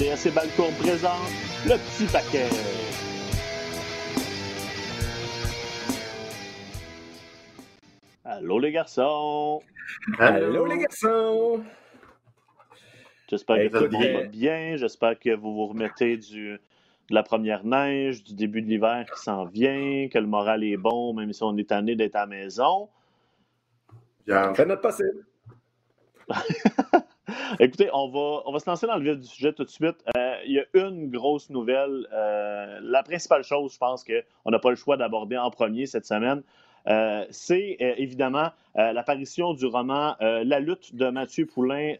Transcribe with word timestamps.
RDS 0.00 0.28
et 0.28 0.30
Balcourt 0.30 0.72
présente 0.78 1.28
le 1.66 1.76
petit 1.76 2.10
paquet. 2.10 2.48
Allô 8.24 8.58
les 8.58 8.72
garçons. 8.72 9.60
Allô 10.18 10.64
les 10.64 10.78
garçons. 10.78 11.62
J'espère 13.28 13.70
que 13.70 13.76
vous 13.76 13.96
allez 13.96 14.28
bien. 14.28 14.76
J'espère 14.76 15.18
que 15.18 15.34
vous 15.34 15.54
vous 15.54 15.66
remettez 15.66 16.16
du, 16.16 16.52
de 16.52 17.14
la 17.14 17.22
première 17.22 17.64
neige, 17.64 18.24
du 18.24 18.34
début 18.34 18.62
de 18.62 18.68
l'hiver 18.68 19.04
qui 19.14 19.20
s'en 19.20 19.44
vient, 19.44 20.08
que 20.08 20.18
le 20.18 20.26
moral 20.26 20.64
est 20.64 20.78
bon, 20.78 21.12
même 21.12 21.32
si 21.34 21.42
on 21.42 21.54
est 21.58 21.68
tanné 21.68 21.94
d'être 21.94 22.16
à 22.16 22.20
la 22.20 22.26
maison. 22.26 22.88
Bien. 24.26 24.54
Fait 24.54 24.64
notre 24.64 24.80
possible. 24.80 25.26
Écoutez, 27.60 27.88
on 27.92 28.08
va, 28.08 28.42
on 28.46 28.52
va 28.52 28.58
se 28.58 28.68
lancer 28.68 28.86
dans 28.86 28.96
le 28.96 29.04
vif 29.04 29.20
du 29.20 29.26
sujet 29.26 29.52
tout 29.52 29.64
de 29.64 29.70
suite. 29.70 29.96
Euh, 30.16 30.34
il 30.46 30.52
y 30.52 30.58
a 30.58 30.64
une 30.74 31.10
grosse 31.10 31.50
nouvelle. 31.50 32.06
Euh, 32.12 32.78
la 32.82 33.02
principale 33.02 33.42
chose, 33.42 33.72
je 33.72 33.78
pense 33.78 34.04
qu'on 34.04 34.50
n'a 34.50 34.58
pas 34.58 34.70
le 34.70 34.76
choix 34.76 34.96
d'aborder 34.96 35.36
en 35.36 35.50
premier 35.50 35.86
cette 35.86 36.06
semaine, 36.06 36.42
euh, 36.88 37.26
c'est 37.30 37.76
évidemment 37.78 38.50
l'apparition 38.74 39.52
du 39.52 39.66
roman 39.66 40.16
La 40.20 40.60
lutte 40.60 40.94
de 40.94 41.10
Mathieu 41.10 41.44
Poulain 41.44 41.94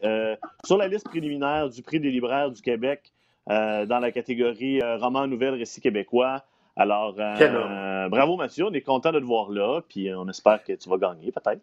sur 0.65 0.77
la 0.77 0.87
liste 0.87 1.07
préliminaire 1.07 1.69
du 1.69 1.83
prix 1.83 1.99
des 1.99 2.09
libraires 2.09 2.49
du 2.49 2.61
Québec 2.61 3.11
dans 3.47 3.99
la 4.01 4.11
catégorie 4.11 4.81
roman 4.81 5.27
nouvelle 5.27 5.53
récit 5.53 5.81
québécois. 5.81 6.43
Alors, 6.75 7.13
bravo 7.13 8.37
Mathieu, 8.37 8.65
on 8.65 8.73
est 8.73 8.81
content 8.81 9.11
de 9.11 9.19
te 9.19 9.25
voir 9.25 9.51
là, 9.51 9.81
puis 9.87 10.11
on 10.15 10.27
espère 10.27 10.63
que 10.63 10.73
tu 10.73 10.89
vas 10.89 10.97
gagner 10.97 11.31
peut-être. 11.31 11.61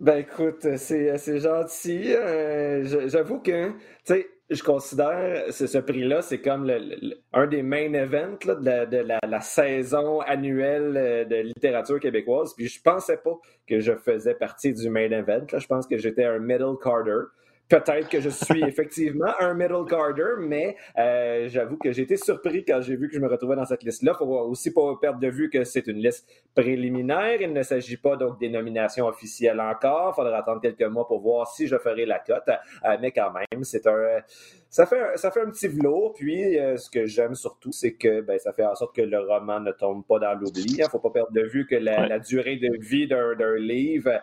Ben 0.00 0.18
écoute, 0.18 0.76
c'est 0.76 1.40
gentil. 1.40 2.14
Euh, 2.14 3.08
j'avoue 3.08 3.40
que, 3.40 3.70
tu 3.70 3.74
sais, 4.04 4.28
je 4.48 4.62
considère 4.62 5.52
ce, 5.52 5.78
prix-là, 5.78 6.22
c'est 6.22 6.40
comme 6.40 6.68
le, 6.68 7.16
un 7.32 7.48
des 7.48 7.64
main 7.64 7.92
events 7.94 8.38
de, 8.46 8.64
la, 8.64 8.86
de 8.86 9.04
la, 9.28 9.40
saison 9.40 10.20
annuelle 10.20 10.96
euh, 10.96 11.24
de 11.24 11.36
littérature 11.36 11.98
québécoise. 11.98 12.54
Puis 12.54 12.68
je 12.68 12.80
pensais 12.80 13.16
pas 13.16 13.34
que 13.66 13.80
je 13.80 13.92
faisais 13.96 14.34
partie 14.34 14.72
du 14.72 14.88
main 14.88 15.10
event. 15.10 15.46
Là. 15.52 15.58
Je 15.58 15.66
pense 15.66 15.86
que 15.88 15.98
j'étais 15.98 16.24
un 16.24 16.38
middle 16.38 16.76
carder. 16.80 17.24
Peut-être 17.68 18.08
que 18.08 18.18
je 18.20 18.30
suis 18.30 18.62
effectivement 18.64 19.30
un 19.40 19.52
middle 19.52 19.84
carder, 19.86 20.36
mais 20.38 20.74
euh, 20.98 21.48
j'avoue 21.48 21.76
que 21.76 21.92
j'ai 21.92 22.02
été 22.02 22.16
surpris 22.16 22.64
quand 22.64 22.80
j'ai 22.80 22.96
vu 22.96 23.08
que 23.08 23.14
je 23.14 23.20
me 23.20 23.28
retrouvais 23.28 23.56
dans 23.56 23.66
cette 23.66 23.82
liste-là. 23.82 24.12
Il 24.14 24.18
faut 24.18 24.38
aussi 24.48 24.72
pas 24.72 24.96
perdre 24.98 25.20
de 25.20 25.28
vue 25.28 25.50
que 25.50 25.64
c'est 25.64 25.86
une 25.86 25.98
liste 25.98 26.26
préliminaire. 26.54 27.42
Il 27.42 27.52
ne 27.52 27.62
s'agit 27.62 27.98
pas 27.98 28.16
donc 28.16 28.40
des 28.40 28.48
nominations 28.48 29.06
officielles 29.06 29.60
encore. 29.60 30.14
Il 30.14 30.16
faudra 30.16 30.38
attendre 30.38 30.62
quelques 30.62 30.90
mois 30.90 31.06
pour 31.06 31.20
voir 31.20 31.46
si 31.46 31.66
je 31.66 31.76
ferai 31.76 32.06
la 32.06 32.20
cote. 32.20 32.48
Euh, 32.48 32.96
mais 33.02 33.12
quand 33.12 33.32
même, 33.32 33.62
c'est 33.64 33.86
un 33.86 34.22
ça 34.70 34.86
fait, 34.86 35.00
un, 35.00 35.16
ça 35.16 35.30
fait 35.30 35.42
un 35.42 35.50
petit 35.50 35.68
velours. 35.68 36.14
Puis, 36.14 36.58
euh, 36.58 36.78
ce 36.78 36.88
que 36.88 37.04
j'aime 37.04 37.34
surtout, 37.34 37.72
c'est 37.72 37.94
que 37.94 38.22
ben, 38.22 38.38
ça 38.38 38.54
fait 38.54 38.64
en 38.64 38.74
sorte 38.76 38.96
que 38.96 39.02
le 39.02 39.18
roman 39.18 39.60
ne 39.60 39.72
tombe 39.72 40.06
pas 40.06 40.18
dans 40.18 40.32
l'oubli. 40.32 40.64
Il 40.78 40.82
ne 40.82 40.88
faut 40.88 41.00
pas 41.00 41.10
perdre 41.10 41.32
de 41.32 41.42
vue 41.42 41.66
que 41.66 41.76
la, 41.76 42.18
durée 42.18 42.56
de 42.56 42.70
vie 42.80 43.06
d'un 43.08 43.56
livre, 43.56 44.22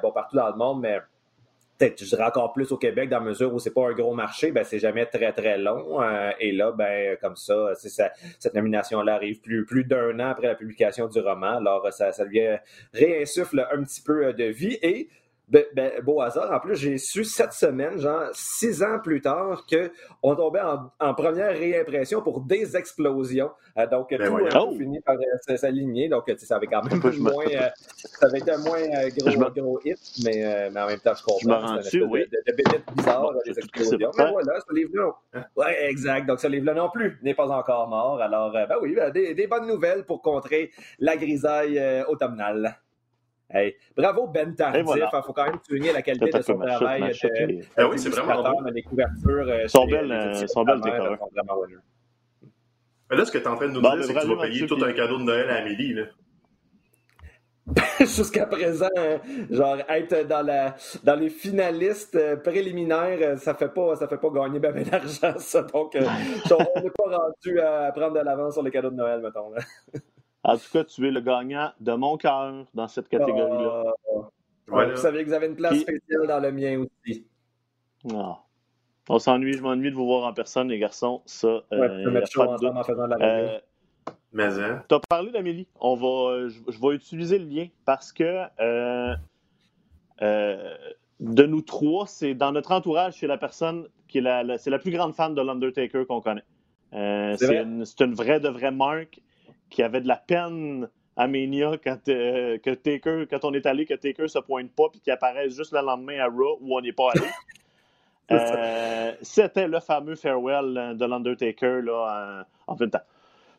bon, 0.00 0.12
partout 0.12 0.36
dans 0.36 0.50
le 0.50 0.56
monde, 0.56 0.80
mais 0.80 1.00
peut-être, 1.78 2.02
je 2.02 2.08
dirais 2.08 2.24
encore 2.24 2.52
plus 2.52 2.70
au 2.72 2.76
Québec, 2.76 3.08
dans 3.08 3.18
la 3.18 3.24
mesure 3.24 3.52
où 3.52 3.58
c'est 3.58 3.72
pas 3.72 3.88
un 3.88 3.92
gros 3.92 4.14
marché, 4.14 4.52
ben 4.52 4.64
c'est 4.64 4.78
jamais 4.78 5.06
très, 5.06 5.32
très 5.32 5.58
long. 5.58 6.02
Euh, 6.02 6.30
et 6.40 6.52
là, 6.52 6.72
ben 6.72 7.16
comme 7.20 7.36
ça, 7.36 7.74
ça 7.74 8.10
cette 8.38 8.54
nomination-là 8.54 9.14
arrive 9.14 9.40
plus, 9.40 9.64
plus 9.64 9.84
d'un 9.84 10.18
an 10.20 10.30
après 10.30 10.48
la 10.48 10.54
publication 10.54 11.08
du 11.08 11.20
roman. 11.20 11.56
Alors, 11.56 11.92
ça, 11.92 12.12
ça 12.12 12.24
lui 12.24 12.40
réinsuffle 12.92 13.66
un 13.72 13.82
petit 13.82 14.00
peu 14.00 14.32
de 14.32 14.44
vie. 14.44 14.78
Et 14.82 15.08
ben, 15.46 15.64
ben, 15.74 15.92
beau 16.02 16.22
hasard. 16.22 16.50
En 16.52 16.58
plus, 16.58 16.74
j'ai 16.76 16.96
su 16.96 17.22
cette 17.22 17.52
semaine, 17.52 17.98
genre 17.98 18.28
six 18.32 18.82
ans 18.82 18.98
plus 19.02 19.20
tard, 19.20 19.66
qu'on 19.66 20.34
tombait 20.34 20.62
en, 21.00 21.14
première 21.14 21.50
réimpression 21.50 22.22
pour 22.22 22.40
des 22.40 22.76
explosions. 22.76 23.50
Euh, 23.76 23.86
donc, 23.86 24.08
ben 24.10 24.26
tout 24.26 24.56
a 24.56 24.76
fini 24.76 25.00
par 25.00 25.16
euh, 25.16 25.56
s'aligner. 25.56 26.08
Donc, 26.08 26.32
ça 26.38 26.56
avait 26.56 26.66
quand 26.66 26.82
même 26.82 26.98
moins, 27.20 27.44
euh, 27.44 27.68
ça 27.94 28.26
avait 28.26 28.38
été 28.38 28.52
un 28.52 28.58
moins 28.58 28.80
gros, 29.18 29.50
gros 29.50 29.80
hit, 29.84 29.98
mais, 30.24 30.70
mais, 30.70 30.80
en 30.80 30.86
même 30.86 31.00
temps, 31.00 31.14
je 31.14 31.22
comprends. 31.22 31.80
Je 31.82 32.00
oui. 32.00 32.24
De, 32.32 32.52
de, 32.52 32.56
de 32.56 32.94
bizarre, 32.96 33.32
des 33.44 33.58
explosions. 33.58 34.10
Mais 34.16 34.30
voilà, 34.30 34.60
ce 34.66 34.74
livre-là. 34.74 35.44
Ouais, 35.56 35.90
exact. 35.90 36.26
Donc, 36.26 36.40
ce 36.40 36.46
livre-là 36.46 36.74
non 36.74 36.88
plus 36.88 37.18
n'est 37.22 37.34
pas 37.34 37.50
encore 37.50 37.88
mort. 37.88 38.20
Alors, 38.20 38.50
ben 38.52 38.76
oui, 38.80 38.94
ben, 38.94 39.10
des, 39.10 39.34
des, 39.34 39.46
bonnes 39.46 39.66
nouvelles 39.66 40.04
pour 40.04 40.22
contrer 40.22 40.70
la 40.98 41.16
grisaille 41.16 42.04
automnale. 42.08 42.78
Hey, 43.54 43.76
bravo 43.96 44.26
Ben 44.26 44.52
Tardif. 44.56 44.80
Il 44.80 44.84
voilà. 44.84 45.22
faut 45.24 45.32
quand 45.32 45.44
même 45.44 45.60
souligner 45.64 45.92
la 45.92 46.02
qualité 46.02 46.28
de 46.28 46.42
son 46.42 46.58
travail. 46.58 47.02
De, 47.02 47.64
ah 47.76 47.88
oui, 47.88 47.98
c'est 48.00 48.08
vraiment 48.08 48.42
bon. 48.42 48.62
Les 48.72 48.82
couvertures. 48.82 49.46
Euh, 49.48 49.68
sont 49.68 49.86
belles, 49.86 50.10
euh, 50.10 50.46
sont 50.48 50.64
belles. 50.64 50.80
Mais 53.10 53.16
là, 53.16 53.24
ce 53.24 53.30
que 53.30 53.38
tu 53.38 53.44
es 53.44 53.46
en 53.46 53.54
train 53.54 53.68
de 53.68 53.72
nous 53.72 53.80
dire, 53.80 54.04
c'est 54.04 54.12
que 54.12 54.20
tu 54.20 54.26
vas 54.26 54.42
payer 54.42 54.66
tout 54.66 54.84
un 54.84 54.92
cadeau 54.92 55.18
de 55.18 55.22
Noël 55.22 55.48
à 55.50 55.58
Amélie. 55.58 55.94
Là. 55.94 56.02
Jusqu'à 58.00 58.44
présent, 58.46 58.90
hein, 58.96 59.18
genre 59.50 59.78
être 59.88 60.26
dans 60.26 60.44
la 60.44 60.74
dans 61.04 61.14
les 61.14 61.30
finalistes 61.30 62.16
euh, 62.16 62.36
préliminaires, 62.36 63.38
ça 63.38 63.54
fait 63.54 63.72
pas 63.72 63.94
ça 63.96 64.08
fait 64.08 64.18
pas 64.18 64.30
gagner 64.30 64.58
ben, 64.58 64.74
ben 64.74 64.82
d'argent 64.84 65.38
ça. 65.38 65.62
Donc 65.62 65.94
on 65.96 66.80
n'est 66.80 66.90
pas 66.90 67.18
rendu 67.18 67.60
à 67.60 67.92
prendre 67.92 68.14
de 68.14 68.20
l'avance 68.20 68.54
sur 68.54 68.62
les 68.62 68.70
cadeaux 68.72 68.90
de 68.90 68.96
Noël, 68.96 69.20
mettons. 69.22 69.50
Là. 69.50 69.60
En 70.44 70.58
tout 70.58 70.70
cas, 70.72 70.84
tu 70.84 71.08
es 71.08 71.10
le 71.10 71.20
gagnant 71.20 71.72
de 71.80 71.92
mon 71.92 72.18
cœur 72.18 72.66
dans 72.74 72.86
cette 72.86 73.08
catégorie-là. 73.08 73.94
Ah. 74.72 74.84
Vous 74.86 74.96
savez 74.96 75.24
que 75.24 75.28
vous 75.28 75.34
avez 75.34 75.46
une 75.46 75.56
place 75.56 75.78
spéciale 75.78 76.26
dans 76.26 76.40
le 76.40 76.52
mien 76.52 76.84
aussi. 76.84 77.26
Ah. 78.12 78.38
On 79.08 79.18
s'ennuie, 79.18 79.54
je 79.54 79.62
m'ennuie 79.62 79.90
de 79.90 79.96
vous 79.96 80.06
voir 80.06 80.26
en 80.26 80.32
personne, 80.34 80.68
les 80.68 80.78
garçons. 80.78 81.22
Ça, 81.24 81.48
ouais, 81.48 81.62
euh, 81.72 82.10
mettre 82.10 82.30
chaud 82.30 82.42
en 82.42 82.84
faisant 82.84 83.04
de 83.04 83.14
la 83.14 83.26
euh, 83.26 83.58
Mais 84.32 84.58
hein? 84.58 84.82
Tu 84.88 84.94
as 84.94 85.00
parlé 85.00 85.30
d'Amélie. 85.30 85.66
On 85.80 85.94
va, 85.94 86.48
je, 86.48 86.80
vais 86.80 86.94
utiliser 86.94 87.38
le 87.38 87.46
lien 87.46 87.66
parce 87.86 88.12
que 88.12 88.44
euh, 88.60 89.14
euh, 90.22 90.74
de 91.20 91.44
nous 91.44 91.62
trois, 91.62 92.06
c'est 92.06 92.34
dans 92.34 92.52
notre 92.52 92.72
entourage, 92.72 93.14
c'est 93.18 93.26
la 93.26 93.38
personne 93.38 93.88
qui 94.08 94.18
est 94.18 94.22
la, 94.22 94.58
c'est 94.58 94.70
la 94.70 94.78
plus 94.78 94.90
grande 94.90 95.14
fan 95.14 95.34
de 95.34 95.40
l'Undertaker 95.40 96.04
qu'on 96.06 96.20
connaît. 96.20 96.44
c'est 96.92 97.62
une, 97.62 97.84
une, 98.00 98.14
vraie 98.14 98.40
de 98.40 98.48
vraie 98.48 98.70
marque 98.70 99.20
qui 99.74 99.82
avait 99.82 100.00
de 100.00 100.06
la 100.06 100.16
peine 100.16 100.88
à 101.16 101.26
Mania 101.26 101.72
quand, 101.82 102.08
euh, 102.08 102.58
que 102.58 102.70
Taker, 102.70 103.26
quand 103.28 103.44
on 103.44 103.52
est 103.54 103.66
allé, 103.66 103.84
que 103.86 103.94
Taker 103.94 104.28
se 104.28 104.38
pointe 104.38 104.70
pas 104.70 104.88
puis 104.88 105.00
qu'il 105.00 105.12
apparaisse 105.12 105.56
juste 105.56 105.72
le 105.72 105.80
lendemain 105.80 106.20
à 106.20 106.26
Raw 106.26 106.58
où 106.60 106.76
on 106.76 106.80
n'est 106.80 106.92
pas 106.92 107.10
allé. 107.10 107.26
Euh, 108.30 109.12
c'était 109.20 109.68
le 109.68 109.80
fameux 109.80 110.14
farewell 110.14 110.96
de 110.96 111.04
l'Undertaker 111.04 111.82
là, 111.82 112.46
en, 112.66 112.74
fait 112.74 112.96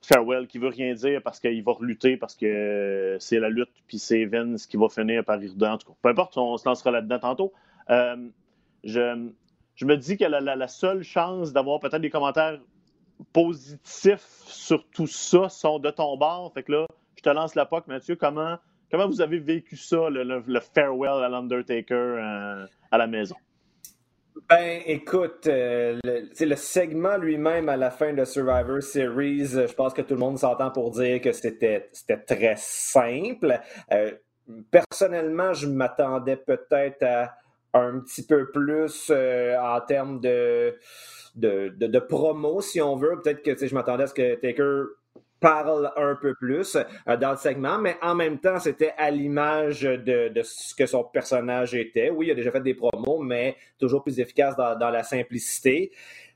Farewell 0.02 0.48
qui 0.48 0.58
veut 0.58 0.70
rien 0.70 0.96
dire 0.96 1.22
parce 1.22 1.40
qu'il 1.40 1.64
va 1.64 1.74
relutter 1.74 2.18
parce 2.18 2.34
que 2.34 3.16
c'est 3.20 3.38
la 3.38 3.50
lutte 3.50 3.70
puis 3.86 4.00
c'est 4.00 4.26
Vince 4.26 4.66
qui 4.66 4.78
va 4.78 4.90
finir 4.90 5.24
par 5.24 5.40
y 5.44 5.50
redonner. 5.50 5.74
En 5.74 5.78
tout 5.78 5.90
cas, 5.90 5.94
peu 6.02 6.10
importe, 6.10 6.36
on 6.40 6.58
se 6.58 6.68
lancera 6.68 6.90
là-dedans 6.90 7.20
tantôt. 7.20 7.54
Euh, 7.92 8.28
je, 8.84 9.30
je, 9.76 9.86
me 9.86 9.98
dis 9.98 10.18
que 10.18 10.26
la, 10.26 10.42
la 10.42 10.68
seule 10.68 11.04
chance 11.04 11.54
d'avoir 11.54 11.80
peut-être 11.80 12.02
des 12.02 12.10
commentaires 12.10 12.58
positifs 13.34 14.44
sur 14.46 14.88
tout 14.90 15.08
ça 15.08 15.50
sont 15.50 15.80
de 15.80 15.90
ton 15.90 16.18
bord. 16.18 16.52
Fait 16.54 16.68
là, 16.70 16.86
je 17.16 17.22
te 17.22 17.30
lance 17.30 17.56
la 17.56 17.66
POC, 17.66 17.88
Mathieu. 17.88 18.16
Comment, 18.16 18.58
comment 18.92 19.08
vous 19.08 19.22
avez 19.22 19.40
vécu 19.40 19.78
ça, 19.78 20.10
le, 20.10 20.60
farewell 20.74 21.24
à 21.24 21.30
l'Undertaker 21.30 21.94
euh, 21.94 22.66
à 22.92 22.98
la 22.98 23.08
maison? 23.08 23.36
Ben, 24.50 24.82
écoute, 24.86 25.48
euh, 25.48 25.98
le, 26.04 26.56
segment 26.56 27.18
lui-même 27.18 27.70
à 27.70 27.78
la 27.78 27.90
fin 27.90 28.14
de 28.14 28.26
Survivor 28.26 28.84
Series, 28.84 29.48
je 29.48 29.74
pense 29.74 29.94
que 29.94 30.02
tout 30.02 30.14
le 30.14 30.20
monde 30.20 30.38
s'entend 30.38 30.72
pour 30.72 30.92
dire 30.92 31.22
que 31.22 31.32
c'était 31.32 31.90
très 32.28 32.56
simple. 32.58 33.60
Euh, 33.92 34.12
personnellement, 34.70 35.54
je 35.54 35.68
m'attendais 35.68 36.36
peut-être 36.36 37.04
à 37.04 37.34
un 37.76 38.00
petit 38.00 38.26
peu 38.26 38.50
plus 38.52 39.12
en 39.12 39.82
termes 39.82 40.20
de 40.20 40.76
de, 41.36 41.74
de, 41.78 42.00
promo, 42.00 42.62
si 42.62 42.82
on 42.82 42.96
veut. 42.96 43.20
Peut-être 43.22 43.42
que 43.42 43.68
je 43.68 43.76
m'attendais 43.76 44.04
à 44.04 44.08
ce 44.08 44.14
que 44.14 44.36
Taker 44.36 44.84
parle 45.40 45.92
un 45.98 46.16
peu 46.16 46.34
plus 46.34 46.76
euh, 46.76 47.18
dans 47.18 47.32
le 47.32 47.38
segment, 47.38 47.78
mais 47.78 47.98
en 48.02 48.16
même 48.16 48.40
temps, 48.40 48.60
c'était 48.60 48.94
à 48.98 49.12
l'image 49.12 49.82
de, 49.82 50.32
ce 50.44 50.74
que 50.74 50.86
son 50.86 51.04
personnage 51.04 51.76
était. 51.76 52.10
Oui, 52.10 52.28
il 52.28 52.32
a 52.32 52.36
déjà 52.36 52.52
fait 52.52 52.62
des 52.62 52.74
promos, 52.74 53.20
mais 53.20 53.56
toujours 53.78 54.04
plus 54.04 54.20
efficace 54.20 54.56
dans, 54.56 54.78
dans 54.78 54.90
la 54.90 55.04
simplicité. 55.04 55.92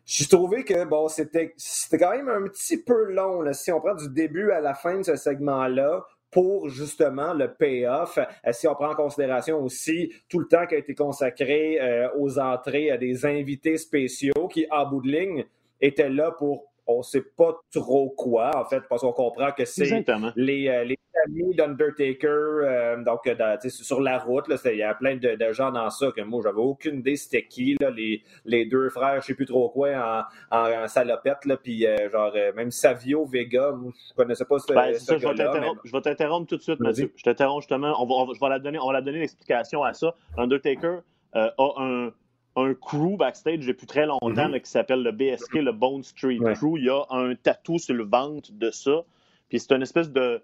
J'ai 0.06 0.26
trouvé 0.26 0.64
que 0.64 0.86
bon, 0.86 1.08
c'était 1.08 1.56
quand 1.92 2.12
même 2.12 2.30
un 2.30 2.44
petit 2.44 2.84
peu 2.84 3.06
long. 3.12 3.42
Si 3.54 3.72
on 3.72 3.80
prend 3.80 3.96
du 3.96 4.10
début 4.10 4.52
à 4.52 4.60
la 4.60 4.74
fin 4.74 4.98
de 4.98 5.04
ce 5.04 5.16
segment-là, 5.16 6.04
pour 6.32 6.70
justement 6.70 7.34
le 7.34 7.54
payoff. 7.54 8.18
Euh, 8.18 8.52
si 8.52 8.68
on 8.68 8.76
prend 8.76 8.92
en 8.92 8.96
considération 8.96 9.62
aussi 9.64 10.14
tout 10.30 10.40
le 10.40 10.48
temps 10.48 10.66
qui 10.68 10.76
a 10.76 10.78
été 10.78 10.96
consacré 10.96 11.80
euh, 11.82 12.10
aux 12.18 12.40
entrées 12.40 12.92
à 12.92 12.98
des 12.98 13.26
invités 13.26 13.78
spéciaux 13.78 14.48
qui, 14.52 14.66
en 14.72 14.88
bout 14.88 15.02
de 15.02 15.12
ligne, 15.12 15.46
étaient 15.82 16.10
là 16.10 16.32
pour 16.32 16.66
on 16.90 17.04
sait 17.04 17.22
pas 17.22 17.56
trop 17.72 18.10
quoi, 18.10 18.52
en 18.56 18.66
fait, 18.66 18.82
parce 18.90 19.02
qu'on 19.02 19.14
comprend 19.14 19.52
que 19.52 19.64
c'est 19.64 20.04
les, 20.36 20.68
euh, 20.68 20.84
les, 20.84 20.98
amis 21.28 21.54
d'Undertaker, 21.54 22.28
euh, 22.28 23.04
donc 23.04 23.30
sur 23.68 24.00
la 24.00 24.20
route, 24.20 24.46
il 24.66 24.78
y 24.78 24.84
a 24.84 24.94
plein 24.96 25.18
de, 25.18 25.52
gens 25.52 25.72
dans 25.72 25.90
ça 25.90 26.12
que 26.16 26.22
moi, 26.22 26.42
j'avais 26.44 26.60
aucune 26.60 27.00
idée 27.00 27.16
c'était 27.16 27.46
qui, 27.46 27.76
là, 27.80 27.90
les, 27.90 28.24
les 28.46 28.66
deux 28.66 28.90
frères, 28.90 29.22
je 29.22 29.28
sais 29.28 29.34
plus 29.34 29.46
trop 29.46 29.70
quoi, 29.70 30.26
en, 30.52 30.58
en, 30.58 30.88
salopette, 30.88 31.46
là, 31.46 31.58
puis 31.58 31.86
genre, 32.12 32.34
même 32.56 32.72
Savio 32.72 33.26
Vega, 33.26 33.72
moi, 33.72 33.92
je 33.96 34.16
connaissais 34.16 34.46
pas 34.46 34.60
ce, 34.60 34.74
ben, 34.74 34.94
ça, 34.96 35.18
Je 35.18 35.92
vais 35.92 36.02
t'interrompre 36.02 36.48
tout 36.48 36.58
de 36.58 36.62
suite, 36.62 36.80
Mathieu. 36.80 37.12
Je 37.16 37.24
t'interromps 37.24 37.64
justement, 37.64 38.02
on 38.02 38.06
va, 38.26 38.34
je 38.34 38.40
vais 38.40 38.50
la 38.50 38.60
donner, 38.60 38.80
on 38.80 38.88
va 38.88 38.94
la 38.94 39.02
donner 39.02 39.20
l'explication 39.20 39.84
à 39.84 39.94
ça. 39.94 40.16
Undertaker 40.38 41.00
a 41.34 41.54
un 41.78 42.12
un 42.56 42.74
crew 42.74 43.18
backstage 43.18 43.66
depuis 43.66 43.88
très 43.88 44.06
longtemps 44.06 44.50
mhm. 44.50 44.60
qui 44.60 44.70
s'appelle 44.70 45.04
le 45.04 45.12
BSK, 45.12 45.56
le 45.56 45.72
Bone 45.72 46.04
Street 46.04 46.40
Crew. 46.56 46.78
Il 46.78 46.86
y 46.86 46.90
a 46.90 47.04
un 47.10 47.36
tatou 47.36 47.78
sur 47.78 47.94
le 47.94 48.04
ventre 48.04 48.52
de 48.52 48.72
ça. 48.72 49.04
Puis 49.50 49.60
c'est 49.60 49.74
une 49.74 49.82
espèce 49.82 50.12
de 50.12 50.42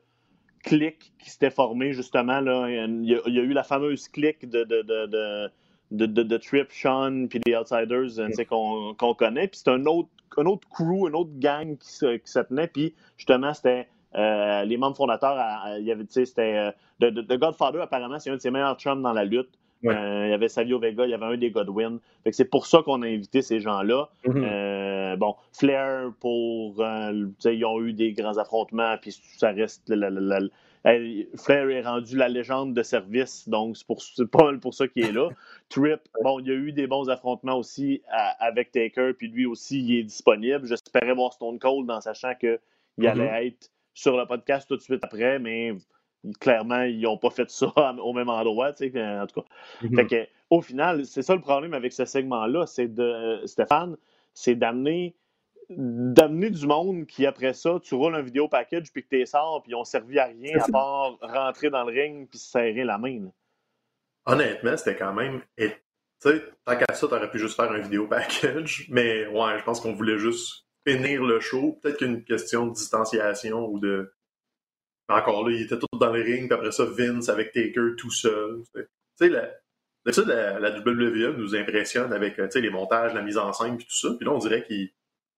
clique 0.63 1.13
qui 1.19 1.29
s'était 1.29 1.51
formé 1.51 1.93
justement. 1.93 2.39
Là. 2.39 2.67
Il, 2.69 3.05
y 3.05 3.15
a, 3.15 3.43
eu 3.43 3.53
la 3.53 3.63
fameuse 3.63 4.07
clique 4.07 4.49
de, 4.49 4.63
de, 4.63 6.05
de, 6.05 6.37
Trip, 6.37 6.71
Sean, 6.71 7.27
puis 7.27 7.39
les 7.45 7.55
Outsiders 7.55 8.45
qu'on 8.47 9.13
connaît. 9.15 9.47
Puis 9.47 9.61
c'est 9.63 9.71
un 9.71 9.85
autre, 9.85 10.09
un 10.37 10.45
autre 10.45 10.67
crew, 10.69 11.07
un 11.07 11.13
autre 11.13 11.31
gang 11.35 11.77
qui 11.77 11.89
se, 11.89 12.17
qui 12.17 12.33
tenait. 12.33 12.67
Puis 12.67 12.95
justement, 13.17 13.53
c'était 13.53 13.87
euh, 14.15 14.63
les 14.63 14.77
membres 14.77 14.97
fondateurs. 14.97 15.37
il 15.79 15.85
y 15.85 15.91
avait, 15.91 16.05
c'était 16.09 16.73
de, 16.99 17.07
euh, 17.07 17.37
Godfather, 17.37 17.81
apparemment, 17.81 18.19
c'est 18.19 18.29
un 18.29 18.35
de 18.35 18.41
ses 18.41 18.51
meilleurs 18.51 18.77
chums 18.77 19.01
dans 19.01 19.13
la 19.13 19.25
lutte. 19.25 19.49
Euh, 19.85 20.25
il 20.25 20.29
y 20.31 20.33
avait 20.33 20.47
Savio 20.47 20.79
Vega, 20.79 21.05
il 21.05 21.11
y 21.11 21.13
avait 21.13 21.25
un 21.25 21.37
des 21.37 21.51
Godwin. 21.51 21.99
c'est 22.31 22.49
pour 22.49 22.65
ça 22.67 22.81
qu'on 22.83 23.01
a 23.01 23.07
invité 23.07 23.41
ces 23.41 23.59
gens-là. 23.59 24.09
Mm-hmm. 24.25 24.43
Euh, 24.43 25.15
bon, 25.15 25.35
Flair, 25.53 26.11
pour. 26.19 26.81
Euh, 26.81 27.27
ils 27.45 27.65
ont 27.65 27.81
eu 27.81 27.93
des 27.93 28.13
grands 28.13 28.37
affrontements, 28.37 28.97
puis 29.01 29.17
ça 29.37 29.51
reste. 29.51 29.93
Flair 31.35 31.69
est 31.69 31.81
rendu 31.81 32.15
la 32.15 32.29
légende 32.29 32.73
de 32.73 32.83
service, 32.83 33.49
donc 33.49 33.75
c'est, 33.77 34.29
pas 34.29 34.53
pour 34.61 34.73
ça 34.73 34.87
qu'il 34.87 35.05
est 35.05 35.11
là. 35.11 35.29
Trip, 35.69 35.99
bon, 36.23 36.39
il 36.39 36.47
y 36.47 36.51
a 36.51 36.55
eu 36.55 36.71
des 36.71 36.87
bons 36.87 37.09
affrontements 37.09 37.57
aussi 37.57 38.01
avec 38.39 38.71
Taker, 38.71 39.13
puis 39.17 39.27
lui 39.27 39.45
aussi, 39.45 39.83
il 39.83 39.99
est 39.99 40.03
disponible. 40.03 40.65
J'espérais 40.67 41.13
voir 41.13 41.33
Stone 41.33 41.59
Cold 41.59 41.89
en 41.89 42.01
sachant 42.01 42.35
qu'il 42.35 42.59
mm-hmm. 42.99 43.09
allait 43.09 43.47
être 43.47 43.71
sur 43.95 44.17
le 44.17 44.25
podcast 44.27 44.67
tout 44.67 44.75
de 44.75 44.81
suite 44.81 45.03
après, 45.03 45.39
mais 45.39 45.73
clairement, 46.39 46.81
ils 46.81 47.01
n'ont 47.01 47.17
pas 47.17 47.29
fait 47.29 47.49
ça 47.49 47.67
au 48.03 48.13
même 48.13 48.29
endroit, 48.29 48.73
tu 48.73 48.91
sais, 48.91 49.01
en 49.01 49.27
tout 49.27 49.41
cas. 49.41 49.47
Mhm. 49.81 50.25
au 50.49 50.61
final, 50.61 51.05
c'est 51.05 51.21
ça 51.21 51.35
le 51.35 51.41
problème 51.41 51.73
avec 51.73 51.93
ce 51.93 52.05
segment-là, 52.05 52.65
c'est 52.65 52.93
de 52.93 53.03
euh, 53.03 53.45
Stéphane, 53.47 53.97
c'est 54.33 54.55
d'amener 54.55 55.15
d'amener 55.69 56.51
du 56.51 56.67
monde 56.67 57.07
qui, 57.07 57.25
après 57.25 57.53
ça, 57.53 57.79
tu 57.81 57.95
roules 57.95 58.15
un 58.15 58.21
vidéo 58.21 58.47
package 58.47 58.91
puis 58.91 59.03
que 59.03 59.15
tu 59.15 59.25
sors 59.25 59.63
puis 59.63 59.71
ils 59.71 59.75
ont 59.75 59.83
servi 59.83 60.19
à 60.19 60.25
rien 60.25 60.59
à 60.59 60.71
part 60.71 61.17
rentrer 61.21 61.71
dans 61.71 61.83
le 61.83 61.91
ring 61.91 62.29
puis 62.29 62.37
se 62.37 62.51
serrer 62.51 62.83
la 62.83 62.99
main. 62.99 63.31
Honnêtement, 64.25 64.77
c'était 64.77 64.95
quand 64.95 65.13
même. 65.13 65.41
Tu 65.57 65.71
sais, 66.19 66.43
tant 66.65 66.77
qu'à 66.77 66.93
ça, 66.93 67.07
t'aurais 67.07 67.29
pu 67.29 67.39
juste 67.39 67.55
faire 67.55 67.71
un 67.71 67.79
vidéo 67.79 68.07
package, 68.07 68.87
mais 68.89 69.25
ouais, 69.27 69.57
je 69.59 69.63
pense 69.63 69.79
qu'on 69.79 69.93
voulait 69.93 70.17
juste 70.17 70.65
finir 70.85 71.23
le 71.23 71.39
show. 71.39 71.79
Peut-être 71.81 71.97
qu'une 71.97 72.23
question 72.23 72.67
de 72.67 72.73
distanciation 72.73 73.67
ou 73.67 73.79
de 73.79 74.13
encore 75.09 75.47
là, 75.47 75.55
il 75.55 75.61
était 75.63 75.77
tout 75.77 75.87
dans 75.99 76.11
le 76.11 76.21
ring, 76.21 76.47
puis 76.47 76.53
après 76.53 76.71
ça, 76.71 76.85
Vince 76.85 77.29
avec 77.29 77.51
Taker 77.51 77.95
tout 77.97 78.11
seul. 78.11 78.63
Tu 78.73 78.81
sais, 79.15 79.29
la, 79.29 79.49
la, 80.05 80.59
la, 80.59 80.79
WWE 80.79 81.37
nous 81.37 81.55
impressionne 81.55 82.13
avec 82.13 82.37
les 82.37 82.69
montages, 82.69 83.13
la 83.13 83.21
mise 83.21 83.37
en 83.37 83.53
scène, 83.53 83.77
puis 83.77 83.85
tout 83.85 83.95
ça. 83.95 84.09
Puis 84.17 84.25
là, 84.25 84.31
on 84.31 84.39
dirait 84.39 84.65
qu'ils 84.65 84.91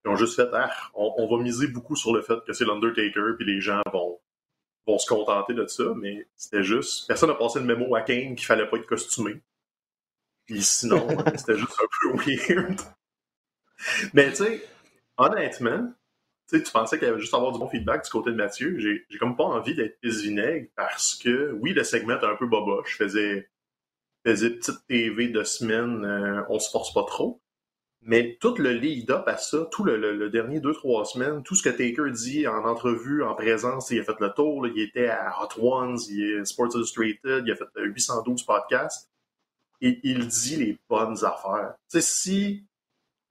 ont 0.06 0.16
juste 0.16 0.36
fait, 0.36 0.50
ah, 0.54 0.72
on, 0.94 1.28
va 1.28 1.44
miser 1.44 1.68
beaucoup 1.68 1.96
sur 1.96 2.14
le 2.14 2.22
fait 2.22 2.40
que 2.46 2.54
c'est 2.54 2.66
l'Undertaker, 2.66 3.36
puis 3.38 3.46
les 3.46 3.62
gens 3.62 3.82
vont, 3.92 4.20
vont 4.86 4.98
se 4.98 5.08
contenter 5.08 5.54
de 5.54 5.66
ça, 5.68 5.94
mais 5.96 6.28
c'était 6.36 6.64
juste, 6.64 7.08
personne 7.08 7.30
n'a 7.30 7.36
passé 7.36 7.60
le 7.60 7.66
mémo 7.66 7.96
à 7.96 8.02
Kane 8.02 8.36
qu'il 8.36 8.46
fallait 8.46 8.68
pas 8.68 8.78
être 8.78 8.88
costumé. 8.88 9.42
Puis 10.46 10.62
sinon, 10.62 11.08
c'était 11.36 11.58
juste 11.58 11.78
un 11.82 11.88
peu 12.02 12.18
weird. 12.26 12.80
Mais 14.14 14.30
tu 14.30 14.38
sais, 14.38 14.68
honnêtement, 15.18 15.94
tu 16.50 16.72
pensais 16.72 16.98
qu'il 16.98 17.08
y 17.08 17.12
avait 17.12 17.20
juste 17.20 17.34
avoir 17.34 17.52
du 17.52 17.60
bon 17.60 17.68
feedback 17.68 18.04
du 18.04 18.10
côté 18.10 18.32
de 18.32 18.36
Mathieu. 18.36 18.78
J'ai, 18.80 19.06
comme 19.18 19.36
pas 19.36 19.44
envie 19.44 19.76
d'être 19.76 20.00
pisse 20.00 20.22
vinaigre 20.22 20.68
parce 20.76 21.16
que, 21.16 21.52
oui, 21.62 21.74
le 21.74 21.84
segment 21.84 22.20
est 22.20 22.26
un 22.26 22.36
peu 22.36 22.48
boba. 22.48 22.84
Je 22.86 22.96
faisais, 22.96 23.50
faisais 24.26 24.52
petite 24.52 24.88
TV 24.88 25.28
de 25.28 25.44
semaine, 25.44 26.06
euh, 26.06 26.44
on 26.50 26.60
se 26.60 26.70
force 26.70 26.94
pas 26.94 27.04
trop. 27.04 27.42
Mais 28.02 28.38
tout 28.40 28.56
le 28.56 28.72
lead-up 28.72 29.28
à 29.28 29.38
ça, 29.38 29.68
tout 29.72 29.84
le, 29.84 30.30
dernier 30.30 30.60
deux, 30.60 30.74
trois 30.74 31.04
semaines, 31.04 31.44
tout 31.44 31.56
ce 31.56 31.64
que 31.64 31.70
Taker 31.70 32.12
dit 32.12 32.48
en 32.48 32.64
entrevue, 32.64 33.24
en 33.24 33.36
présence, 33.36 33.90
il 33.90 34.00
a 34.00 34.04
fait 34.04 34.20
le 34.20 34.30
tour, 34.30 34.68
il 34.68 34.80
était 34.80 35.10
à 35.10 35.36
Hot 35.42 35.60
Ones, 35.60 35.98
il 36.10 36.24
est 36.24 36.46
Sports 36.46 36.76
Illustrated, 36.76 37.44
il 37.46 37.52
a 37.52 37.56
fait 37.56 37.66
812 37.76 38.44
podcasts, 38.44 39.10
et 39.82 40.00
il 40.04 40.28
dit 40.28 40.56
les 40.56 40.78
bonnes 40.88 41.26
affaires. 41.26 41.74
Tu 41.92 42.00
sais, 42.00 42.02
si, 42.02 42.66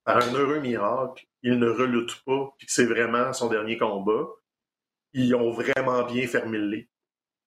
par 0.04 0.18
un 0.18 0.34
heureux 0.34 0.60
miracle, 0.60 1.26
il 1.46 1.60
ne 1.60 1.68
relutte 1.68 2.22
pas, 2.24 2.52
puis 2.58 2.66
que 2.66 2.72
c'est 2.72 2.86
vraiment 2.86 3.32
son 3.32 3.48
dernier 3.48 3.78
combat, 3.78 4.26
ils 5.12 5.32
ont 5.36 5.52
vraiment 5.52 6.02
bien 6.02 6.26
fermé 6.26 6.58
le 6.58 6.68
lit. 6.68 6.88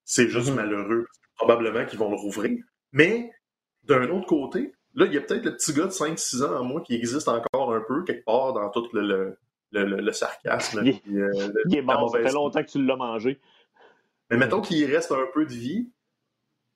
C'est 0.06 0.30
juste 0.30 0.50
mhm. 0.50 0.56
malheureux, 0.56 1.06
probablement 1.36 1.86
qu'ils 1.86 2.00
vont 2.00 2.10
le 2.10 2.16
rouvrir. 2.16 2.64
Mais, 2.94 3.30
d'un 3.84 4.10
autre 4.10 4.26
côté, 4.26 4.72
là, 4.96 5.06
il 5.06 5.14
y 5.14 5.18
a 5.18 5.22
peut-être 5.22 5.44
le 5.44 5.54
petit 5.54 5.74
gars 5.74 5.86
de 5.86 5.92
5-6 5.92 6.46
ans 6.46 6.62
en 6.62 6.64
moi 6.64 6.80
qui 6.80 6.96
existe 6.96 7.28
encore 7.28 7.74
un 7.74 7.82
peu, 7.82 8.06
quelque 8.06 8.24
part, 8.24 8.54
dans 8.54 8.70
tout 8.70 8.88
le, 8.94 9.38
le, 9.74 10.12
sarcasme. 10.14 10.82
Il, 10.86 11.22
euh, 11.22 11.52
est 11.70 11.82
mort, 11.82 12.10
ça 12.10 12.24
fait 12.24 12.32
longtemps 12.32 12.64
que 12.64 12.72
tu 12.72 12.84
l'as 12.84 12.96
mangé. 12.96 13.38
Mais 14.30 14.38
mettons 14.38 14.62
qu'il 14.62 14.86
reste 14.86 15.12
un 15.12 15.28
peu 15.34 15.46
de 15.46 15.54
vie. 15.54 15.92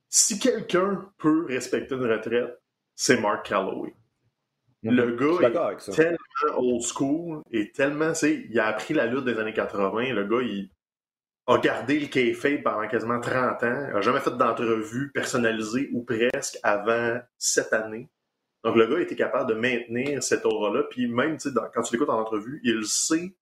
Si 0.10 0.40
quelqu'un 0.40 1.10
peut 1.20 1.46
respecter 1.46 1.96
une 1.96 2.06
retraite, 2.06 2.60
c'est 2.96 3.20
Mark 3.20 3.48
Calloway. 3.48 3.96
Le 4.84 5.16
gars 5.16 5.72
est 5.72 5.92
tellement 5.92 6.58
old 6.58 6.82
school 6.82 7.42
et 7.52 7.72
tellement, 7.72 8.12
tu 8.14 8.48
il 8.50 8.60
a 8.60 8.68
appris 8.68 8.94
la 8.94 9.06
lutte 9.06 9.26
des 9.26 9.40
années 9.40 9.54
80. 9.54 10.14
Le 10.14 10.26
gars, 10.26 10.42
il 10.42 10.70
a 11.48 11.58
gardé 11.58 12.00
le 12.00 12.08
kayfabe 12.08 12.64
pendant 12.64 12.88
quasiment 12.88 13.20
30 13.20 13.64
ans. 13.64 13.86
Il 13.88 13.94
n'a 13.94 14.02
jamais 14.02 14.20
fait 14.20 14.36
d'entrevue 14.36 15.12
personnalisée 15.14 15.90
ou 15.94 16.04
presque 16.04 16.58
avant 16.64 17.20
cette 17.38 17.74
année. 17.74 18.10
Donc, 18.64 18.76
le 18.76 18.88
gars 18.88 19.00
était 19.00 19.16
capable 19.16 19.50
de 19.50 19.56
maintenir 19.56 20.24
cette 20.24 20.46
aura-là. 20.46 20.84
Puis 20.90 21.08
même, 21.08 21.38
tu 21.38 21.50
sais, 21.50 21.56
quand 21.74 21.82
tu 21.82 21.94
l'écoutes 21.94 22.10
en 22.10 22.20
entrevue, 22.20 22.62
il 22.64 22.86
sait 22.86 23.36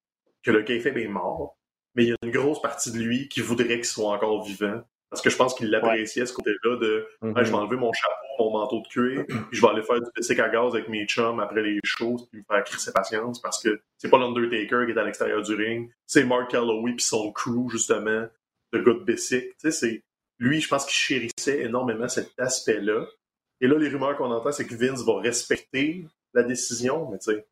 que 0.44 0.52
le 0.52 0.64
kayfabe 0.64 0.98
est 0.98 1.08
mort, 1.08 1.58
mais 1.96 2.04
il 2.04 2.10
y 2.10 2.12
a 2.12 2.16
une 2.24 2.32
grosse 2.32 2.62
partie 2.62 2.92
de 2.92 2.98
lui 2.98 3.30
qui 3.30 3.42
voudrait 3.42 3.76
qu'il 3.76 3.86
soit 3.86 4.10
encore 4.10 4.44
vivant. 4.44 4.82
Parce 5.12 5.22
que 5.22 5.30
je 5.30 5.36
pense 5.36 5.54
qu'il 5.54 5.70
l'appréciait, 5.70 6.26
ce 6.26 6.34
côté-là 6.34 6.78
de 6.78 7.06
je 7.22 7.28
vais 7.28 7.44
mhm. 7.44 7.56
enlever 7.56 7.76
mon 7.76 7.92
chapeau, 7.92 8.21
mon 8.44 8.60
manteau 8.60 8.82
de 8.82 8.88
cuir, 8.88 9.26
puis 9.28 9.38
je 9.52 9.62
vais 9.62 9.68
aller 9.68 9.84
faire 9.84 10.00
du 10.00 10.10
bicycle 10.16 10.42
à 10.42 10.50
gaz 10.50 10.74
avec 10.74 10.90
mes 10.90 11.06
chums 11.06 11.40
après 11.40 11.62
les 11.62 11.80
shows, 11.84 12.28
puis 12.32 12.40
me 12.40 12.44
faire 12.44 12.64
crisser 12.64 12.92
patience, 12.92 13.42
parce 13.42 13.62
que 13.62 13.82
c'est 13.98 14.10
pas 14.10 14.18
l'Undertaker 14.18 14.86
qui 14.86 14.92
est 14.92 14.98
à 14.98 15.04
l'extérieur 15.04 15.42
du 15.42 15.54
ring, 15.56 15.92
c'est 16.06 16.24
Mark 16.24 16.52
Calloway 16.52 16.94
puis 16.94 17.06
son 17.06 17.32
crew, 17.32 17.70
justement, 17.70 18.28
de 18.74 18.80
gars 18.80 18.94
de 18.94 19.04
bicycle. 19.04 19.48
Tu 19.48 19.54
sais, 19.58 19.72
c'est... 19.72 20.04
Lui, 20.40 20.60
je 20.60 20.68
pense 20.68 20.86
qu'il 20.86 20.96
chérissait 20.96 21.62
énormément 21.62 22.08
cet 22.08 22.32
aspect-là. 22.40 23.06
Et 23.60 23.68
là, 23.68 23.78
les 23.78 23.90
rumeurs 23.90 24.18
qu'on 24.18 24.32
entend, 24.32 24.52
c'est 24.52 24.66
que 24.66 24.74
Vince 24.74 25.04
va 25.06 25.20
respecter 25.20 26.08
la 26.34 26.42
décision, 26.42 27.10
mais 27.12 27.20
tu 27.20 27.32
sais, 27.32 27.46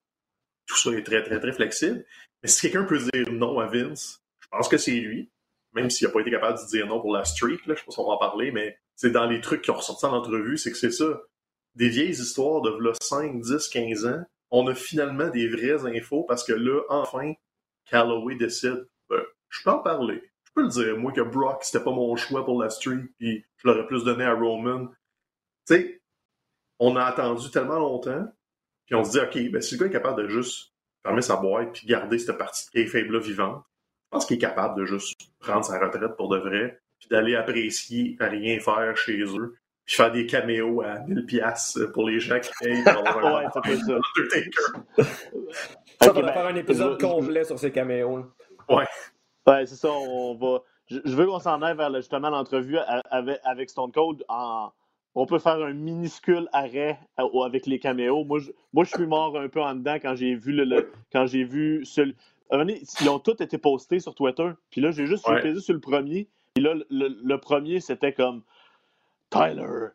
tout 0.65 0.75
ça 0.75 0.91
est 0.91 1.03
très, 1.03 1.21
très, 1.21 1.39
très 1.39 1.51
flexible. 1.51 2.03
Mais 2.41 2.49
si 2.49 2.61
quelqu'un 2.61 2.85
peut 2.85 2.97
dire 2.97 3.31
non 3.31 3.59
à 3.59 3.67
Vince, 3.67 4.23
je 4.39 4.47
pense 4.49 4.67
que 4.67 4.77
c'est 4.77 4.91
lui 4.91 5.29
même 5.73 5.89
s'il 5.89 6.07
n'a 6.07 6.13
pas 6.13 6.21
été 6.21 6.31
capable 6.31 6.59
de 6.59 6.65
dire 6.67 6.87
non 6.87 6.99
pour 6.99 7.13
la 7.13 7.25
streak, 7.25 7.65
là, 7.65 7.75
je 7.75 7.79
sais 7.79 7.85
pas 7.85 7.91
si 7.91 7.99
on 7.99 8.07
va 8.07 8.13
en 8.13 8.17
parler, 8.17 8.51
mais 8.51 8.77
c'est 8.99 9.11
dans 9.11 9.27
les 9.27 9.39
trucs 9.39 9.61
qui 9.61 9.71
ont 9.71 9.75
ressorti 9.75 10.05
en 10.05 10.11
entrevue, 10.11 10.57
c'est 10.57 10.73
que 10.73 10.77
c'est 10.77 10.91
ça. 10.91 11.21
Des 11.75 11.87
vieilles 11.87 12.09
histoires 12.09 12.61
de 12.61 12.93
5, 13.01 13.39
10, 13.39 13.69
15 13.69 14.05
ans, 14.05 14.25
on 14.51 14.67
a 14.67 14.75
finalement 14.75 15.29
des 15.29 15.47
vraies 15.47 15.85
infos 15.85 16.23
parce 16.23 16.43
que 16.43 16.51
là, 16.51 16.81
enfin, 16.89 17.31
Calloway 17.85 18.35
décide, 18.35 18.89
ben, 19.09 19.21
je 19.47 19.63
peux 19.63 19.69
en 19.69 19.79
parler. 19.79 20.21
Je 20.43 20.51
peux 20.53 20.63
le 20.63 20.67
dire, 20.67 20.97
moi, 20.97 21.13
que 21.13 21.21
Brock, 21.21 21.63
c'était 21.63 21.81
pas 21.81 21.93
mon 21.93 22.13
choix 22.17 22.43
pour 22.43 22.61
la 22.61 22.69
streak, 22.69 23.05
puis 23.17 23.45
je 23.55 23.67
l'aurais 23.69 23.87
plus 23.87 24.03
donné 24.03 24.25
à 24.25 24.33
Roman. 24.33 24.87
Tu 25.65 25.75
sais, 25.75 26.01
on 26.79 26.97
a 26.97 27.05
attendu 27.05 27.49
tellement 27.51 27.79
longtemps, 27.79 28.27
puis 28.85 28.95
on 28.95 29.05
se 29.05 29.11
dit, 29.11 29.19
OK, 29.19 29.51
ben, 29.53 29.61
si 29.61 29.75
le 29.75 29.79
gars 29.79 29.85
est 29.85 29.93
capable 29.93 30.23
de 30.23 30.27
juste 30.27 30.73
fermer 31.03 31.21
sa 31.21 31.37
boîte 31.37 31.71
puis 31.71 31.87
garder 31.87 32.19
cette 32.19 32.37
partie 32.37 32.65
de 32.65 32.71
kayfabe-là 32.71 33.19
vivante, 33.19 33.63
je 33.63 34.09
pense 34.11 34.25
qu'il 34.25 34.35
est 34.35 34.41
capable 34.41 34.77
de 34.77 34.85
juste 34.85 35.13
prendre 35.39 35.63
sa 35.63 35.79
retraite 35.79 36.17
pour 36.17 36.27
de 36.27 36.37
vrai, 36.37 36.81
puis 36.99 37.09
d'aller 37.09 37.35
apprécier 37.35 38.15
à 38.19 38.25
rien 38.25 38.59
faire 38.59 38.95
chez 38.97 39.21
eux, 39.21 39.55
puis 39.85 39.95
faire 39.95 40.11
des 40.11 40.25
caméos 40.25 40.81
à 40.81 40.99
1000 40.99 41.25
pièces 41.25 41.79
pour 41.93 42.07
les 42.07 42.19
gens 42.19 42.39
qui 42.39 42.51
payent 42.61 42.83
pour 42.83 42.93
ouais, 43.33 43.45
ça 43.53 43.61
fait 43.63 43.77
ça. 43.77 43.97
Ça, 46.01 46.11
va 46.13 46.21
ben, 46.21 46.33
faire 46.33 46.47
un 46.47 46.55
épisode 46.55 46.99
complet 46.99 47.43
sur 47.43 47.57
ces 47.59 47.71
caméos. 47.71 48.25
Ouais. 48.69 48.85
Ouais, 49.47 49.65
c'est 49.65 49.75
ça, 49.75 49.89
on 49.91 50.35
va... 50.35 50.63
Je 50.87 51.15
veux 51.15 51.27
qu'on 51.27 51.39
s'en 51.39 51.61
aille 51.61 51.77
vers 51.77 51.93
justement 51.95 52.29
l'entrevue 52.29 52.77
avec, 53.43 53.69
Stone 53.69 53.91
Cold 53.91 54.23
en 54.27 54.71
on 55.15 55.25
peut 55.25 55.39
faire 55.39 55.59
un 55.61 55.73
minuscule 55.73 56.47
arrêt 56.53 56.99
avec 57.17 57.65
les 57.65 57.79
caméos. 57.79 58.23
Moi, 58.23 58.39
je, 58.39 58.51
moi, 58.73 58.85
je 58.85 58.91
suis 58.91 59.07
mort 59.07 59.37
un 59.37 59.49
peu 59.49 59.61
en 59.61 59.75
dedans 59.75 59.95
quand 59.95 60.15
j'ai 60.15 60.35
vu 60.35 60.53
le, 60.53 60.91
quand 61.11 61.25
j'ai 61.25 61.43
vu 61.43 61.83
ils 62.51 63.09
ont 63.09 63.19
tous 63.19 63.41
été 63.41 63.57
postés 63.57 63.99
sur 63.99 64.15
Twitter. 64.15 64.49
Puis 64.71 64.81
là, 64.81 64.91
j'ai 64.91 65.05
juste 65.05 65.27
ouais. 65.27 65.55
sur 65.59 65.73
le 65.73 65.79
premier. 65.79 66.27
Puis 66.59 66.67
là, 66.67 66.73
le, 66.89 67.37
premier, 67.37 67.79
c'était 67.79 68.11
comme 68.11 68.41
Tyler, 69.29 69.91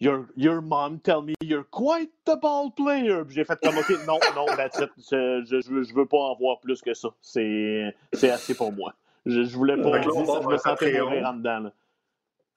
your, 0.00 0.26
your 0.36 0.60
mom 0.60 0.98
tell 0.98 1.22
me 1.22 1.34
you're 1.40 1.62
quite 1.70 2.10
the 2.24 2.36
ball 2.36 2.72
player. 2.74 3.24
Puis 3.24 3.36
j'ai 3.36 3.44
fait 3.44 3.56
comme, 3.62 3.78
OK, 3.78 3.90
non, 4.08 4.18
non, 4.34 4.46
that's 4.56 4.80
it. 4.80 4.90
Je, 4.98 5.44
je, 5.46 5.60
je, 5.60 5.94
veux 5.94 6.06
pas 6.06 6.18
en 6.18 6.34
voir 6.34 6.58
plus 6.58 6.82
que 6.82 6.94
ça. 6.94 7.10
C'est 7.20 7.94
assez 8.24 8.56
pour 8.56 8.72
moi. 8.72 8.92
Je, 9.24 9.44
je 9.44 9.56
voulais 9.56 9.76
pas. 9.76 10.00
dire, 10.00 10.12
ça, 10.12 10.40
je 10.42 10.48
me 10.48 10.56
sentais 10.56 11.00
mourir 11.00 11.28
en 11.28 11.34
dedans. 11.34 11.60
Là. 11.60 11.72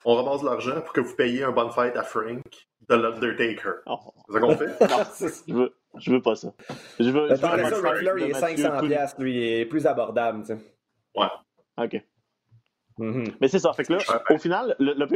On 0.04 0.16
ramasse 0.16 0.42
l'argent 0.42 0.82
pour 0.82 0.94
que 0.94 1.02
vous 1.02 1.16
payiez 1.16 1.44
un 1.44 1.52
bonne 1.52 1.70
fête 1.70 1.96
à 1.96 2.02
Frank 2.02 2.42
de 2.90 2.96
l'Undertaker. 2.96 3.84
Oh. 3.86 4.00
C'est 4.26 4.34
ça 4.34 4.40
qu'on 4.40 4.58
fait? 4.58 4.82
non, 4.82 5.04
je 5.48 5.54
veux, 5.54 5.76
je 6.00 6.12
veux 6.12 6.22
pas 6.24 6.36
ça. 6.36 6.52
Je 7.00 7.12
veux, 7.12 7.28
je 7.28 7.34
veux 7.34 7.36
ça, 7.36 7.96
Flair, 7.98 8.18
il 8.18 8.24
est 8.24 8.32
500$, 8.32 8.88
pièces, 8.88 9.16
lui, 9.20 9.36
il 9.36 9.44
est 9.44 9.66
plus 9.66 9.86
abordable, 9.86 10.42
tu 10.42 10.56
sais. 10.56 10.58
Ouais. 11.16 11.28
OK. 11.78 12.04
Mm 12.98 13.12
-hmm. 13.12 13.34
Mais 13.42 13.48
c'est 13.48 13.60
ça. 13.60 13.74
Fait 13.74 13.84
que 13.84 13.94
là, 13.94 14.00
au 14.30 14.38
final, 14.38 14.76
le, 14.80 14.94
le, 14.94 15.08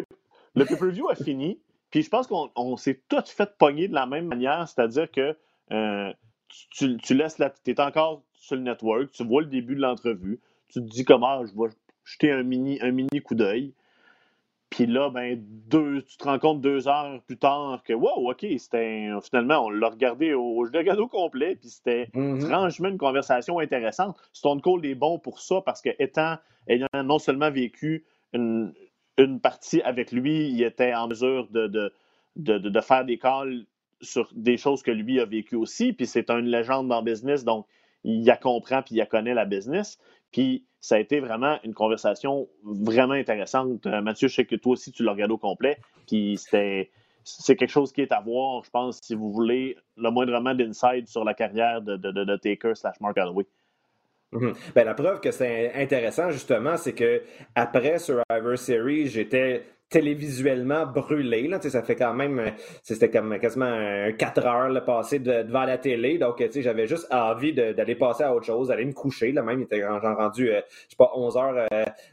le 0.55 0.65
pay-per-view 0.65 1.09
a 1.09 1.15
fini, 1.15 1.59
puis 1.91 2.01
je 2.01 2.09
pense 2.09 2.27
qu'on 2.27 2.77
s'est 2.77 3.01
tous 3.07 3.29
fait 3.29 3.57
pogner 3.57 3.87
de 3.87 3.93
la 3.93 4.05
même 4.05 4.27
manière, 4.27 4.67
c'est-à-dire 4.67 5.09
que 5.11 5.35
euh, 5.71 6.13
tu, 6.71 6.97
tu, 6.97 7.13
laisses 7.13 7.37
la. 7.39 7.49
Tu 7.49 7.71
es 7.71 7.79
encore 7.79 8.23
sur 8.33 8.55
le 8.55 8.61
network, 8.61 9.11
tu 9.11 9.23
vois 9.23 9.41
le 9.41 9.47
début 9.47 9.75
de 9.75 9.81
l'entrevue, 9.81 10.39
tu 10.69 10.79
te 10.79 10.85
dis 10.85 11.05
comment 11.05 11.45
je 11.45 11.53
vais 11.53 11.69
jeter 12.03 12.31
un 12.31 12.43
mini, 12.43 12.79
un 12.81 12.91
mini 12.91 13.21
coup 13.21 13.35
d'œil. 13.35 13.73
Puis 14.69 14.85
là, 14.85 15.09
ben, 15.09 15.41
deux, 15.69 16.01
tu 16.03 16.17
te 16.17 16.25
rends 16.25 16.39
compte 16.39 16.61
deux 16.61 16.87
heures 16.87 17.21
plus 17.25 17.37
tard 17.37 17.81
que, 17.85 17.93
wow, 17.93 18.31
OK, 18.31 18.45
c'était. 18.57 19.09
Finalement, 19.23 19.65
on 19.65 19.69
l'a 19.69 19.89
regardé 19.89 20.33
au, 20.33 20.65
je 20.65 20.71
l'ai 20.71 20.91
au 20.91 21.07
complet, 21.07 21.55
puis 21.55 21.69
c'était 21.69 22.09
mm-hmm. 22.13 22.41
franchement 22.41 22.89
une 22.89 22.97
conversation 22.97 23.59
intéressante. 23.59 24.17
Stone 24.33 24.61
Cold 24.61 24.83
est 24.85 24.95
bon 24.95 25.19
pour 25.19 25.39
ça 25.39 25.61
parce 25.65 25.81
que, 25.81 25.89
étant, 25.99 26.35
ayant 26.67 26.87
non 26.93 27.17
seulement 27.17 27.49
vécu 27.49 28.05
une, 28.33 28.73
une 29.17 29.39
partie 29.39 29.81
avec 29.83 30.11
lui, 30.11 30.49
il 30.49 30.61
était 30.61 30.93
en 30.93 31.07
mesure 31.07 31.47
de, 31.49 31.67
de, 31.67 31.93
de, 32.35 32.57
de 32.57 32.81
faire 32.81 33.05
des 33.05 33.17
calls 33.17 33.65
sur 34.01 34.29
des 34.35 34.57
choses 34.57 34.83
que 34.83 34.91
lui 34.91 35.19
a 35.19 35.25
vécues 35.25 35.55
aussi. 35.55 35.93
Puis 35.93 36.05
c'est 36.05 36.29
une 36.29 36.47
légende 36.47 36.89
dans 36.89 36.99
le 36.99 37.05
business, 37.05 37.45
donc 37.45 37.65
il 38.07 38.25
la 38.25 38.37
comprend 38.37 38.81
puis 38.81 38.95
il 38.95 38.97
la 38.97 39.05
connaît 39.05 39.33
la 39.33 39.45
business. 39.45 39.97
Puis 40.31 40.65
ça 40.79 40.95
a 40.95 40.99
été 40.99 41.19
vraiment 41.19 41.59
une 41.63 41.73
conversation 41.73 42.47
vraiment 42.63 43.13
intéressante. 43.13 43.85
Euh, 43.85 44.01
Mathieu, 44.01 44.27
je 44.27 44.35
sais 44.35 44.45
que 44.45 44.55
toi 44.55 44.73
aussi, 44.73 44.91
tu 44.91 45.03
l'as 45.03 45.11
regardé 45.11 45.33
au 45.33 45.37
complet. 45.37 45.77
Puis 46.07 46.37
c'était. 46.37 46.91
C'est 47.29 47.57
quelque 47.57 47.71
chose 47.71 47.91
qui 47.91 47.99
est 47.99 48.13
à 48.13 48.21
voir, 48.21 48.63
je 48.63 48.69
pense, 48.69 49.01
si 49.01 49.13
vous 49.13 49.33
voulez 49.33 49.75
le 49.97 50.09
moindrement 50.11 50.55
d'inside 50.55 51.09
sur 51.09 51.25
la 51.25 51.33
carrière 51.33 51.81
de, 51.81 51.97
de, 51.97 52.09
de, 52.09 52.35
Taker 52.37 52.73
slash 52.73 52.95
Mark 53.01 53.17
Holloway. 53.17 53.45
Mhm. 54.31 54.53
Ben, 54.73 54.85
la 54.85 54.93
preuve 54.93 55.19
que 55.19 55.31
c'est 55.31 55.73
intéressant, 55.73 56.31
justement, 56.31 56.77
c'est 56.77 56.93
que 56.93 57.21
après 57.53 57.99
Survivor 57.99 58.57
Series, 58.57 59.07
j'étais 59.07 59.65
télévisuellement 59.89 60.85
brûlé. 60.85 61.47
Là, 61.47 61.61
ça 61.61 61.81
fait 61.81 61.95
quand 61.95 62.13
même, 62.13 62.39
euh, 62.39 62.49
c'était 62.83 63.09
comme 63.09 63.39
quasiment 63.39 64.11
4 64.17 64.45
heures 64.45 64.69
là, 64.69 64.81
passé 64.81 65.19
devant 65.19 65.63
la 65.63 65.77
télé. 65.77 66.17
Donc, 66.17 66.43
j'avais 66.55 66.87
juste 66.87 67.07
envie 67.11 67.53
d'aller 67.53 67.95
passer 67.95 68.23
à 68.23 68.33
autre 68.33 68.45
chose, 68.45 68.67
d'aller 68.67 68.85
me 68.85 68.93
coucher. 68.93 69.31
Là, 69.31 69.41
même, 69.41 69.61
il 69.61 69.63
était 69.63 69.85
rendu, 69.85 70.51
euh, 70.51 70.61
je 70.85 70.89
sais 70.89 70.97
pas, 70.97 71.11
11 71.15 71.37
heures, 71.37 71.67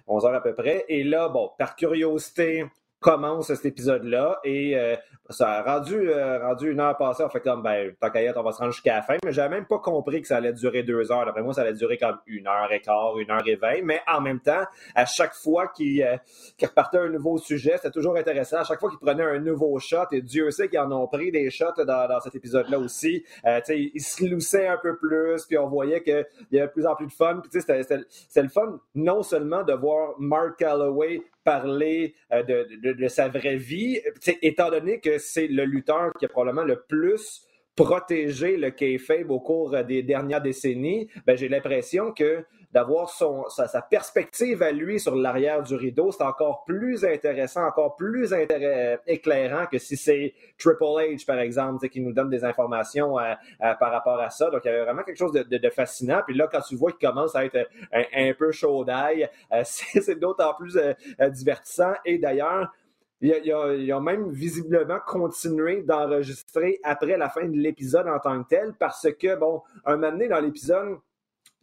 11 0.07 0.25
euh, 0.25 0.29
heures 0.29 0.35
à 0.35 0.43
peu 0.43 0.55
près. 0.55 0.85
Et 0.89 1.05
là, 1.05 1.29
bon, 1.29 1.51
par 1.59 1.77
curiosité, 1.77 2.65
commence 3.05 3.53
cet 3.53 3.67
épisode-là 3.67 4.41
et 4.45 4.79
euh, 4.79 4.97
ça 5.29 5.51
a 5.51 5.63
rendu, 5.63 6.09
euh, 6.09 6.39
rendu 6.39 6.71
une 6.73 6.81
heure 6.81 6.97
passée. 6.97 7.23
On 7.23 7.29
fait 7.29 7.41
comme, 7.41 7.63
ben, 7.63 7.93
tant 8.01 8.09
qu'à 8.09 8.21
on 8.35 8.43
va 8.43 8.53
se 8.53 8.59
rendre 8.59 8.73
jusqu'à 8.73 8.97
la 8.97 9.03
fin. 9.03 9.17
Mais 9.23 9.33
j'avais 9.33 9.55
même 9.55 9.67
pas 9.67 9.79
compris 9.79 10.23
que 10.23 10.27
ça 10.27 10.39
allait 10.39 10.55
durer 10.55 10.85
deux 10.85 11.13
heures. 11.13 11.27
D'après 11.27 11.43
moi, 11.43 11.53
ça 11.53 11.61
allait 11.61 11.75
durer 11.75 11.99
comme 11.99 12.19
une 12.27 12.47
heure 12.47 12.73
et 12.73 12.81
quart, 12.81 13.19
une 13.19 13.31
heure 13.31 13.47
et 13.47 13.57
vingt. 13.57 13.83
Mais 13.83 14.01
en 14.07 14.23
même 14.23 14.41
temps, 14.41 14.65
à 14.95 15.05
chaque 15.05 15.35
fois 15.35 15.69
qu'il 15.69 16.03
euh, 16.03 16.17
repartait 16.63 16.97
un 16.97 17.11
nouveau 17.11 17.37
sujet, 17.37 17.73
c'était 17.77 17.91
toujours 17.91 18.17
intéressant. 18.17 18.59
À 18.61 18.65
chaque 18.65 18.81
fois 18.81 18.89
qu'il 18.89 18.99
prenait 18.99 19.23
un 19.23 19.39
nouveau 19.39 19.79
shot, 19.79 20.07
et 20.13 20.23
Dieu 20.23 20.51
sait 20.51 20.71
qu'ils 20.71 20.79
en 20.79 20.91
ont 20.91 21.07
pris 21.07 21.31
des 21.31 21.51
shots 21.51 21.85
dans, 21.85 22.09
dans 22.09 22.21
cet 22.21 22.35
épisode-là 22.35 22.79
aussi, 22.79 23.23
euh, 23.45 23.61
ils 23.69 24.01
se 24.01 24.25
loussaient 24.25 24.69
un 24.69 24.79
peu 24.79 24.97
plus, 24.97 25.45
puis 25.45 25.59
on 25.59 25.69
voyait 25.69 26.03
qu'il 26.03 26.27
y 26.53 26.59
avait 26.59 26.69
de 26.69 26.73
plus 26.73 26.87
en 26.87 26.95
plus 26.95 27.07
de 27.07 27.13
fun. 27.13 27.43
Puis 27.43 27.61
c'était 27.61 28.43
le 28.43 28.49
fun 28.49 28.81
non 28.95 29.23
seulement 29.23 29.63
de 29.63 29.75
voir 29.75 30.15
Mark 30.19 30.57
Calloway 30.59 31.23
parler 31.45 32.15
euh, 32.33 32.43
de, 32.43 33.09
sa 33.09 33.29
vraie 33.29 33.57
vie, 33.57 34.01
étant 34.43 34.71
donné 34.71 35.01
que 35.01 35.19
c'est 35.19 35.47
le 35.47 35.65
lutteur 35.65 36.13
qui 36.19 36.25
a 36.25 36.29
probablement 36.29 36.65
le 36.65 36.83
plus 36.89 37.47
protégé 37.77 38.57
le 38.57 38.71
kayfabe 38.71 39.31
au 39.31 39.41
cours 39.41 39.77
des 39.85 40.03
dernières 40.03 40.41
décennies, 40.41 41.09
ben, 41.27 41.37
j'ai 41.37 41.49
l'impression 41.49 42.13
que 42.13 42.45
d'avoir 42.75 43.09
son, 43.09 43.45
sa, 43.49 43.81
perspective 43.83 44.61
à 44.61 44.73
lui 44.73 44.99
sur 44.99 45.15
l'arrière 45.15 45.63
du 45.63 45.77
rideau, 45.77 46.11
c'est 46.11 46.25
encore 46.25 46.65
plus 46.65 47.05
intéressant, 47.05 47.65
encore 47.65 47.95
plus 47.95 48.35
éclairant 49.07 49.67
que 49.71 49.79
si 49.79 49.97
c'est 49.97 50.35
Triple 50.59 50.83
H, 50.83 51.25
par 51.25 51.39
exemple, 51.39 51.89
qui 51.89 52.01
nous 52.01 52.13
donne 52.13 52.31
des 52.31 52.45
informations 52.45 53.17
euh, 53.17 53.35
euh, 53.63 53.75
par 53.75 53.93
rapport 53.93 54.21
à 54.21 54.31
ça. 54.31 54.51
Donc, 54.51 54.63
il 54.65 54.69
y 54.69 54.71
avait 54.71 54.83
vraiment 54.83 55.05
quelque 55.05 55.19
chose 55.19 55.33
de, 55.33 55.71
fascinant. 55.71 56.23
Puis 56.27 56.37
là, 56.37 56.49
quand 56.51 56.63
tu 56.63 56.75
vois 56.75 56.91
qu'il 56.91 57.09
commence 57.09 57.37
à 57.37 57.45
être 57.45 57.69
un, 57.93 58.33
peu 58.35 58.51
chaud 58.51 58.85
d'ail, 58.85 59.29
euh, 59.53 59.63
c'est 59.65 60.19
d'autant 60.19 60.55
plus 60.55 60.77
divertissant. 61.31 61.93
Et 62.05 62.19
d'ailleurs, 62.19 62.73
ils 63.21 63.93
ont 63.93 64.01
même 64.01 64.33
visiblement 64.33 64.99
continué 65.07 65.83
d'enregistrer 65.83 66.81
après 66.83 67.17
la 67.17 67.29
fin 67.29 67.47
de 67.47 67.57
l'épisode 67.57 68.09
en 68.09 68.19
tant 68.19 68.43
que 68.43 68.49
tel 68.49 68.75
parce 68.81 69.07
que, 69.13 69.37
bon, 69.37 69.63
un 69.85 69.97
moment 69.97 70.11
donné 70.11 70.27
dans 70.27 70.41
l'épisode, 70.41 70.99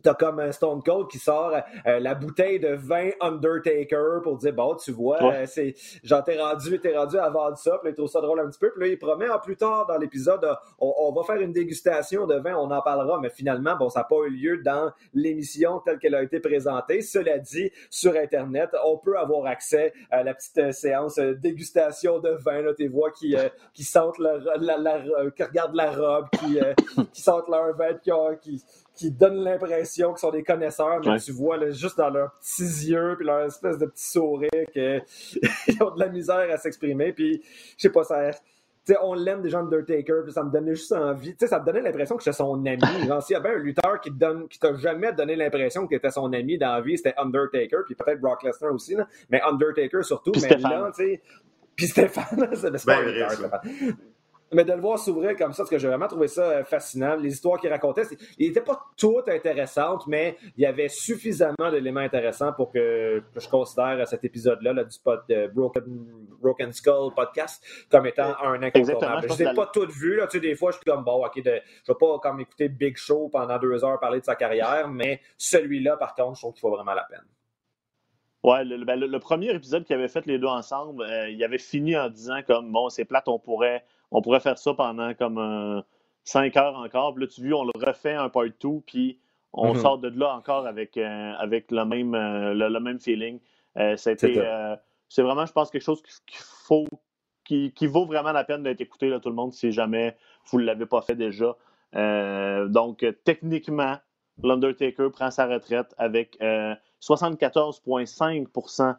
T'as 0.03 0.13
comme 0.13 0.39
un 0.39 0.51
Stone 0.51 0.81
Cold 0.84 1.08
qui 1.10 1.20
sort 1.20 1.53
euh, 1.86 2.00
la 2.00 2.15
bouteille 2.15 2.60
de 2.60 2.70
vin 2.70 3.10
Undertaker 3.20 4.22
pour 4.24 4.38
dire 4.38 4.53
bon 4.53 4.75
tu 4.75 4.91
vois 4.91 5.22
euh, 5.22 5.46
c'est 5.46 5.75
genre 6.03 6.24
t'es 6.24 6.39
rendu 6.39 6.79
t'es 6.79 6.96
rendu 6.96 7.17
à 7.17 7.29
vendre 7.29 7.58
ça 7.58 7.77
puis 7.81 7.91
il 7.91 7.96
trouve 7.96 8.10
ça 8.10 8.22
drôle 8.22 8.39
un 8.39 8.50
petit 8.50 8.60
peu 8.60 8.72
puis 8.72 8.81
là 8.81 8.88
il 8.88 8.98
promet 8.98 9.29
en 9.29 9.39
plus 9.39 9.58
tard 9.58 9.86
dans 9.88 9.98
l'épisode 9.98 10.43
euh, 10.43 10.53
on, 10.79 11.12
va 11.12 11.24
faire 11.24 11.41
une 11.41 11.53
dégustation 11.53 12.25
de 12.25 12.36
vin 12.36 12.55
on 12.55 12.72
en 12.72 12.81
parlera 12.81 13.20
mais 13.20 13.29
finalement 13.29 13.75
bon 13.75 13.89
ça 13.89 14.01
n'a 14.01 14.03
pas 14.05 14.15
eu 14.27 14.29
lieu 14.29 14.58
dans 14.63 14.91
l'émission 15.13 15.79
telle 15.79 16.00
qu'elle 16.00 16.15
a 16.15 16.24
été 16.24 16.39
présentée. 16.39 17.01
Cela 17.01 17.38
dit 17.38 17.72
sur 17.89 18.15
internet 18.15 18.70
on 18.86 18.98
peut 18.98 19.17
avoir 19.17 19.46
accès 19.46 19.93
à 20.10 20.24
la 20.24 20.34
petite 20.34 20.72
séance 20.74 21.17
dégustation 21.17 22.20
de 22.20 22.29
vin 22.29 22.62
là 22.62 22.74
tes 22.74 22.88
voix 22.88 23.12
qui 23.12 23.36
qui 23.74 23.84
sentent 23.84 24.20
la, 24.20 24.39
qui 25.36 25.43
regardent 25.43 25.75
la 25.75 25.91
robe 25.91 26.27
qui 26.39 26.60
qui 27.13 27.22
sentent 27.22 27.50
leur 27.50 27.75
vin 27.75 27.93
qui, 27.96 28.12
qui 28.41 28.63
qui 29.01 29.10
donnent 29.10 29.43
l'impression 29.43 30.10
qu'ils 30.10 30.20
sont 30.20 30.29
des 30.29 30.43
connaisseurs, 30.43 31.01
mais 31.03 31.17
tu 31.17 31.31
vois 31.31 31.58
là, 31.58 31.72
juste 31.72 31.98
dans 31.98 32.12
leurs 32.12 32.34
petits 32.34 32.91
yeux 32.91 33.15
puis 33.17 33.25
leur 33.25 33.46
espèce 33.46 33.79
de 33.79 33.88
petit 33.88 34.12
sourire 34.12 34.50
qu'ils 34.72 35.01
ont 35.81 35.89
de 35.96 36.00
la 36.00 36.08
misère 36.08 36.48
à 36.51 36.58
s'exprimer. 36.58 37.12
Puis, 37.12 37.41
je 37.77 37.81
sais 37.81 37.89
pas, 37.89 38.03
ça. 38.03 38.31
sais, 38.86 38.96
on 39.01 39.15
l'aime 39.15 39.41
déjà 39.41 39.58
Undertaker, 39.58 40.22
puis 40.24 40.31
ça 40.31 40.43
me 40.43 40.51
donnait 40.51 40.75
juste 40.75 40.91
envie. 40.91 41.36
sais, 41.39 41.48
ça 41.48 41.60
me 41.60 41.65
donnait 41.65 41.81
l'impression 41.81 42.15
que 42.15 42.22
j'étais 42.24 42.38
son 42.38 42.63
ami. 42.63 42.77
Genre, 43.08 43.24
s'il 43.24 43.34
y 43.34 43.39
avait 43.39 43.50
un 43.50 43.58
lutteur 43.58 44.00
qui 44.01 44.12
donne, 44.12 44.48
qui 44.48 44.60
t'a 44.60 44.75
jamais 44.75 45.12
donné 45.13 45.36
l'impression 45.36 45.88
que 45.88 45.96
t'étais 45.96 46.12
son 46.12 46.31
ami 46.31 46.60
dans 46.60 46.75
la 46.75 46.81
vie, 46.81 46.96
c'était 46.96 47.15
Undertaker, 47.17 47.79
puis 47.88 47.96
peut-être 47.96 48.22
Brock 48.22 48.43
Lesnar 48.43 48.72
aussi, 48.72 48.93
là, 48.93 49.08
mais 49.31 49.41
Undertaker 49.41 50.03
surtout. 50.03 50.34
mais 50.43 50.58
là, 50.58 50.91
tu 50.96 51.03
sais, 51.03 51.22
puis 51.75 51.88
Stéphane, 51.88 52.50
c'est 52.53 52.86
pas 52.86 53.01
ben, 53.01 53.98
mais 54.53 54.65
de 54.65 54.74
le 54.74 54.81
voir 54.81 55.00
s'ouvrir 55.00 55.36
comme 55.38 55.53
ça, 55.53 55.63
parce 55.63 55.70
que 55.70 55.77
j'ai 55.77 55.88
vraiment 55.88 56.08
trouvé 56.08 56.27
ça 56.27 56.43
euh, 56.43 56.63
fascinant. 56.63 57.15
Les 57.15 57.31
histoires 57.31 57.60
qu'il 57.60 57.70
racontait, 57.70 58.03
il 58.38 58.48
n'étaient 58.48 58.62
pas 58.62 58.79
toutes 58.98 59.29
intéressantes, 59.29 60.08
mais 60.08 60.38
il 60.58 60.63
y 60.63 60.65
avait 60.65 60.89
suffisamment 60.89 61.72
d'éléments 61.72 62.01
intéressants 62.01 62.51
pour 62.53 62.72
que, 62.72 63.24
je 63.36 63.48
considère 63.50 64.08
cet 64.08 64.24
épisode-là 64.24 64.74
là, 64.74 64.84
du 64.84 64.98
pod, 65.00 65.22
de 65.29 65.48
Broken, 65.48 65.84
Broken 66.41 66.74
Skull 66.74 67.13
podcast 67.15 67.63
comme 67.89 68.05
étant 68.05 68.36
un 68.43 68.62
incontournable. 68.62 69.27
Je 69.29 69.34
ne 69.34 69.38
les 69.38 69.51
ai 69.51 69.53
pas 69.53 69.70
toutes 69.74 69.91
vues. 69.91 70.17
Là. 70.17 70.27
Tu 70.27 70.38
sais, 70.38 70.39
des 70.39 70.55
fois, 70.55 70.72
je 70.72 70.77
suis 70.77 70.86
comme, 70.86 71.03
bon, 71.03 71.25
OK, 71.25 71.38
de, 71.38 71.43
je 71.43 71.50
ne 71.50 71.93
vais 71.93 71.98
pas 72.00 72.20
comme 72.20 72.39
écouter 72.39 72.70
Big 72.70 72.98
Show 72.98 73.29
pendant 73.29 73.58
deux 73.58 73.84
heures 73.84 74.00
parler 74.00 74.20
de 74.20 74.25
sa 74.25 74.36
carrière, 74.36 74.89
mais 74.89 75.22
celui-là, 75.38 75.98
par 75.98 76.15
contre, 76.15 76.36
je 76.36 76.41
trouve 76.41 76.53
qu'il 76.53 76.62
faut 76.62 76.72
vraiment 76.72 76.93
la 76.93 77.03
peine. 77.03 77.25
Ouais, 78.43 78.65
le, 78.65 78.84
ben, 78.84 79.00
le, 79.00 79.20
premier 79.20 79.51
épisode 79.53 79.84
qu'ils 79.84 79.96
avaient 79.96 80.08
fait 80.08 80.25
les 80.25 80.39
deux 80.39 80.48
ensemble, 80.48 81.03
euh, 81.03 81.29
il 81.29 81.43
avait 81.43 81.60
fini 81.60 81.96
en 81.96 82.10
disant 82.10 82.41
comme 82.46 82.72
bon, 82.72 82.89
c'est 82.89 83.05
plate, 83.05 83.27
on 83.27 83.38
pourrait 83.38 83.86
on 84.11 84.21
pourrait 84.21 84.39
faire 84.41 84.57
ça 84.57 84.73
pendant 84.73 85.13
comme 85.13 85.37
euh, 85.37 85.81
cinq 86.23 86.55
heures 86.57 86.75
encore. 86.77 87.13
Puis 87.13 87.23
là, 87.23 87.29
tu 87.29 87.47
vois, 87.49 87.59
on 87.61 87.65
le 87.65 87.71
refait 87.75 88.13
un 88.13 88.29
part 88.29 88.45
2, 88.45 88.51
puis 88.85 89.19
on 89.53 89.73
mhm. 89.73 89.81
sort 89.81 89.97
de 89.97 90.09
là 90.09 90.35
encore 90.35 90.67
avec, 90.67 90.97
euh, 90.97 91.33
avec 91.37 91.71
le, 91.71 91.85
même, 91.85 92.13
euh, 92.13 92.53
le, 92.53 92.79
même 92.79 92.99
feeling. 92.99 93.39
c'est 93.75 94.15
vraiment, 95.17 95.45
je 95.45 95.51
pense, 95.51 95.71
quelque 95.71 95.81
chose 95.81 96.01
qu'il 96.01 96.39
faut, 96.39 96.87
qui, 97.45 97.71
qui, 97.73 97.87
vaut 97.87 98.05
vraiment 98.05 98.31
la 98.33 98.43
peine 98.43 98.63
d'être 98.63 98.81
écouté, 98.81 99.09
là, 99.09 99.19
tout 99.19 99.29
le 99.29 99.35
monde, 99.35 99.53
si 99.53 99.71
jamais 99.71 100.15
vous 100.45 100.59
ne 100.59 100.65
l'avez 100.65 100.85
pas 100.85 101.01
fait 101.01 101.15
déjà. 101.15 101.55
donc, 102.67 103.05
techniquement, 103.23 103.97
l'Undertaker 104.43 105.09
prend 105.11 105.31
sa 105.31 105.47
retraite 105.47 105.93
avec 105.97 106.37
74,5 107.01 108.95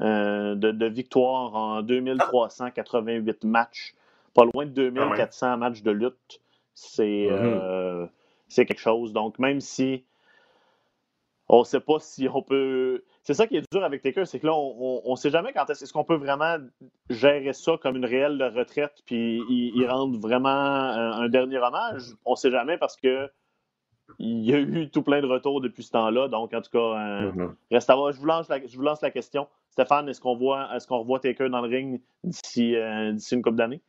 de, 0.00 0.70
de 0.70 0.86
victoires 0.86 1.54
en 1.56 1.82
2388 1.82 3.44
matchs 3.44 3.94
pas 4.38 4.44
loin 4.44 4.66
de 4.66 4.90
2400 4.90 5.46
ah 5.46 5.56
matchs 5.56 5.82
de 5.82 5.90
lutte. 5.90 6.40
C'est 6.74 7.02
mm-hmm. 7.02 7.32
euh, 7.32 8.06
c'est 8.46 8.66
quelque 8.66 8.80
chose. 8.80 9.12
Donc, 9.12 9.38
même 9.38 9.60
si 9.60 10.04
on 11.48 11.60
ne 11.60 11.64
sait 11.64 11.80
pas 11.80 11.98
si 11.98 12.28
on 12.32 12.42
peut. 12.42 13.02
C'est 13.22 13.34
ça 13.34 13.46
qui 13.46 13.56
est 13.56 13.72
dur 13.72 13.82
avec 13.82 14.02
Taker, 14.02 14.26
c'est 14.26 14.38
que 14.38 14.46
là, 14.46 14.54
on 14.54 15.10
ne 15.10 15.16
sait 15.16 15.30
jamais 15.30 15.52
quand 15.52 15.68
est-ce 15.68 15.92
qu'on 15.92 16.04
peut 16.04 16.16
vraiment 16.16 16.56
gérer 17.10 17.52
ça 17.52 17.72
comme 17.82 17.96
une 17.96 18.04
réelle 18.04 18.42
retraite, 18.54 19.02
puis 19.04 19.42
y, 19.48 19.86
rendre 19.86 20.18
vraiment 20.18 20.48
un, 20.48 21.28
dernier 21.28 21.58
hommage. 21.58 22.14
On 22.24 22.32
ne 22.32 22.36
sait 22.36 22.50
jamais 22.50 22.78
parce 22.78 22.96
que 22.96 23.28
il 24.18 24.44
y 24.44 24.54
a 24.54 24.58
eu 24.58 24.88
tout 24.88 25.02
plein 25.02 25.20
de 25.20 25.26
retours 25.26 25.60
depuis 25.60 25.82
ce 25.82 25.90
temps-là. 25.90 26.28
Donc, 26.28 26.54
en 26.54 26.62
tout 26.62 26.70
cas, 26.70 26.78
euh, 26.78 27.32
mm-hmm. 27.32 27.54
reste 27.72 27.90
à 27.90 27.96
voir. 27.96 28.12
Je 28.12 28.18
vous, 28.18 28.26
lance 28.26 28.48
la, 28.48 28.64
je 28.64 28.74
vous 28.76 28.82
lance 28.82 29.02
la 29.02 29.10
question. 29.10 29.48
Stéphane, 29.70 30.08
est-ce 30.08 30.20
qu'on 30.20 30.36
voit 30.36 30.74
est-ce 30.74 30.86
qu'on 30.86 31.00
revoit 31.00 31.20
Taker 31.20 31.50
dans 31.50 31.60
le 31.60 31.68
ring 31.68 32.00
d'ici 32.24 32.76
euh, 32.76 33.12
une 33.32 33.42
couple 33.42 33.56
d'années? 33.56 33.82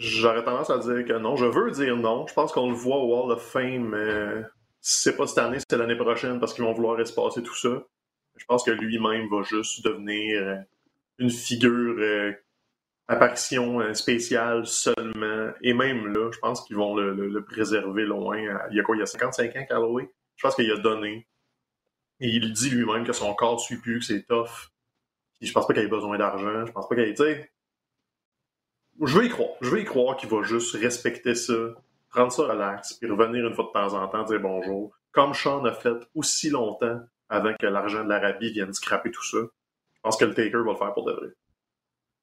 J'aurais 0.00 0.42
tendance 0.42 0.70
à 0.70 0.78
dire 0.78 1.04
que 1.04 1.18
non. 1.18 1.36
Je 1.36 1.44
veux 1.44 1.70
dire 1.70 1.94
non. 1.94 2.26
Je 2.26 2.32
pense 2.32 2.52
qu'on 2.52 2.70
le 2.70 2.74
voit 2.74 2.96
au 2.96 3.14
Wall 3.14 3.32
of 3.32 3.42
Fame. 3.42 3.94
si 4.80 5.02
c'est 5.02 5.16
pas 5.16 5.26
cette 5.26 5.38
année, 5.38 5.58
c'est 5.58 5.76
l'année 5.76 5.96
prochaine 5.96 6.40
parce 6.40 6.54
qu'ils 6.54 6.64
vont 6.64 6.72
vouloir 6.72 6.98
espacer 7.00 7.42
tout 7.42 7.54
ça. 7.54 7.84
Je 8.40 8.46
pense 8.46 8.64
que 8.64 8.70
lui-même 8.70 9.28
va 9.28 9.42
juste 9.42 9.84
devenir 9.84 10.42
euh, 10.42 10.56
une 11.18 11.28
figure 11.28 11.96
euh, 11.98 12.32
apparition 13.06 13.80
euh, 13.80 13.92
spéciale 13.92 14.66
seulement. 14.66 15.52
Et 15.62 15.74
même 15.74 16.06
là, 16.06 16.30
je 16.32 16.38
pense 16.38 16.64
qu'ils 16.64 16.76
vont 16.76 16.96
le, 16.96 17.44
préserver 17.44 18.04
loin. 18.04 18.38
Il 18.70 18.76
y 18.76 18.80
a 18.80 18.82
quoi, 18.82 18.96
il 18.96 19.00
y 19.00 19.02
a 19.02 19.06
55 19.06 19.54
ans, 19.54 19.66
Calloway? 19.68 20.10
Je 20.36 20.42
pense 20.42 20.54
qu'il 20.54 20.72
a 20.72 20.78
donné. 20.78 21.28
Et 22.20 22.28
il 22.28 22.50
dit 22.54 22.70
lui-même 22.70 23.04
que 23.04 23.12
son 23.12 23.34
corps 23.34 23.54
ne 23.54 23.58
suit 23.58 23.76
plus, 23.76 23.98
que 23.98 24.04
c'est 24.06 24.26
tough. 24.26 24.70
Puis 25.38 25.46
je 25.46 25.52
pense 25.52 25.66
pas 25.66 25.74
qu'il 25.74 25.82
ait 25.82 25.88
besoin 25.88 26.16
d'argent. 26.16 26.64
Je 26.64 26.72
pense 26.72 26.88
pas 26.88 26.94
qu'il 26.94 27.04
ait, 27.04 27.50
je 29.06 29.18
veux 29.18 29.26
y 29.26 29.28
croire. 29.28 29.50
Je 29.60 29.70
veux 29.70 29.80
y 29.80 29.84
croire 29.84 30.16
qu'il 30.16 30.28
va 30.28 30.42
juste 30.42 30.74
respecter 30.76 31.34
ça, 31.34 31.54
prendre 32.10 32.32
ça 32.32 32.42
relax, 32.42 32.94
puis 32.94 33.10
revenir 33.10 33.46
une 33.46 33.54
fois 33.54 33.64
de 33.64 33.72
temps 33.72 33.94
en 33.94 34.08
temps, 34.08 34.24
dire 34.24 34.40
bonjour. 34.40 34.92
Comme 35.12 35.34
Sean 35.34 35.64
a 35.64 35.72
fait 35.72 35.96
aussi 36.14 36.50
longtemps 36.50 37.00
avant 37.28 37.54
que 37.58 37.66
l'argent 37.66 38.04
de 38.04 38.08
l'Arabie 38.08 38.52
vienne 38.52 38.72
scraper 38.72 39.10
tout 39.10 39.24
ça. 39.24 39.38
Je 39.38 40.00
pense 40.02 40.16
que 40.16 40.24
le 40.24 40.34
Taker 40.34 40.58
va 40.64 40.72
le 40.72 40.76
faire 40.76 40.92
pour 40.92 41.04
de 41.04 41.12
vrai. 41.12 41.28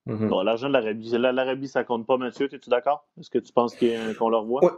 Mm-hmm. 0.08 0.46
l'argent 0.46 0.68
de 0.68 0.74
l'Arabie, 0.74 1.10
l'Arabie, 1.18 1.68
ça 1.68 1.84
compte 1.84 2.08
pas, 2.08 2.18
Mathieu, 2.18 2.48
es-tu 2.52 2.70
d'accord? 2.70 3.06
Est-ce 3.20 3.30
que 3.30 3.40
tu 3.40 3.52
penses 3.52 3.76
qu'on 3.76 4.30
le 4.30 4.38
revoit? 4.38 4.78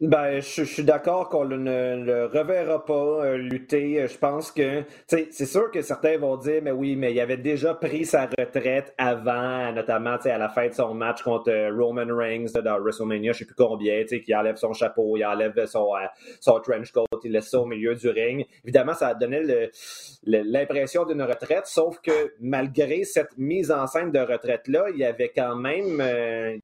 Ben, 0.00 0.40
je, 0.40 0.64
suis 0.64 0.82
d'accord 0.82 1.28
qu'on 1.28 1.44
ne 1.44 1.56
le 2.02 2.24
reverra 2.24 2.86
pas 2.86 2.94
euh, 2.94 3.36
lutter. 3.36 4.06
Je 4.08 4.16
pense 4.16 4.50
que, 4.50 4.82
c'est 5.06 5.30
sûr 5.30 5.70
que 5.70 5.82
certains 5.82 6.16
vont 6.16 6.38
dire, 6.38 6.62
mais 6.62 6.70
oui, 6.70 6.96
mais 6.96 7.12
il 7.12 7.20
avait 7.20 7.36
déjà 7.36 7.74
pris 7.74 8.06
sa 8.06 8.24
retraite 8.24 8.94
avant, 8.96 9.70
notamment, 9.74 10.16
à 10.24 10.38
la 10.38 10.48
fin 10.48 10.68
de 10.68 10.72
son 10.72 10.94
match 10.94 11.22
contre 11.22 11.50
euh, 11.50 11.70
Roman 11.76 12.06
Reigns 12.16 12.46
dans 12.64 12.80
WrestleMania, 12.80 13.32
je 13.32 13.40
sais 13.40 13.44
plus 13.44 13.54
combien, 13.54 14.02
tu 14.08 14.22
qui 14.22 14.34
enlève 14.34 14.56
son 14.56 14.72
chapeau, 14.72 15.18
il 15.18 15.24
enlève 15.26 15.66
son, 15.66 15.94
euh, 15.94 16.06
son 16.40 16.60
trench 16.60 16.92
coat, 16.92 17.04
il 17.22 17.32
laisse 17.32 17.50
ça 17.50 17.60
au 17.60 17.66
milieu 17.66 17.94
du 17.94 18.08
ring. 18.08 18.46
Évidemment, 18.64 18.94
ça 18.94 19.08
a 19.08 19.14
donné 19.14 19.68
l'impression 20.24 21.04
d'une 21.04 21.20
retraite, 21.20 21.66
sauf 21.66 22.00
que 22.00 22.32
malgré 22.40 23.04
cette 23.04 23.36
mise 23.36 23.70
en 23.70 23.86
scène 23.86 24.12
de 24.12 24.20
retraite-là, 24.20 24.86
il 24.96 25.04
avait 25.04 25.32
quand 25.36 25.56
même, 25.56 26.02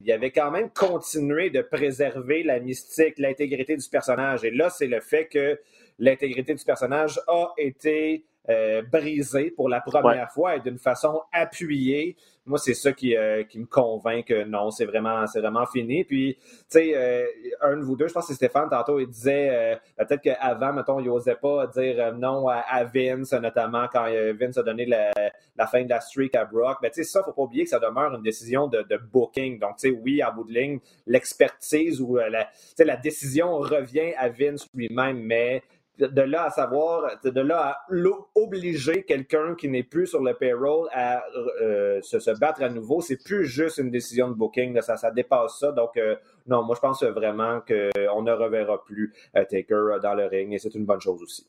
il 0.01 0.11
avait 0.11 0.31
quand 0.31 0.49
même 0.49 0.71
continué 0.71 1.51
de 1.51 1.61
préserver 1.61 2.41
la 2.41 2.59
mystique, 2.59 3.19
l'intégrité 3.27 3.75
du 3.75 3.89
personnage. 3.89 4.43
Et 4.43 4.51
là, 4.51 4.69
c'est 4.69 4.87
le 4.87 4.99
fait 4.99 5.27
que 5.27 5.59
l'intégrité 5.99 6.53
du 6.53 6.63
personnage 6.63 7.19
a 7.27 7.53
été 7.57 8.25
euh, 8.49 8.81
brisée 8.81 9.51
pour 9.51 9.67
la 9.67 9.81
première 9.81 10.31
fois 10.31 10.55
et 10.55 10.61
d'une 10.61 10.77
façon 10.77 11.21
appuyée. 11.33 12.15
Moi, 12.45 12.57
c'est 12.57 12.73
ça 12.73 12.93
qui, 12.93 13.13
euh, 13.13 13.43
qui, 13.43 13.59
me 13.59 13.65
convainc 13.65 14.27
que 14.27 14.45
non, 14.45 14.71
c'est 14.71 14.85
vraiment, 14.85 15.27
c'est 15.27 15.41
vraiment 15.41 15.65
fini. 15.65 16.05
Puis, 16.05 16.37
tu 16.39 16.53
sais, 16.69 16.93
euh, 16.95 17.25
un 17.61 17.75
de 17.75 17.81
vous 17.81 17.97
deux, 17.97 18.07
je 18.07 18.13
pense 18.13 18.23
que 18.23 18.29
c'est 18.29 18.35
Stéphane, 18.35 18.69
tantôt, 18.69 19.01
il 19.01 19.07
disait 19.07 19.77
peut-être 19.97 20.21
qu'avant, 20.21 20.71
mettons, 20.71 21.01
il 21.01 21.07
n'osait 21.07 21.35
pas 21.35 21.67
dire 21.67 22.13
non 22.15 22.47
à, 22.47 22.85
Vince, 22.85 23.33
notamment 23.33 23.87
quand 23.91 24.05
Vince 24.39 24.57
a 24.57 24.63
donné 24.63 24.85
la, 24.85 25.11
la, 25.57 25.67
fin 25.67 25.83
de 25.83 25.89
la 25.89 25.99
streak 25.99 26.33
à 26.35 26.45
Brock. 26.45 26.77
Mais 26.81 26.89
tu 26.89 27.03
sais, 27.03 27.09
ça, 27.09 27.23
faut 27.23 27.33
pas 27.33 27.41
oublier 27.41 27.65
que 27.65 27.69
ça 27.69 27.79
demeure 27.79 28.15
une 28.15 28.23
décision 28.23 28.67
de, 28.67 28.81
de 28.83 28.95
booking. 28.95 29.59
Donc, 29.59 29.75
tu 29.77 29.89
sais, 29.89 29.99
oui, 30.01 30.21
à 30.21 30.31
bout 30.31 30.45
de 30.45 30.53
ligne, 30.53 30.79
l'expertise 31.05 31.99
ou 31.99 32.15
la, 32.15 32.47
la 32.79 32.95
décision 32.95 33.57
revient 33.57 34.13
à 34.17 34.29
Vince 34.29 34.69
lui-même, 34.73 35.19
mais 35.19 35.63
de 35.99 36.21
là 36.21 36.45
à 36.45 36.49
savoir, 36.49 37.11
de 37.23 37.41
là 37.41 37.59
à 37.59 37.93
obliger 38.35 39.03
quelqu'un 39.03 39.55
qui 39.55 39.67
n'est 39.67 39.83
plus 39.83 40.07
sur 40.07 40.21
le 40.21 40.33
payroll 40.33 40.87
à 40.91 41.23
euh, 41.61 42.01
se, 42.01 42.39
battre 42.39 42.63
à 42.63 42.69
nouveau, 42.69 43.01
c'est 43.01 43.23
plus 43.23 43.45
juste 43.45 43.77
une 43.77 43.89
décision 43.89 44.29
de 44.29 44.33
booking, 44.33 44.79
ça, 44.81 44.97
ça 44.97 45.11
dépasse 45.11 45.59
ça. 45.59 45.71
Donc, 45.71 45.97
euh, 45.97 46.15
non, 46.47 46.63
moi 46.63 46.75
je 46.75 46.81
pense 46.81 47.03
vraiment 47.03 47.61
qu'on 47.61 48.21
ne 48.21 48.31
reverra 48.31 48.83
plus 48.83 49.13
euh, 49.35 49.43
Taker 49.43 49.97
dans 50.01 50.13
le 50.13 50.25
ring 50.25 50.53
et 50.53 50.59
c'est 50.59 50.73
une 50.75 50.85
bonne 50.85 51.01
chose 51.01 51.21
aussi. 51.21 51.47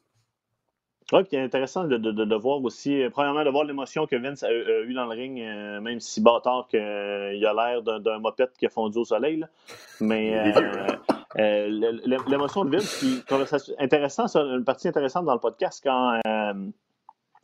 Oui, 1.12 1.24
puis 1.24 1.38
intéressant 1.38 1.84
de, 1.84 1.96
de, 1.96 2.12
de, 2.12 2.34
voir 2.34 2.62
aussi, 2.62 3.02
premièrement, 3.12 3.42
de 3.42 3.48
voir 3.48 3.64
l'émotion 3.64 4.06
que 4.06 4.16
Vince 4.16 4.42
a, 4.42 4.52
eu 4.52 4.92
dans 4.92 5.06
le 5.06 5.10
ring, 5.10 5.38
même 5.82 6.00
si 6.00 6.20
bâtard 6.20 6.68
qu'il 6.68 6.78
a 6.80 7.54
l'air 7.54 7.82
d'un 7.82 8.18
mopette 8.18 8.52
qui 8.58 8.66
a 8.66 8.68
fondu 8.68 8.98
au 8.98 9.04
soleil. 9.06 9.42
Mais 10.00 10.34
euh, 11.36 11.68
l'émotion 12.26 12.64
de 12.64 12.70
Vince, 12.70 12.98
puis 12.98 13.22
intéressant, 13.78 14.28
ça, 14.28 14.40
une 14.40 14.64
partie 14.64 14.88
intéressante 14.88 15.26
dans 15.26 15.34
le 15.34 15.40
podcast 15.40 15.80
quand 15.84 16.18
euh, 16.26 16.52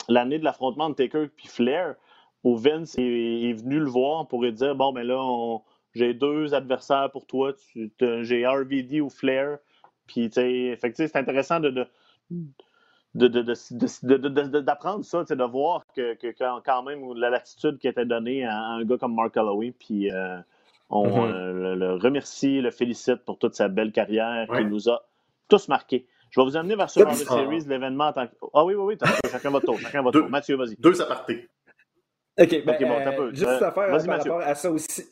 l'année 0.08 0.38
de 0.38 0.44
l'affrontement 0.44 0.88
de 0.88 0.94
Taker 0.94 1.28
puis 1.36 1.48
Flair, 1.48 1.94
où 2.42 2.56
Vince 2.56 2.96
est, 2.98 3.52
venu 3.52 3.78
le 3.78 3.88
voir 3.88 4.26
pour 4.26 4.42
lui 4.42 4.52
dire 4.52 4.74
bon 4.74 4.92
ben 4.92 5.06
là 5.06 5.58
j'ai 5.94 6.12
deux 6.12 6.54
adversaires 6.54 7.10
pour 7.12 7.26
toi, 7.26 7.52
j'ai 8.00 8.46
RVD 8.46 9.00
ou 9.00 9.10
Flair, 9.10 9.58
puis 10.06 10.28
tu 10.30 10.76
sais, 10.76 10.92
c'est 10.94 11.16
intéressant 11.16 11.60
de, 11.60 11.86
d'apprendre 13.14 15.04
ça, 15.04 15.24
de 15.24 15.44
voir 15.44 15.84
que, 15.94 16.16
quand 16.64 16.82
même 16.82 17.14
la 17.14 17.30
latitude 17.30 17.78
qui 17.78 17.88
était 17.88 18.04
donnée 18.04 18.44
à, 18.44 18.56
un 18.56 18.84
gars 18.84 18.98
comme 18.98 19.14
Mark 19.14 19.36
Holloway, 19.36 19.72
puis 19.72 20.10
euh, 20.10 20.38
on 20.90 21.26
euh, 21.26 21.74
le, 21.74 21.94
remercie, 21.94 22.60
le 22.60 22.70
félicite 22.70 23.24
pour 23.24 23.38
toute 23.38 23.54
sa 23.54 23.68
belle 23.68 23.92
carrière 23.92 24.48
qui 24.48 24.64
nous 24.64 24.88
a 24.88 25.04
tous 25.48 25.68
marqués. 25.68 26.06
Je 26.30 26.40
vais 26.40 26.44
vous 26.44 26.56
amener 26.56 26.74
vers 26.74 26.90
Survivor 26.90 27.16
Series, 27.16 27.64
l'événement 27.68 28.08
en 28.08 28.12
tant 28.12 28.26
que. 28.26 28.32
Ah 28.52 28.64
oui, 28.64 28.74
oui, 28.74 28.96
oui, 29.00 29.08
chacun 29.30 29.50
votre 29.50 29.66
tour. 29.66 29.78
Chacun 29.78 30.02
votre 30.02 30.18
tour. 30.18 30.28
Mathieu, 30.28 30.56
vas-y. 30.56 30.74
Deux 30.76 31.00
apartés. 31.00 31.48
OK, 32.36 32.64
ben, 32.64 32.76
euh, 32.82 33.30
juste 33.32 33.46
à 33.46 33.70
faire 33.70 34.04
par 34.04 34.18
rapport 34.18 34.40
à 34.40 34.54
ça 34.56 34.68
aussi 34.72 35.04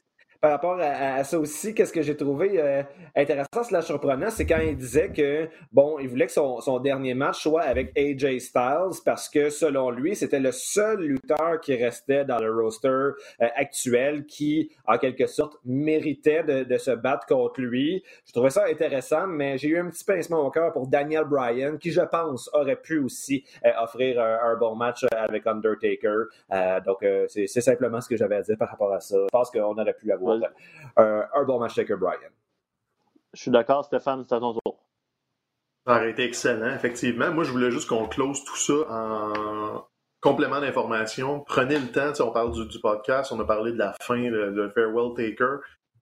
par 0.43 0.51
rapport 0.51 0.79
à, 0.81 1.23
ça 1.23 1.39
aussi, 1.39 1.73
qu'est-ce 1.73 1.93
que 1.93 2.03
j'ai 2.03 2.17
trouvé 2.17 2.61
euh, 2.61 2.83
intéressant 3.15 3.63
slash 3.63 3.85
surprenant, 3.85 4.29
c'est 4.29 4.45
quand 4.45 4.59
il 4.59 4.77
disait 4.77 5.13
que, 5.13 5.49
bon, 5.71 6.01
il 6.01 6.09
voulait 6.09 6.27
que 6.27 6.33
son, 6.33 6.81
dernier 6.81 7.15
match 7.15 7.43
soit 7.43 7.63
avec 7.63 7.97
AJ 7.97 8.41
Styles 8.41 9.01
parce 9.05 9.29
que, 9.29 9.51
selon 9.51 9.91
lui, 9.91 10.17
c'était 10.17 10.41
le 10.41 10.51
seul 10.51 10.99
lutteur 10.99 11.61
qui 11.63 11.77
restait 11.77 12.25
dans 12.25 12.41
le 12.41 12.53
roster 12.53 12.89
euh, 12.89 13.13
actuel 13.55 14.27
qui, 14.27 14.73
en 14.85 14.99
quelque 14.99 15.27
sorte, 15.27 15.59
méritait 15.65 16.43
de, 16.43 16.77
se 16.77 16.91
battre 16.91 17.25
contre 17.27 17.61
lui. 17.61 18.03
Je 18.27 18.33
trouvais 18.33 18.51
ça 18.51 18.65
intéressant, 18.69 19.29
mais 19.29 19.59
j'ai 19.59 19.69
eu 19.69 19.79
un 19.79 19.91
petit 19.91 20.05
pincement 20.05 20.45
au 20.45 20.51
cœur 20.51 20.73
pour 20.73 20.89
Daniel 20.89 21.23
Bryan, 21.23 21.79
qui, 21.79 21.93
je 21.93 22.01
pense, 22.01 22.51
aurait 22.53 22.75
pu 22.75 22.99
aussi 22.99 23.45
euh, 23.65 23.71
offrir 23.81 24.21
un, 24.21 24.57
bon 24.57 24.75
match 24.75 25.05
avec 25.13 25.47
Undertaker. 25.47 26.25
donc, 26.85 27.05
c'est 27.29 27.47
simplement 27.47 28.01
ce 28.01 28.09
que 28.09 28.17
j'avais 28.17 28.37
à 28.37 28.43
dire 28.43 28.57
par 28.59 28.71
rapport 28.71 28.93
à 28.93 28.99
ça. 28.99 29.17
Je 29.17 29.29
pense 29.31 29.49
qu'on 29.49 29.79
aurait 29.79 29.95
pu 29.95 30.11
avoir 30.11 30.32
un, 30.97 31.45
bon 31.45 31.59
match 31.59 31.79
avec 31.79 31.93
Brian. 31.93 32.19
Je 33.35 33.41
suis 33.41 33.51
d'accord, 33.51 33.85
Stéphane, 33.85 34.25
c'est 34.25 34.35
à 34.35 34.41
ton 34.41 34.53
tour. 34.53 34.85
Ça 35.87 35.97
aurait 35.97 36.11
été 36.11 36.25
excellent, 36.25 36.75
effectivement. 36.75 37.33
Moi, 37.33 37.45
je 37.45 37.51
voulais 37.51 37.71
juste 37.71 37.89
qu'on 37.89 38.07
close 38.07 38.45
tout 38.45 38.57
ça 38.57 38.75
en 38.89 39.85
complément 40.21 40.61
d'information. 40.61 41.41
Prenez 41.41 41.79
le 41.79 41.89
temps, 41.89 42.13
on 42.25 42.31
parle 42.31 42.53
du, 42.69 42.79
podcast, 42.79 43.33
on 43.33 43.41
a 43.41 43.45
parlé 43.45 43.73
de 43.73 43.79
la 43.79 43.95
fin, 44.01 44.31
de, 44.31 44.71
Farewell 44.75 45.15
Taker. 45.17 45.57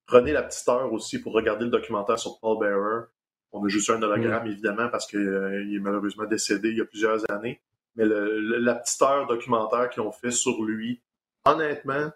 Prenez 0.07 0.33
la 0.33 0.43
petite 0.43 0.69
heure 0.69 0.93
aussi 0.93 1.21
pour 1.21 1.33
regarder 1.33 1.65
le 1.65 1.71
documentaire 1.71 2.19
sur 2.19 2.39
Paul 2.41 2.59
Bearer. 2.59 3.07
On 3.53 3.65
a 3.65 3.69
juste 3.69 3.91
un 3.91 4.03
hologramme, 4.03 4.45
mm. 4.45 4.51
évidemment, 4.51 4.89
parce 4.89 5.07
qu'il 5.07 5.21
euh, 5.21 5.75
est 5.75 5.79
malheureusement 5.79 6.27
décédé 6.27 6.71
il 6.71 6.79
y 6.79 6.81
a 6.81 6.85
plusieurs 6.85 7.29
années. 7.31 7.61
Mais 7.97 8.05
la 8.05 8.75
petite 8.75 9.03
heure 9.03 9.27
documentaire 9.27 9.89
qu'ils 9.91 10.03
ont 10.03 10.13
fait 10.13 10.31
sur 10.31 10.63
lui, 10.63 11.03
honnêtement, 11.45 12.11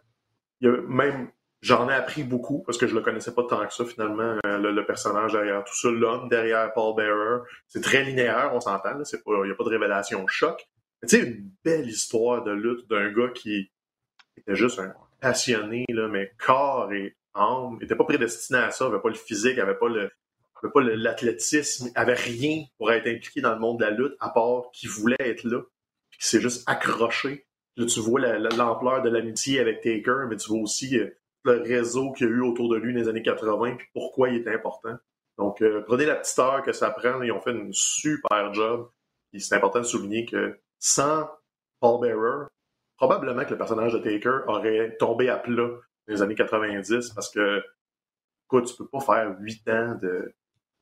il 0.60 0.68
y 0.68 0.70
a 0.70 0.76
même 0.82 1.30
J'en 1.64 1.88
ai 1.88 1.94
appris 1.94 2.24
beaucoup 2.24 2.62
parce 2.62 2.76
que 2.76 2.86
je 2.86 2.94
le 2.94 3.00
connaissais 3.00 3.32
pas 3.32 3.42
tant 3.44 3.66
que 3.66 3.72
ça 3.72 3.86
finalement, 3.86 4.36
euh, 4.44 4.58
le, 4.58 4.84
personnage 4.84 5.32
derrière 5.32 5.64
tout 5.64 5.74
ça, 5.74 5.90
l'homme 5.90 6.28
derrière 6.28 6.70
Paul 6.74 6.94
Bearer. 6.94 7.40
C'est 7.68 7.80
très 7.80 8.04
linéaire, 8.04 8.50
on 8.52 8.60
s'entend, 8.60 8.90
il 8.92 9.44
n'y 9.46 9.50
a 9.50 9.54
pas 9.54 9.64
de 9.64 9.70
révélation 9.70 10.26
choc. 10.26 10.62
Mais 11.00 11.08
tu 11.08 11.16
sais, 11.16 11.26
une 11.26 11.50
belle 11.64 11.88
histoire 11.88 12.44
de 12.44 12.50
lutte 12.50 12.86
d'un 12.90 13.10
gars 13.10 13.30
qui 13.30 13.70
était 14.36 14.54
juste 14.54 14.78
un 14.78 14.92
passionné, 15.22 15.86
là, 15.88 16.06
mais 16.06 16.32
corps 16.36 16.92
et 16.92 17.16
âme, 17.32 17.78
il 17.80 17.84
n'était 17.84 17.96
pas 17.96 18.04
prédestiné 18.04 18.58
à 18.58 18.70
ça, 18.70 18.84
il 18.84 18.90
n'avait 18.90 19.02
pas 19.02 19.08
le 19.08 19.14
physique, 19.14 19.54
il 19.54 19.60
n'avait 19.60 19.78
pas 19.78 19.88
le 19.88 20.10
pas 20.68 20.82
l'athlétisme, 20.82 21.86
il 21.88 21.92
n'avait 21.98 22.12
rien 22.12 22.64
pour 22.76 22.92
être 22.92 23.06
impliqué 23.06 23.40
dans 23.40 23.54
le 23.54 23.60
monde 23.60 23.80
de 23.80 23.84
la 23.84 23.90
lutte 23.90 24.16
à 24.20 24.28
part 24.28 24.64
qu'il 24.74 24.90
voulait 24.90 25.16
être 25.18 25.44
là, 25.44 25.62
puis 26.10 26.18
qu'il 26.18 26.26
s'est 26.26 26.40
juste 26.42 26.68
accroché. 26.68 27.46
Là, 27.78 27.86
tu 27.86 28.00
vois 28.00 28.20
l'ampleur 28.20 29.00
de 29.00 29.08
l'amitié 29.08 29.60
avec 29.60 29.80
Taker, 29.80 30.26
mais 30.28 30.36
tu 30.36 30.50
vois 30.50 30.60
aussi 30.60 30.98
euh, 30.98 31.08
le 31.44 31.60
réseau 31.62 32.12
qu'il 32.12 32.26
y 32.26 32.30
a 32.30 32.32
eu 32.32 32.40
autour 32.40 32.68
de 32.70 32.76
lui 32.76 32.92
dans 32.94 33.00
les 33.00 33.08
années 33.08 33.22
80 33.22 33.76
puis 33.76 33.86
pourquoi 33.92 34.30
il 34.30 34.36
est 34.36 34.48
important. 34.48 34.96
Donc, 35.38 35.62
euh, 35.62 35.82
prenez 35.86 36.06
la 36.06 36.16
petite 36.16 36.38
heure 36.38 36.62
que 36.62 36.72
ça 36.72 36.90
prend. 36.90 37.22
Ils 37.22 37.32
ont 37.32 37.40
fait 37.40 37.52
une 37.52 37.72
super 37.72 38.52
job. 38.54 38.88
c'est 39.36 39.54
important 39.54 39.80
de 39.80 39.84
souligner 39.84 40.26
que 40.26 40.58
sans 40.78 41.28
Paul 41.80 42.00
Bearer, 42.00 42.46
probablement 42.96 43.44
que 43.44 43.50
le 43.50 43.58
personnage 43.58 43.92
de 43.92 43.98
Taker 43.98 44.40
aurait 44.46 44.96
tombé 44.98 45.28
à 45.28 45.36
plat 45.36 45.66
dans 45.66 46.14
les 46.14 46.22
années 46.22 46.34
90 46.34 47.10
parce 47.10 47.30
que, 47.30 47.62
écoute, 48.46 48.66
tu 48.66 48.76
peux 48.76 48.88
pas 48.88 49.00
faire 49.00 49.36
huit 49.40 49.68
ans 49.68 49.98
de, 50.00 50.34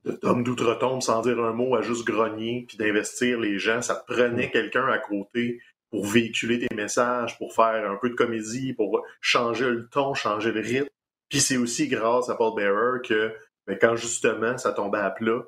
d'homme 0.04 0.44
d'outre-tombe 0.44 1.00
sans 1.00 1.22
dire 1.22 1.38
un 1.42 1.52
mot 1.52 1.74
à 1.74 1.82
juste 1.82 2.04
grogner 2.04 2.64
puis 2.68 2.76
d'investir 2.76 3.40
les 3.40 3.58
gens. 3.58 3.80
Ça 3.82 3.94
prenait 3.94 4.48
mm. 4.48 4.50
quelqu'un 4.50 4.86
à 4.86 4.98
côté 4.98 5.60
pour 5.92 6.06
véhiculer 6.06 6.58
tes 6.58 6.74
messages, 6.74 7.36
pour 7.36 7.54
faire 7.54 7.88
un 7.88 7.96
peu 7.96 8.08
de 8.08 8.14
comédie, 8.14 8.72
pour 8.72 9.04
changer 9.20 9.68
le 9.68 9.86
ton, 9.88 10.14
changer 10.14 10.50
le 10.50 10.60
rythme. 10.60 10.88
Puis 11.28 11.40
c'est 11.40 11.58
aussi 11.58 11.86
grâce 11.86 12.30
à 12.30 12.34
Paul 12.34 12.56
Bearer 12.56 13.02
que 13.04 13.32
ben, 13.66 13.78
quand 13.78 13.94
justement 13.94 14.56
ça 14.56 14.72
tombait 14.72 14.98
à 14.98 15.10
plat, 15.10 15.42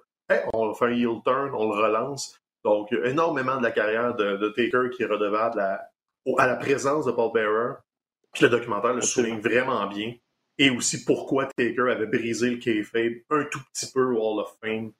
on 0.52 0.74
fait 0.74 0.84
un 0.84 0.90
heel 0.90 1.22
turn, 1.24 1.50
on 1.54 1.74
le 1.74 1.82
relance. 1.82 2.38
Donc, 2.62 2.92
énormément 2.92 3.56
de 3.56 3.62
la 3.62 3.70
carrière 3.70 4.14
de, 4.14 4.48
Taker 4.50 4.90
qui 4.94 5.02
est 5.02 5.06
redevable 5.06 5.60
à, 5.60 5.90
à 6.38 6.46
la 6.46 6.56
présence 6.56 7.06
de 7.06 7.12
Paul 7.12 7.32
Bearer. 7.32 7.76
Puis 8.32 8.44
le 8.44 8.50
documentaire 8.50 8.92
le 8.92 9.00
souligne 9.02 9.40
vraiment 9.40 9.86
bien. 9.86 10.12
Et 10.58 10.68
aussi 10.68 11.04
pourquoi 11.04 11.46
Taker 11.56 11.90
avait 11.90 12.06
brisé 12.06 12.50
le 12.50 12.56
kayfabe 12.58 13.14
un 13.30 13.44
tout 13.44 13.60
petit 13.72 13.90
peu 13.90 14.14
au 14.14 14.18
Hall 14.18 14.40
of 14.40 14.56
Fame 14.62 14.92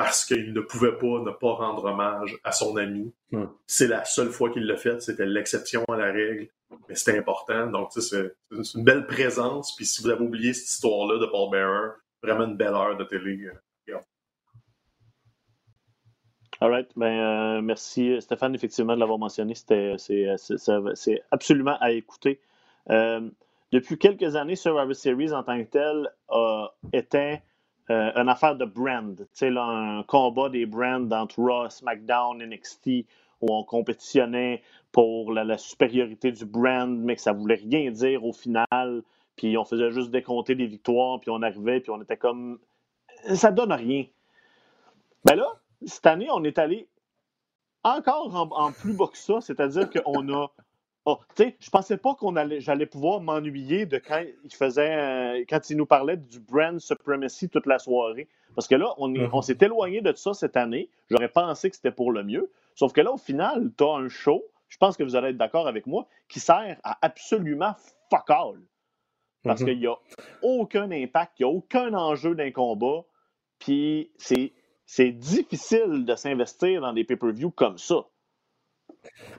parce 0.00 0.24
qu'il 0.24 0.54
ne 0.54 0.62
pouvait 0.62 0.96
pas 0.96 1.20
ne 1.20 1.30
pas 1.30 1.52
rendre 1.52 1.84
hommage 1.84 2.34
à 2.42 2.52
son 2.52 2.78
ami. 2.78 3.12
C'est 3.66 3.86
la 3.86 4.06
seule 4.06 4.30
fois 4.30 4.48
qu'il 4.48 4.64
l'a 4.64 4.78
fait, 4.78 4.98
c'était 5.02 5.26
l'exception 5.26 5.84
à 5.88 5.96
la 5.98 6.06
règle, 6.06 6.48
mais 6.88 6.94
c'était 6.94 7.18
important. 7.18 7.66
Donc, 7.66 7.90
c'est 7.92 8.32
une 8.50 8.82
belle 8.82 9.06
présence. 9.06 9.76
Puis 9.76 9.84
si 9.84 10.00
vous 10.00 10.08
avez 10.08 10.24
oublié 10.24 10.54
cette 10.54 10.68
histoire-là 10.68 11.18
de 11.18 11.26
Paul 11.26 11.50
Bearer, 11.50 11.90
vraiment 12.22 12.46
une 12.46 12.56
belle 12.56 12.72
heure 12.72 12.96
de 12.96 13.04
télé. 13.04 13.44
Euh, 13.90 13.98
All 16.62 16.70
right. 16.70 16.90
Ben, 16.96 17.58
euh, 17.58 17.60
merci 17.60 18.22
Stéphane, 18.22 18.54
effectivement, 18.54 18.94
de 18.94 19.00
l'avoir 19.00 19.18
mentionné. 19.18 19.52
C'est 19.54 21.22
absolument 21.30 21.76
à 21.78 21.90
écouter. 21.90 22.40
Euh, 22.88 23.28
depuis 23.70 23.98
quelques 23.98 24.34
années, 24.34 24.56
Survivor 24.56 24.94
Series 24.94 25.32
en 25.34 25.42
tant 25.42 25.62
que 25.62 25.68
tel 25.68 26.10
était 26.94 27.42
euh, 27.90 28.12
une 28.14 28.28
affaire 28.28 28.54
de 28.54 28.64
brand. 28.64 29.26
Là, 29.40 29.64
un 29.64 30.02
combat 30.04 30.48
des 30.48 30.64
brands 30.64 31.10
entre 31.10 31.40
Raw, 31.40 31.68
SmackDown, 31.68 32.38
NXT, 32.42 33.06
où 33.40 33.52
on 33.52 33.64
compétitionnait 33.64 34.62
pour 34.92 35.32
la, 35.32 35.58
supériorité 35.58 36.30
du 36.30 36.44
brand, 36.44 36.88
mais 36.88 37.16
que 37.16 37.22
ça 37.22 37.32
voulait 37.32 37.56
rien 37.56 37.90
dire 37.90 38.24
au 38.24 38.32
final. 38.32 39.02
Puis 39.36 39.56
on 39.58 39.64
faisait 39.64 39.90
juste 39.90 40.10
décompter 40.10 40.54
des 40.54 40.66
victoires, 40.66 41.18
puis 41.20 41.30
on 41.30 41.42
arrivait, 41.42 41.80
puis 41.80 41.90
on 41.90 42.00
était 42.00 42.16
comme. 42.16 42.58
Ça 43.34 43.50
donne 43.50 43.72
rien. 43.72 44.04
Ben 45.24 45.34
là, 45.34 45.48
cette 45.84 46.06
année, 46.06 46.28
on 46.30 46.44
est 46.44 46.58
allé 46.58 46.88
encore 47.82 48.34
en, 48.34 48.66
en 48.66 48.72
plus 48.72 48.92
bas 48.92 49.08
que 49.08 49.18
ça, 49.18 49.40
c'est-à-dire 49.40 49.90
qu'on 49.90 50.32
a 50.32 50.50
Oh, 51.10 51.18
je 51.38 51.70
pensais 51.70 51.96
pas 51.96 52.14
qu'on 52.14 52.36
allait, 52.36 52.60
j'allais 52.60 52.86
pouvoir 52.86 53.20
m'ennuyer 53.20 53.84
de 53.84 53.98
quand 53.98 54.22
il 54.44 54.54
faisait, 54.54 54.96
euh, 54.96 55.44
quand 55.48 55.68
il 55.68 55.76
nous 55.76 55.86
parlait 55.86 56.16
du 56.16 56.38
brand 56.38 56.78
supremacy 56.78 57.48
toute 57.48 57.66
la 57.66 57.78
soirée. 57.80 58.28
Parce 58.54 58.68
que 58.68 58.76
là, 58.76 58.94
on, 58.98 59.08
mm-hmm. 59.08 59.30
on 59.32 59.42
s'est 59.42 59.58
éloigné 59.60 60.02
de 60.02 60.12
ça 60.14 60.34
cette 60.34 60.56
année. 60.56 60.88
J'aurais 61.10 61.28
pensé 61.28 61.68
que 61.68 61.76
c'était 61.76 61.90
pour 61.90 62.12
le 62.12 62.22
mieux. 62.22 62.50
Sauf 62.76 62.92
que 62.92 63.00
là, 63.00 63.12
au 63.12 63.16
final, 63.16 63.72
tu 63.76 63.82
as 63.82 63.94
un 63.94 64.08
show, 64.08 64.44
je 64.68 64.76
pense 64.78 64.96
que 64.96 65.02
vous 65.02 65.16
allez 65.16 65.30
être 65.30 65.36
d'accord 65.36 65.66
avec 65.66 65.86
moi, 65.86 66.06
qui 66.28 66.38
sert 66.38 66.78
à 66.84 66.98
absolument 67.02 67.74
fuck 68.08 68.30
all. 68.30 68.60
Parce 69.42 69.62
mm-hmm. 69.62 69.64
qu'il 69.64 69.78
n'y 69.80 69.86
a 69.86 69.96
aucun 70.42 70.90
impact, 70.92 71.40
il 71.40 71.46
n'y 71.46 71.52
a 71.52 71.54
aucun 71.54 71.92
enjeu 71.94 72.36
d'un 72.36 72.52
combat. 72.52 73.04
Puis 73.58 74.12
c'est, 74.16 74.52
c'est 74.86 75.10
difficile 75.10 76.04
de 76.04 76.14
s'investir 76.14 76.82
dans 76.82 76.92
des 76.92 77.04
pay-per-view 77.04 77.50
comme 77.50 77.78
ça. 77.78 78.04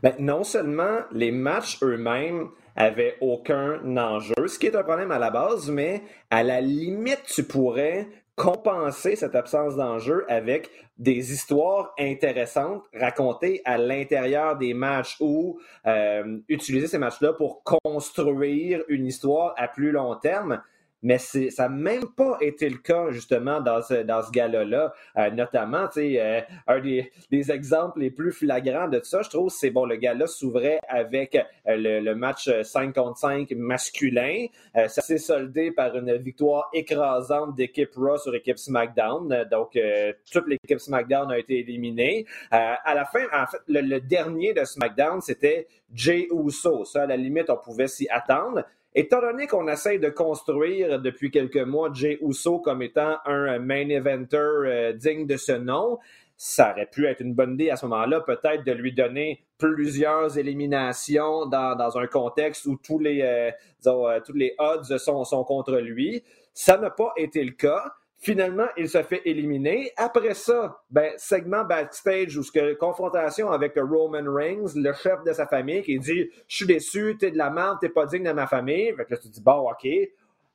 Ben, 0.03 0.13
non 0.19 0.43
seulement 0.43 0.99
les 1.11 1.31
matchs 1.31 1.77
eux-mêmes 1.83 2.49
avaient 2.75 3.17
aucun 3.21 3.97
enjeu, 3.97 4.47
ce 4.47 4.57
qui 4.57 4.67
est 4.67 4.75
un 4.75 4.83
problème 4.83 5.11
à 5.11 5.19
la 5.19 5.29
base, 5.29 5.69
mais 5.69 6.03
à 6.29 6.43
la 6.43 6.61
limite, 6.61 7.23
tu 7.25 7.43
pourrais 7.43 8.07
compenser 8.35 9.15
cette 9.15 9.35
absence 9.35 9.75
d'enjeu 9.75 10.25
avec 10.29 10.71
des 10.97 11.33
histoires 11.33 11.93
intéressantes 11.99 12.83
racontées 12.93 13.61
à 13.65 13.77
l'intérieur 13.77 14.57
des 14.57 14.73
matchs 14.73 15.17
ou 15.19 15.59
euh, 15.85 16.39
utiliser 16.47 16.87
ces 16.87 16.97
matchs-là 16.97 17.33
pour 17.33 17.61
construire 17.63 18.83
une 18.87 19.05
histoire 19.05 19.53
à 19.57 19.67
plus 19.67 19.91
long 19.91 20.15
terme 20.15 20.61
mais 21.03 21.17
ça 21.17 21.63
n'a 21.63 21.69
même 21.69 22.07
pas 22.15 22.37
été 22.41 22.69
le 22.69 22.77
cas, 22.77 23.09
justement, 23.09 23.59
dans 23.59 23.81
ce, 23.81 24.03
dans 24.03 24.21
ce 24.21 24.31
gala-là. 24.31 24.93
Euh, 25.17 25.31
notamment, 25.31 25.87
euh, 25.97 26.41
un 26.67 26.79
des, 26.79 27.11
des, 27.31 27.51
exemples 27.51 28.01
les 28.01 28.11
plus 28.11 28.31
flagrants 28.31 28.87
de 28.87 29.01
ça, 29.03 29.21
je 29.23 29.29
trouve, 29.29 29.49
c'est, 29.49 29.71
bon, 29.71 29.85
le 29.85 29.95
gala 29.95 30.27
s'ouvrait 30.27 30.79
avec 30.87 31.35
euh, 31.35 32.01
le, 32.01 32.13
match 32.13 32.49
5 32.63 32.93
contre 32.93 33.17
5 33.17 33.51
masculin. 33.51 34.45
ça 34.75 35.01
s'est 35.01 35.17
soldé 35.17 35.71
par 35.71 35.95
une 35.95 36.17
victoire 36.17 36.69
écrasante 36.73 37.55
d'équipe 37.55 37.95
Raw 37.95 38.17
sur 38.17 38.35
équipe 38.35 38.59
SmackDown. 38.59 39.45
donc, 39.49 39.77
toute 40.31 40.47
l'équipe 40.47 40.79
SmackDown 40.79 41.31
a 41.31 41.39
été 41.39 41.59
éliminée. 41.59 42.25
à 42.51 42.93
la 42.93 43.05
fin, 43.05 43.25
en 43.33 43.47
fait, 43.47 43.59
le, 43.67 43.81
le 43.81 44.01
dernier 44.01 44.53
de 44.53 44.63
SmackDown, 44.63 45.21
c'était 45.21 45.67
Jay 45.93 46.27
Uso. 46.31 46.85
Ça, 46.85 47.03
à 47.03 47.05
la 47.05 47.17
limite, 47.17 47.49
on 47.49 47.57
pouvait 47.57 47.87
s'y 47.87 48.07
attendre. 48.09 48.63
Étant 48.93 49.21
donné 49.21 49.47
qu'on 49.47 49.67
essaye 49.69 49.99
de 49.99 50.09
construire 50.09 50.99
depuis 50.99 51.31
quelques 51.31 51.55
mois 51.57 51.91
Jay 51.93 52.17
Uso 52.21 52.59
comme 52.59 52.81
étant 52.81 53.17
un 53.25 53.57
main 53.59 53.87
eventer 53.87 54.37
euh, 54.37 54.93
digne 54.93 55.25
de 55.25 55.37
ce 55.37 55.53
nom, 55.53 55.97
ça 56.35 56.71
aurait 56.71 56.87
pu 56.87 57.05
être 57.05 57.21
une 57.21 57.33
bonne 57.33 57.53
idée 57.53 57.69
à 57.69 57.77
ce 57.77 57.85
moment-là, 57.85 58.19
peut-être 58.21 58.65
de 58.65 58.71
lui 58.73 58.93
donner 58.93 59.45
plusieurs 59.57 60.37
éliminations 60.37 61.45
dans, 61.45 61.97
un 61.97 62.07
contexte 62.07 62.65
où 62.65 62.77
tous 62.83 62.99
les, 62.99 63.21
euh, 63.21 63.51
euh, 63.85 64.49
odds 64.57 64.97
sont 64.97 65.43
contre 65.45 65.77
lui. 65.77 66.23
Ça 66.53 66.77
n'a 66.77 66.89
pas 66.89 67.13
été 67.15 67.43
le 67.43 67.51
cas. 67.51 67.93
Finalement, 68.23 68.67
il 68.77 68.87
se 68.87 69.01
fait 69.01 69.23
éliminer. 69.25 69.91
Après 69.97 70.35
ça, 70.35 70.79
ben, 70.91 71.11
segment 71.17 71.63
backstage 71.63 72.37
où 72.37 72.43
ce 72.43 72.75
confrontation 72.75 73.49
avec 73.49 73.73
Roman 73.75 74.31
Reigns, 74.31 74.75
le 74.75 74.93
chef 74.93 75.23
de 75.25 75.33
sa 75.33 75.47
famille, 75.47 75.81
qui 75.81 75.97
dit 75.97 76.29
Je 76.47 76.55
suis 76.55 76.67
déçu, 76.67 77.17
t'es 77.19 77.31
de 77.31 77.37
la 77.39 77.49
merde, 77.49 77.79
t'es 77.81 77.89
pas 77.89 78.05
digne 78.05 78.25
de 78.25 78.31
ma 78.31 78.45
famille. 78.45 78.93
Fait 78.95 79.05
que 79.05 79.13
là, 79.15 79.17
tu 79.17 79.27
dis 79.27 79.41
Bon, 79.41 79.67
OK. 79.67 79.87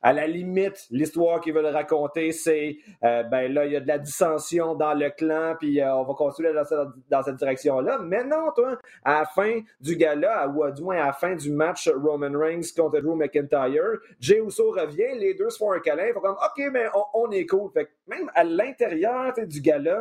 À 0.06 0.12
la 0.12 0.28
limite, 0.28 0.86
l'histoire 0.92 1.40
qu'ils 1.40 1.52
veulent 1.52 1.66
raconter, 1.66 2.30
c'est 2.30 2.78
euh, 3.02 3.24
ben 3.24 3.52
là, 3.52 3.66
il 3.66 3.72
y 3.72 3.76
a 3.76 3.80
de 3.80 3.88
la 3.88 3.98
dissension 3.98 4.76
dans 4.76 4.94
le 4.94 5.10
clan, 5.10 5.56
puis 5.58 5.80
euh, 5.80 5.96
on 5.96 6.04
va 6.04 6.14
continuer 6.14 6.52
dans, 6.52 7.22
cette, 7.24 7.34
direction-là. 7.34 7.98
Mais 8.04 8.22
non, 8.22 8.52
toi, 8.54 8.78
à 9.02 9.18
la 9.18 9.24
fin 9.24 9.58
du 9.80 9.96
gala, 9.96 10.46
ou 10.46 10.70
du 10.70 10.84
moins 10.84 10.98
à 10.98 11.06
la 11.06 11.12
fin 11.12 11.34
du 11.34 11.50
match 11.50 11.88
Roman 11.88 12.38
Reigns 12.38 12.68
contre 12.76 13.00
Drew 13.00 13.16
McIntyre, 13.16 13.98
Jey 14.20 14.40
Uso 14.40 14.70
revient, 14.70 15.18
les 15.18 15.34
deux 15.34 15.50
se 15.50 15.58
font 15.58 15.72
un 15.72 15.80
câlin, 15.80 16.06
ils 16.06 16.14
font 16.14 16.20
comme 16.20 16.36
OK, 16.36 16.62
mais 16.70 16.86
on. 17.12 17.26
Fait 17.74 17.88
même 18.06 18.30
à 18.36 18.44
l'intérieur 18.44 19.34
du 19.36 19.60
gala, 19.60 20.00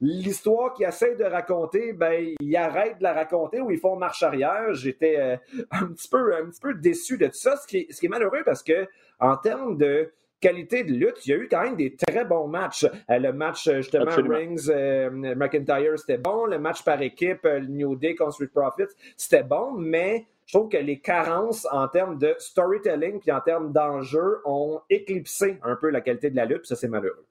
l'histoire 0.00 0.74
qu'ils 0.74 0.86
essaient 0.86 1.14
de 1.14 1.24
raconter, 1.24 1.92
ben, 1.92 2.34
ils 2.40 2.56
arrêtent 2.56 2.98
de 2.98 3.04
la 3.04 3.12
raconter 3.12 3.60
ou 3.60 3.70
ils 3.70 3.78
font 3.78 3.94
marche 3.96 4.22
arrière. 4.24 4.74
J'étais 4.74 5.16
euh, 5.18 5.36
un, 5.70 5.86
petit 5.86 6.08
peu, 6.08 6.34
un 6.34 6.46
petit 6.46 6.60
peu 6.60 6.74
déçu 6.74 7.18
de 7.18 7.26
tout 7.26 7.34
ça, 7.34 7.56
ce 7.56 7.66
qui 7.66 7.78
est 7.78 8.08
malheureux 8.08 8.42
parce 8.44 8.64
que 8.64 8.88
en 9.20 9.36
termes 9.36 9.76
de 9.76 10.12
qualité 10.44 10.84
de 10.84 10.92
lutte, 10.92 11.24
il 11.24 11.30
y 11.30 11.32
a 11.32 11.36
eu 11.38 11.48
quand 11.48 11.62
même 11.62 11.76
des 11.76 11.96
très 11.96 12.24
bons 12.26 12.46
matchs. 12.46 12.84
Euh, 12.84 13.18
le 13.18 13.32
match, 13.32 13.66
euh, 13.66 13.76
justement, 13.76 14.10
Rings, 14.10 14.68
euh, 14.68 15.08
McIntyre, 15.10 15.98
c'était 15.98 16.18
bon. 16.18 16.44
Le 16.44 16.58
match 16.58 16.84
par 16.84 17.00
équipe, 17.00 17.46
New 17.46 17.96
Day 17.96 18.14
contre 18.14 18.34
Street 18.34 18.50
Profits, 18.54 18.92
c'était 19.16 19.42
bon, 19.42 19.72
mais 19.72 20.26
je 20.44 20.58
trouve 20.58 20.68
que 20.68 20.76
les 20.76 21.00
carences 21.00 21.66
en 21.70 21.88
termes 21.88 22.18
de 22.18 22.34
storytelling 22.38 23.20
puis 23.20 23.32
en 23.32 23.40
termes 23.40 23.72
d'enjeu 23.72 24.40
ont 24.44 24.82
éclipsé 24.90 25.58
un 25.62 25.76
peu 25.76 25.88
la 25.88 26.02
qualité 26.02 26.28
de 26.28 26.36
la 26.36 26.44
lutte, 26.44 26.58
puis 26.58 26.68
ça, 26.68 26.76
c'est 26.76 26.88
malheureux. 26.88 27.26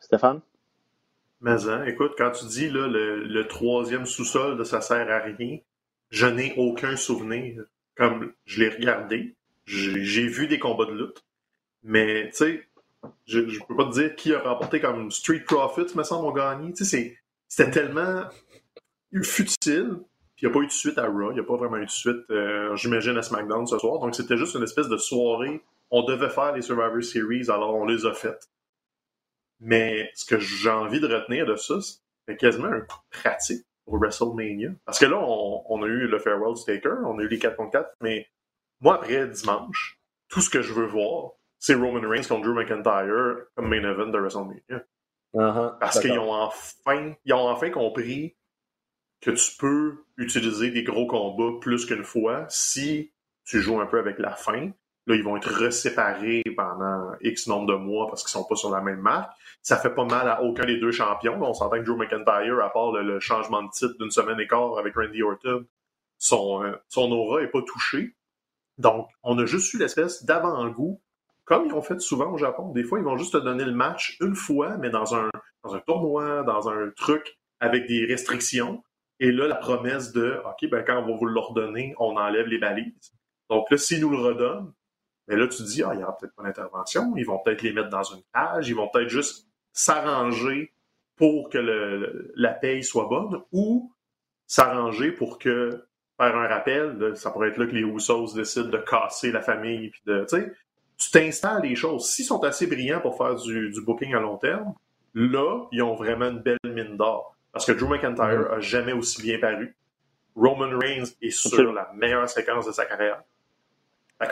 Stéphane? 0.00 0.40
Mais 1.40 1.68
hein, 1.68 1.84
écoute, 1.84 2.14
quand 2.18 2.32
tu 2.32 2.46
dis 2.46 2.68
là, 2.68 2.88
le, 2.88 3.22
le 3.22 3.46
troisième 3.46 4.04
sous-sol 4.04 4.56
de 4.56 4.64
ça 4.64 4.80
sert 4.80 5.08
à 5.08 5.20
rien, 5.20 5.58
je 6.10 6.26
n'ai 6.26 6.54
aucun 6.56 6.96
souvenir. 6.96 7.62
Comme 7.96 8.32
je 8.44 8.60
l'ai 8.60 8.68
regardé, 8.68 9.34
j'ai 9.68 10.26
vu 10.26 10.48
des 10.48 10.58
combats 10.58 10.86
de 10.86 10.92
lutte, 10.92 11.24
mais 11.82 12.30
tu 12.30 12.36
sais, 12.36 12.68
je, 13.26 13.48
je 13.48 13.60
peux 13.64 13.76
pas 13.76 13.84
te 13.86 13.92
dire 13.92 14.16
qui 14.16 14.34
a 14.34 14.40
remporté 14.40 14.80
comme 14.80 15.10
Street 15.10 15.40
Profits, 15.40 15.96
me 15.96 16.02
semble, 16.02 16.26
ont 16.26 16.32
gagné. 16.32 16.72
Tu 16.72 16.84
sais, 16.84 17.16
c'était 17.48 17.70
tellement 17.70 18.24
futile. 19.22 20.00
Il 20.40 20.46
n'y 20.46 20.50
a 20.50 20.54
pas 20.54 20.60
eu 20.60 20.66
de 20.66 20.72
suite 20.72 20.98
à 20.98 21.06
Raw, 21.06 21.32
il 21.32 21.34
n'y 21.34 21.40
a 21.40 21.44
pas 21.44 21.56
vraiment 21.56 21.78
eu 21.78 21.86
de 21.86 21.90
suite, 21.90 22.30
euh, 22.30 22.74
j'imagine, 22.76 23.16
à 23.16 23.22
SmackDown 23.22 23.66
ce 23.66 23.78
soir. 23.78 23.98
Donc 23.98 24.14
c'était 24.14 24.36
juste 24.36 24.54
une 24.54 24.62
espèce 24.62 24.88
de 24.88 24.96
soirée. 24.96 25.60
On 25.90 26.04
devait 26.04 26.28
faire 26.28 26.54
les 26.54 26.62
Survivor 26.62 27.02
Series, 27.02 27.50
alors 27.50 27.74
on 27.74 27.86
les 27.86 28.06
a 28.06 28.12
faites. 28.12 28.48
Mais 29.60 30.10
ce 30.14 30.24
que 30.24 30.38
j'ai 30.38 30.70
envie 30.70 31.00
de 31.00 31.08
retenir 31.12 31.44
de 31.44 31.56
ça, 31.56 31.74
c'est 31.80 32.36
quasiment 32.36 32.68
un 32.68 32.80
coup 32.82 33.00
pratique 33.10 33.66
pour 33.84 33.98
WrestleMania. 33.98 34.70
Parce 34.84 35.00
que 35.00 35.06
là, 35.06 35.18
on, 35.18 35.64
on 35.68 35.82
a 35.82 35.86
eu 35.86 36.06
le 36.06 36.18
Farewell 36.20 36.56
Staker, 36.56 36.98
on 37.04 37.18
a 37.18 37.22
eu 37.22 37.28
les 37.28 37.38
4 37.38 37.56
contre 37.56 37.72
4, 37.72 37.90
mais 38.00 38.28
moi, 38.80 38.96
après 38.96 39.26
dimanche, 39.28 40.00
tout 40.28 40.40
ce 40.40 40.50
que 40.50 40.62
je 40.62 40.72
veux 40.72 40.86
voir, 40.86 41.32
c'est 41.58 41.74
Roman 41.74 42.08
Reigns 42.08 42.26
contre 42.28 42.42
Drew 42.42 42.54
McIntyre 42.54 43.46
comme 43.54 43.68
main 43.68 43.82
event 43.82 44.08
de 44.08 44.18
WrestleMania. 44.18 44.84
Uh-huh. 45.34 45.78
Parce 45.78 46.00
qu'ils 46.00 46.18
ont 46.18 46.32
enfin, 46.32 47.14
ils 47.24 47.34
ont 47.34 47.48
enfin 47.48 47.70
compris 47.70 48.36
que 49.20 49.30
tu 49.32 49.56
peux 49.58 50.04
utiliser 50.16 50.70
des 50.70 50.84
gros 50.84 51.06
combats 51.06 51.58
plus 51.60 51.84
qu'une 51.86 52.04
fois 52.04 52.46
si 52.48 53.12
tu 53.44 53.60
joues 53.60 53.80
un 53.80 53.86
peu 53.86 53.98
avec 53.98 54.18
la 54.18 54.32
fin. 54.32 54.70
Là, 55.06 55.14
ils 55.14 55.24
vont 55.24 55.36
être 55.36 55.50
reséparés 55.50 56.42
pendant 56.54 57.12
X 57.22 57.46
nombre 57.46 57.66
de 57.66 57.74
mois 57.74 58.08
parce 58.08 58.22
qu'ils 58.22 58.30
sont 58.30 58.44
pas 58.44 58.56
sur 58.56 58.70
la 58.70 58.82
même 58.82 59.00
marque. 59.00 59.32
Ça 59.62 59.78
fait 59.78 59.94
pas 59.94 60.04
mal 60.04 60.28
à 60.28 60.42
aucun 60.42 60.66
des 60.66 60.78
deux 60.78 60.92
champions. 60.92 61.42
On 61.42 61.54
s'entend 61.54 61.78
que 61.78 61.84
Joe 61.84 61.96
McIntyre, 61.96 62.60
à 62.60 62.70
part 62.70 62.92
le, 62.92 63.18
changement 63.18 63.62
de 63.62 63.70
titre 63.70 63.94
d'une 63.98 64.10
semaine 64.10 64.38
et 64.38 64.46
quart 64.46 64.78
avec 64.78 64.94
Randy 64.94 65.22
Orton, 65.22 65.66
son, 66.18 66.62
euh, 66.62 66.76
son 66.88 67.10
aura 67.10 67.42
est 67.42 67.48
pas 67.48 67.62
touché. 67.62 68.14
Donc, 68.78 69.08
on 69.22 69.38
a 69.38 69.44
juste 69.44 69.72
eu 69.74 69.78
l'espèce 69.78 70.24
d'avant-goût, 70.24 71.00
comme 71.44 71.66
ils 71.66 71.72
ont 71.72 71.82
fait 71.82 72.00
souvent 72.00 72.32
au 72.32 72.38
Japon. 72.38 72.70
Des 72.72 72.84
fois, 72.84 72.98
ils 72.98 73.04
vont 73.04 73.16
juste 73.16 73.32
te 73.32 73.38
donner 73.38 73.64
le 73.64 73.72
match 73.72 74.16
une 74.20 74.34
fois, 74.34 74.76
mais 74.76 74.90
dans 74.90 75.14
un, 75.14 75.30
dans 75.64 75.74
un 75.74 75.80
tournoi, 75.80 76.42
dans 76.44 76.68
un 76.68 76.90
truc 76.96 77.38
avec 77.60 77.86
des 77.86 78.04
restrictions. 78.06 78.82
Et 79.20 79.32
là, 79.32 79.48
la 79.48 79.56
promesse 79.56 80.12
de 80.12 80.40
OK, 80.44 80.70
ben 80.70 80.84
quand 80.84 81.02
on 81.02 81.06
va 81.06 81.16
vous 81.16 81.26
l'ordonner, 81.26 81.94
on 81.98 82.16
enlève 82.16 82.46
les 82.46 82.58
balises. 82.58 83.12
Donc 83.50 83.70
là, 83.70 83.76
s'ils 83.76 84.00
nous 84.00 84.10
le 84.10 84.18
redonnent, 84.18 84.72
mais 85.26 85.36
là, 85.36 85.46
tu 85.48 85.58
te 85.58 85.62
dis, 85.62 85.82
ah, 85.82 85.90
il 85.92 85.98
n'y 85.98 86.02
aura 86.04 86.16
peut-être 86.16 86.34
pas 86.34 86.42
d'intervention, 86.44 87.14
ils 87.16 87.26
vont 87.26 87.38
peut-être 87.38 87.62
les 87.62 87.72
mettre 87.72 87.90
dans 87.90 88.02
une 88.02 88.22
cage, 88.32 88.68
ils 88.68 88.74
vont 88.74 88.88
peut-être 88.88 89.10
juste 89.10 89.46
s'arranger 89.72 90.72
pour 91.16 91.50
que 91.50 91.58
la 92.36 92.52
paye 92.52 92.82
soit 92.84 93.06
bonne 93.08 93.42
ou 93.52 93.92
s'arranger 94.46 95.12
pour 95.12 95.38
que, 95.38 95.84
faire 96.18 96.36
un 96.36 96.48
rappel, 96.48 97.16
ça 97.16 97.30
pourrait 97.30 97.48
être 97.48 97.58
là 97.58 97.66
que 97.66 97.72
les 97.72 97.82
Usos 97.82 98.34
décident 98.34 98.68
de 98.68 98.78
casser 98.78 99.32
la 99.32 99.40
famille, 99.40 99.90
puis 99.90 100.02
de, 100.04 100.26
tu 100.28 101.10
t'installes 101.12 101.62
les 101.62 101.76
choses. 101.76 102.10
S'ils 102.10 102.24
sont 102.24 102.42
assez 102.42 102.66
brillants 102.66 103.00
pour 103.00 103.16
faire 103.16 103.36
du, 103.36 103.70
du, 103.70 103.80
booking 103.80 104.14
à 104.14 104.20
long 104.20 104.36
terme, 104.36 104.74
là, 105.14 105.66
ils 105.70 105.82
ont 105.82 105.94
vraiment 105.94 106.26
une 106.26 106.40
belle 106.40 106.58
mine 106.64 106.96
d'or. 106.96 107.36
Parce 107.52 107.64
que 107.64 107.72
Drew 107.72 107.88
McIntyre 107.88 108.52
a 108.52 108.60
jamais 108.60 108.92
aussi 108.92 109.22
bien 109.22 109.38
paru. 109.38 109.76
Roman 110.34 110.76
Reigns 110.76 111.06
est 111.22 111.30
sur 111.30 111.72
la 111.72 111.90
meilleure 111.94 112.28
séquence 112.28 112.66
de 112.66 112.72
sa 112.72 112.84
carrière. 112.84 113.22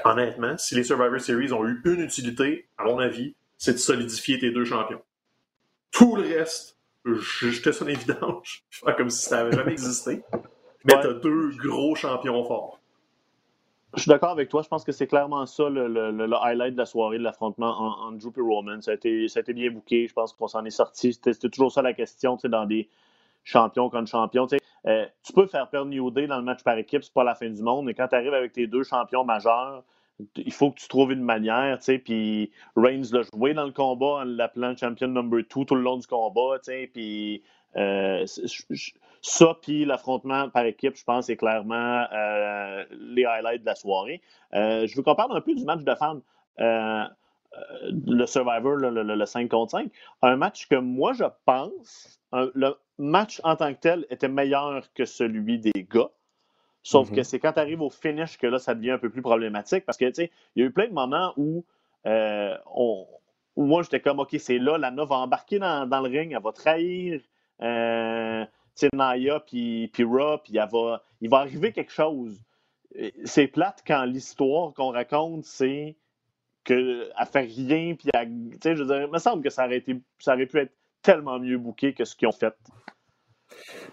honnêtement, 0.04 0.58
si 0.58 0.74
les 0.74 0.84
Survivor 0.84 1.20
Series 1.20 1.52
ont 1.52 1.64
eu 1.64 1.80
une 1.84 2.00
utilité, 2.00 2.68
à 2.78 2.84
mon 2.84 2.98
avis, 2.98 3.34
c'est 3.56 3.72
de 3.72 3.78
solidifier 3.78 4.38
tes 4.38 4.50
deux 4.50 4.64
champions. 4.64 5.02
Tout 5.92 6.16
le 6.16 6.22
reste, 6.22 6.78
je 7.04 7.50
jetais 7.50 7.72
ça 7.72 7.84
dans 8.20 8.42
je 8.44 8.80
comme 8.96 9.10
si 9.10 9.28
ça 9.28 9.36
n'avait 9.36 9.56
jamais 9.56 9.72
existé. 9.72 10.22
Mais 10.86 10.94
tu 10.94 11.02
t'as 11.02 11.14
deux 11.14 11.50
gros 11.56 11.94
champions 11.94 12.44
forts. 12.44 12.80
Je 13.94 14.02
suis 14.02 14.08
d'accord 14.10 14.30
avec 14.30 14.48
toi. 14.48 14.62
Je 14.62 14.68
pense 14.68 14.84
que 14.84 14.92
c'est 14.92 15.06
clairement 15.06 15.46
ça 15.46 15.68
le, 15.70 16.34
highlight 16.42 16.74
de 16.74 16.78
la 16.78 16.86
soirée, 16.86 17.18
de 17.18 17.22
l'affrontement 17.22 18.04
entre 18.06 18.18
Drew 18.18 18.32
et 18.36 18.40
Roman. 18.40 18.80
Ça 18.82 18.90
a, 18.90 18.94
été, 18.94 19.26
ça 19.28 19.40
a 19.40 19.42
été 19.42 19.54
bien 19.54 19.70
bouqué. 19.70 20.06
Je 20.06 20.12
pense 20.12 20.32
qu'on 20.32 20.48
s'en 20.48 20.64
est 20.64 20.70
sorti. 20.70 21.14
C'était 21.14 21.48
toujours 21.48 21.72
ça 21.72 21.82
la 21.82 21.94
question 21.94 22.36
dans 22.44 22.66
des 22.66 22.88
champions 23.44 23.88
contre 23.88 24.10
champions. 24.10 24.46
Euh, 24.86 25.06
tu 25.22 25.32
peux 25.32 25.46
faire 25.46 25.68
perdre 25.70 25.90
New 25.90 26.10
Day 26.10 26.26
dans 26.26 26.36
le 26.36 26.42
match 26.42 26.62
par 26.62 26.76
équipe, 26.76 27.02
c'est 27.02 27.12
pas 27.12 27.24
la 27.24 27.34
fin 27.34 27.48
du 27.48 27.62
monde. 27.62 27.86
Mais 27.86 27.94
quand 27.94 28.08
tu 28.08 28.14
arrives 28.14 28.34
avec 28.34 28.52
tes 28.52 28.66
deux 28.66 28.82
champions 28.82 29.24
majeurs, 29.24 29.82
il 30.36 30.52
faut 30.52 30.70
que 30.70 30.78
tu 30.78 30.88
trouves 30.88 31.12
une 31.12 31.22
manière, 31.22 31.78
tu 31.78 31.84
sais, 31.84 31.98
puis 31.98 32.50
Reigns 32.74 33.04
l'a 33.12 33.22
joué 33.22 33.54
dans 33.54 33.64
le 33.64 33.72
combat 33.72 34.20
en 34.20 34.24
l'appelant 34.24 34.74
champion 34.76 35.08
number 35.08 35.40
2 35.40 35.44
tout 35.44 35.74
le 35.74 35.82
long 35.82 35.98
du 35.98 36.06
combat, 36.06 36.58
tu 36.58 36.72
sais, 36.72 36.90
puis 36.92 37.42
ça, 37.76 39.58
puis 39.60 39.84
l'affrontement 39.84 40.48
par 40.50 40.64
équipe, 40.64 40.96
je 40.96 41.04
pense, 41.04 41.26
c'est 41.26 41.36
clairement 41.36 42.06
euh, 42.12 42.84
les 42.90 43.24
highlights 43.24 43.62
de 43.62 43.66
la 43.66 43.74
soirée. 43.74 44.20
je 44.52 44.96
veux 44.96 45.02
qu'on 45.02 45.14
parle 45.14 45.36
un 45.36 45.40
peu 45.40 45.54
du 45.54 45.64
match 45.64 45.82
de 45.82 45.94
femmes. 45.94 46.22
le 46.58 48.26
Survivor, 48.26 48.76
le, 48.76 49.24
5 49.24 49.48
contre 49.50 49.72
5. 49.72 49.90
Un 50.22 50.36
match 50.36 50.68
que 50.68 50.76
moi, 50.76 51.12
je 51.12 51.24
pense, 51.44 52.20
le 52.32 52.74
match 52.98 53.40
en 53.44 53.56
tant 53.56 53.72
que 53.74 53.80
tel 53.80 54.06
était 54.10 54.28
meilleur 54.28 54.92
que 54.94 55.04
celui 55.04 55.58
des 55.58 55.86
gars. 55.90 56.10
Sauf 56.86 57.10
que 57.10 57.16
mhm. 57.16 57.24
c'est 57.24 57.40
quand 57.40 57.54
tu 57.54 57.58
arrives 57.58 57.82
au 57.82 57.90
finish 57.90 58.38
que 58.38 58.46
là, 58.46 58.60
ça 58.60 58.72
devient 58.72 58.92
un 58.92 58.98
peu 58.98 59.10
plus 59.10 59.20
problématique 59.20 59.84
parce 59.84 59.98
que, 59.98 60.04
tu 60.04 60.14
sais, 60.14 60.30
il 60.54 60.60
y 60.60 60.64
a 60.64 60.68
eu 60.68 60.70
plein 60.70 60.86
de 60.86 60.92
moments 60.92 61.32
où, 61.36 61.64
euh, 62.06 62.56
moi, 63.56 63.82
j'étais 63.82 63.98
comme, 63.98 64.20
OK, 64.20 64.36
c'est 64.38 64.58
là, 64.58 64.78
Lana 64.78 65.04
va 65.04 65.16
embarquer 65.16 65.58
dans, 65.58 65.84
le 65.84 66.08
ring, 66.08 66.32
elle 66.32 66.40
va 66.40 66.52
trahir 66.52 67.20
euh, 67.62 68.44
Naya 68.92 69.40
puis, 69.40 69.90
Raw, 70.00 70.38
puis 70.38 70.54
va, 70.54 71.02
il 71.20 71.30
va 71.30 71.38
arriver 71.38 71.72
quelque 71.72 71.92
chose. 71.92 72.42
C'est 73.24 73.46
plate 73.46 73.82
quand 73.86 74.04
l'histoire 74.04 74.72
qu'on 74.74 74.90
raconte, 74.90 75.44
c'est 75.44 75.96
qu'elle 76.64 77.12
fait 77.32 77.40
rien, 77.40 77.94
puis 77.94 78.10
je 78.14 78.82
veux 78.82 78.86
dire, 78.86 79.02
il 79.02 79.12
me 79.12 79.18
semble 79.18 79.42
que 79.42 79.50
ça 79.50 79.66
aurait, 79.66 79.78
été, 79.78 79.96
ça 80.18 80.34
aurait 80.34 80.46
pu 80.46 80.58
être 80.58 80.72
tellement 81.02 81.38
mieux 81.38 81.58
bouqué 81.58 81.94
que 81.94 82.04
ce 82.04 82.16
qu'ils 82.16 82.28
ont 82.28 82.32
fait. 82.32 82.54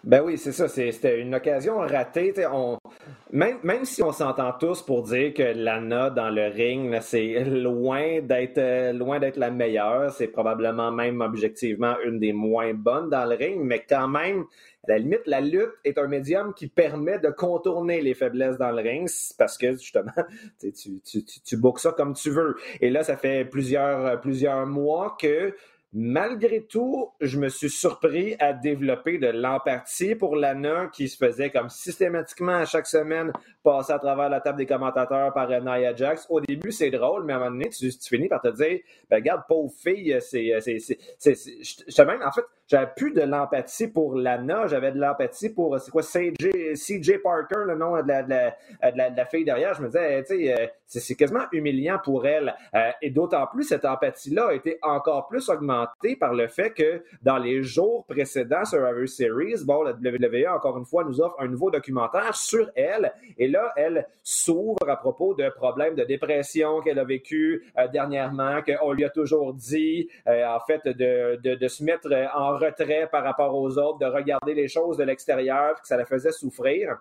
Ben 0.03 0.21
oui, 0.21 0.37
c'est 0.37 0.51
ça. 0.51 0.67
C'était 0.67 1.21
une 1.21 1.35
occasion 1.35 1.77
ratée. 1.77 2.33
On, 2.51 2.77
même, 3.33 3.57
même 3.63 3.83
si 3.83 4.03
on 4.03 4.11
s'entend 4.11 4.53
tous 4.59 4.83
pour 4.83 5.01
dire 5.01 5.33
que 5.33 5.41
Lana 5.41 6.11
dans 6.11 6.29
le 6.29 6.49
ring, 6.49 6.95
c'est 7.01 7.43
loin 7.43 8.21
d'être 8.21 8.59
euh, 8.59 8.93
loin 8.93 9.19
d'être 9.19 9.37
la 9.37 9.49
meilleure. 9.49 10.11
C'est 10.11 10.27
probablement 10.27 10.91
même 10.91 11.19
objectivement 11.19 11.95
une 12.05 12.19
des 12.19 12.31
moins 12.31 12.75
bonnes 12.75 13.09
dans 13.09 13.25
le 13.25 13.35
ring, 13.35 13.59
mais 13.59 13.83
quand 13.89 14.07
même, 14.07 14.45
à 14.87 14.91
la 14.91 14.97
limite, 14.99 15.23
la 15.25 15.41
lutte 15.41 15.73
est 15.83 15.97
un 15.97 16.07
médium 16.07 16.53
qui 16.53 16.67
permet 16.67 17.17
de 17.17 17.29
contourner 17.29 18.01
les 18.01 18.13
faiblesses 18.13 18.59
dans 18.59 18.71
le 18.71 18.83
ring 18.83 19.09
parce 19.39 19.57
que 19.57 19.71
justement, 19.71 20.11
tu, 20.59 20.71
tu, 20.71 21.23
tu, 21.23 21.23
tu 21.23 21.57
ça 21.77 21.91
comme 21.91 22.13
tu 22.13 22.29
veux. 22.29 22.55
Et 22.81 22.91
là, 22.91 23.03
ça 23.03 23.17
fait 23.17 23.45
plusieurs, 23.45 24.21
plusieurs 24.21 24.67
mois 24.67 25.17
que 25.19 25.55
Malgré 25.95 26.65
tout, 26.65 27.11
je 27.21 27.37
me 27.37 27.49
suis 27.49 27.69
surpris 27.69 28.35
à 28.39 28.51
développer 28.51 29.19
de 29.19 29.27
l'empathie 29.27 30.15
pour 30.15 30.35
Lana 30.35 30.87
qui 30.91 31.07
se 31.07 31.15
faisait 31.15 31.51
comme 31.51 31.69
systématiquement 31.69 32.55
à 32.55 32.65
chaque 32.65 32.87
semaine 32.87 33.31
passer 33.63 33.93
à 33.93 33.99
travers 33.99 34.27
la 34.27 34.41
table 34.41 34.57
des 34.57 34.65
commentateurs 34.65 35.31
par 35.33 35.49
Nia 35.49 35.95
Jax. 35.95 36.25
Au 36.31 36.41
début, 36.41 36.71
c'est 36.71 36.89
drôle, 36.89 37.25
mais 37.25 37.33
à 37.33 37.35
un 37.35 37.39
moment 37.39 37.51
donné, 37.51 37.69
tu, 37.69 37.91
finis 37.91 38.27
par 38.27 38.41
te 38.41 38.47
dire, 38.47 38.79
ben, 39.07 39.17
regarde, 39.17 39.43
pauvre 39.47 39.71
fille, 39.71 40.17
c'est, 40.19 40.51
même, 42.05 42.21
en 42.23 42.31
fait, 42.31 42.45
j'avais 42.67 42.91
plus 42.95 43.13
de 43.13 43.21
l'empathie 43.21 43.87
pour 43.87 44.15
Lana, 44.15 44.65
j'avais 44.65 44.93
de 44.93 44.99
l'empathie 44.99 45.49
pour, 45.49 45.79
c'est 45.79 45.91
quoi, 45.91 46.01
CJ, 46.01 47.21
Parker, 47.21 47.65
le 47.67 47.75
nom 47.75 48.01
de 48.01 48.07
la, 48.07 48.23
de 48.23 48.97
la, 48.97 49.25
fille 49.27 49.45
derrière. 49.45 49.75
Je 49.75 49.83
me 49.83 49.87
disais, 49.87 50.23
tu 50.23 50.37
sais, 50.37 50.59
euh, 50.59 50.67
c'est 50.99 51.15
quasiment 51.15 51.45
humiliant 51.51 51.99
pour 52.03 52.25
elle. 52.25 52.55
Euh, 52.75 52.91
et 53.01 53.09
d'autant 53.09 53.47
plus, 53.47 53.63
cette 53.63 53.85
empathie-là 53.85 54.47
a 54.47 54.53
été 54.53 54.77
encore 54.81 55.27
plus 55.27 55.49
augmentée 55.49 56.15
par 56.15 56.33
le 56.33 56.47
fait 56.47 56.71
que 56.71 57.03
dans 57.21 57.37
les 57.37 57.63
jours 57.63 58.05
précédents 58.05 58.65
sur 58.65 58.79
Survivor 58.79 59.07
Series, 59.07 59.65
bon, 59.65 59.83
la 59.83 59.91
WWE, 59.91 60.47
encore 60.53 60.77
une 60.77 60.85
fois, 60.85 61.03
nous 61.03 61.21
offre 61.21 61.35
un 61.39 61.47
nouveau 61.47 61.71
documentaire 61.71 62.35
sur 62.35 62.69
elle. 62.75 63.13
Et 63.37 63.47
là, 63.47 63.71
elle 63.75 64.07
s'ouvre 64.23 64.87
à 64.87 64.95
propos 64.97 65.33
de 65.33 65.49
problèmes 65.49 65.95
de 65.95 66.03
dépression 66.03 66.81
qu'elle 66.81 66.99
a 66.99 67.03
vécu 67.03 67.63
euh, 67.77 67.87
dernièrement, 67.87 68.61
qu'on 68.61 68.91
lui 68.93 69.05
a 69.05 69.09
toujours 69.09 69.53
dit, 69.53 70.07
en 70.25 70.59
fait, 70.65 70.85
de, 70.85 71.39
de, 71.41 71.55
de 71.55 71.67
se 71.67 71.83
mettre 71.83 72.07
en 72.33 72.57
retrait 72.57 73.07
par 73.11 73.23
rapport 73.23 73.55
aux 73.55 73.77
autres, 73.77 73.99
de 73.99 74.05
regarder 74.05 74.53
les 74.53 74.67
choses 74.67 74.97
de 74.97 75.03
l'extérieur, 75.03 75.79
que 75.81 75.87
ça 75.87 75.97
la 75.97 76.05
faisait 76.05 76.31
souffrir. 76.31 76.97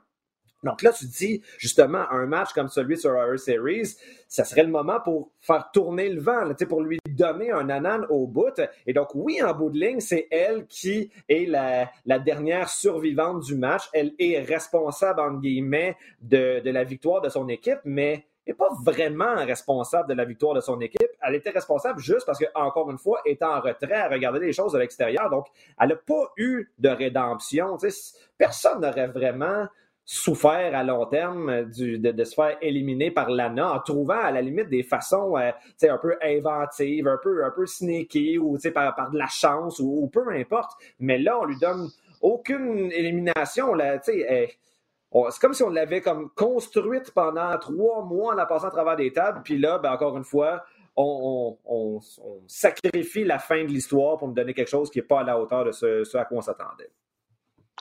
Donc 0.63 0.83
là, 0.83 0.93
tu 0.93 1.07
dis, 1.07 1.43
justement, 1.59 2.09
un 2.11 2.27
match 2.27 2.53
comme 2.53 2.69
celui 2.69 2.97
sur 2.97 3.11
Our 3.13 3.39
Series, 3.39 3.97
ça 4.29 4.45
serait 4.45 4.63
le 4.63 4.71
moment 4.71 5.01
pour 5.01 5.31
faire 5.41 5.71
tourner 5.73 6.09
le 6.09 6.21
vent, 6.21 6.45
là, 6.45 6.55
pour 6.69 6.83
lui 6.83 6.99
donner 7.09 7.51
un 7.51 7.69
anan 7.69 8.07
au 8.11 8.27
bout. 8.27 8.61
Et 8.87 8.93
donc, 8.93 9.09
oui, 9.15 9.43
en 9.43 9.55
bout 9.55 9.71
de 9.71 9.79
ligne, 9.79 10.01
c'est 10.01 10.29
elle 10.31 10.67
qui 10.67 11.11
est 11.29 11.47
la, 11.47 12.19
dernière 12.21 12.69
survivante 12.69 13.43
du 13.43 13.57
match. 13.57 13.89
Elle 13.93 14.13
est 14.19 14.41
responsable, 14.41 15.21
entre 15.21 15.41
guillemets, 15.41 15.97
de, 16.21 16.61
de 16.61 16.71
la 16.71 16.85
victoire 16.85 17.21
de 17.21 17.29
son 17.29 17.49
équipe, 17.49 17.81
mais 17.85 18.25
n'est 18.47 18.55
pas 18.55 18.71
vraiment 18.83 19.37
responsable 19.37 20.09
de 20.09 20.15
la 20.15 20.25
victoire 20.25 20.55
de 20.55 20.61
son 20.61 20.81
équipe. 20.81 21.11
Elle 21.23 21.37
était 21.37 21.51
responsable 21.51 22.01
juste 22.01 22.27
parce 22.27 22.39
que, 22.39 22.47
encore 22.55 22.91
une 22.91 22.99
fois, 22.99 23.21
étant 23.25 23.55
en 23.55 23.61
retrait 23.61 23.95
à 23.95 24.09
regarder 24.09 24.41
les 24.41 24.53
choses 24.53 24.73
de 24.73 24.79
l'extérieur. 24.79 25.31
Donc, 25.31 25.47
elle 25.81 25.89
n'a 25.89 25.97
pas 25.97 26.33
eu 26.37 26.71
de 26.79 26.89
rédemption. 26.89 27.77
personne 28.37 28.81
n'aurait 28.81 29.09
vraiment 29.09 29.67
souffert 30.13 30.75
à 30.75 30.85
long 30.85 31.07
terme 31.07 31.65
de, 31.65 32.25
se 32.25 32.35
faire 32.35 32.59
éliminer 32.61 33.11
par 33.11 33.31
Lana 33.31 33.73
en 33.73 33.81
trouvant 33.81 34.21
à 34.21 34.31
la 34.31 34.43
limite 34.43 34.69
des 34.69 34.83
façons 34.83 35.39
euh, 35.39 35.51
un 35.83 35.99
peu 35.99 36.17
inventives, 36.23 37.09
un 37.09 37.19
peu, 37.23 37.45
un 37.45 37.51
peu 37.51 37.65
sneaky 37.65 38.37
ou 38.37 38.59
par, 38.75 38.95
par 38.95 39.11
de 39.11 39.17
la 39.17 39.27
chance 39.29 39.81
ou, 39.81 40.07
peu 40.13 40.29
importe. 40.35 40.73
Mais 41.01 41.17
là, 41.17 41.39
on 41.41 41.47
lui 41.47 41.57
donne 41.59 41.89
aucune 42.21 42.93
élimination. 42.93 43.73
Là, 43.73 44.01
c'est 44.03 44.59
comme 45.41 45.55
si 45.55 45.63
on 45.63 45.71
l'avait 45.71 46.03
comme 46.03 46.29
construite 46.37 47.13
pendant 47.13 47.57
trois 47.59 48.05
mois 48.05 48.35
en 48.35 48.37
la 48.37 48.45
passant 48.45 48.69
à 48.69 48.71
travers 48.71 48.97
des 48.97 49.13
tables, 49.15 49.41
puis 49.43 49.57
là, 49.59 49.79
ben, 49.79 49.93
encore 49.93 50.19
une 50.19 50.25
fois, 50.25 50.63
on, 50.95 52.01
sacrifie 52.47 53.25
la 53.25 53.39
fin 53.39 53.65
de 53.65 53.69
l'histoire 53.69 54.19
pour 54.19 54.29
me 54.29 54.35
donner 54.35 54.53
quelque 54.53 54.69
chose 54.69 54.91
qui 54.91 54.99
n'est 54.99 55.07
pas 55.07 55.21
à 55.21 55.25
la 55.25 55.41
hauteur 55.41 55.65
de 55.65 55.73
ce, 55.73 56.17
à 56.19 56.27
quoi 56.27 56.39
on 56.39 56.43
s'attendait. 56.43 56.91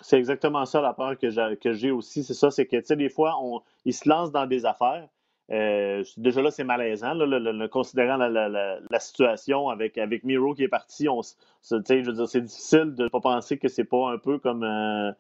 C'est 0.02 0.18
exactement 0.18 0.66
ça 0.66 0.82
la 0.82 0.94
peur 0.94 1.18
que 1.18 1.74
j'ai 1.74 1.92
aussi, 1.92 2.24
c'est 2.24 2.34
ça, 2.34 2.50
c'est 2.50 2.66
que, 2.66 2.78
tu 2.78 2.86
sais, 2.86 2.96
des 2.96 3.10
fois, 3.10 3.36
on, 3.42 3.62
ils 3.86 3.94
se 3.94 4.08
lancent 4.08 4.32
dans 4.32 4.48
des 4.48 4.66
affaires, 4.66 5.08
Euh, 5.52 6.04
déjà 6.16 6.42
là, 6.42 6.50
c'est 6.50 6.64
malaisant, 6.64 7.14
le, 7.14 7.68
considérant 7.68 8.16
la, 8.16 9.00
situation 9.00 9.68
avec, 9.70 9.98
avec 9.98 10.24
Miro 10.24 10.54
qui 10.54 10.64
est 10.64 10.70
parti. 10.70 11.10
On, 11.10 11.22
je 11.22 11.76
veux 11.76 12.14
dire, 12.14 12.28
c'est 12.30 12.42
difficile 12.42 12.96
de 12.96 13.04
ne 13.04 13.10
pas 13.10 13.20
penser 13.20 13.58
que 13.58 13.68
c'est 13.68 13.84
pas 13.84 14.12
un 14.12 14.18
peu 14.18 14.40
comme 14.40 14.64
euh, 14.64 15.12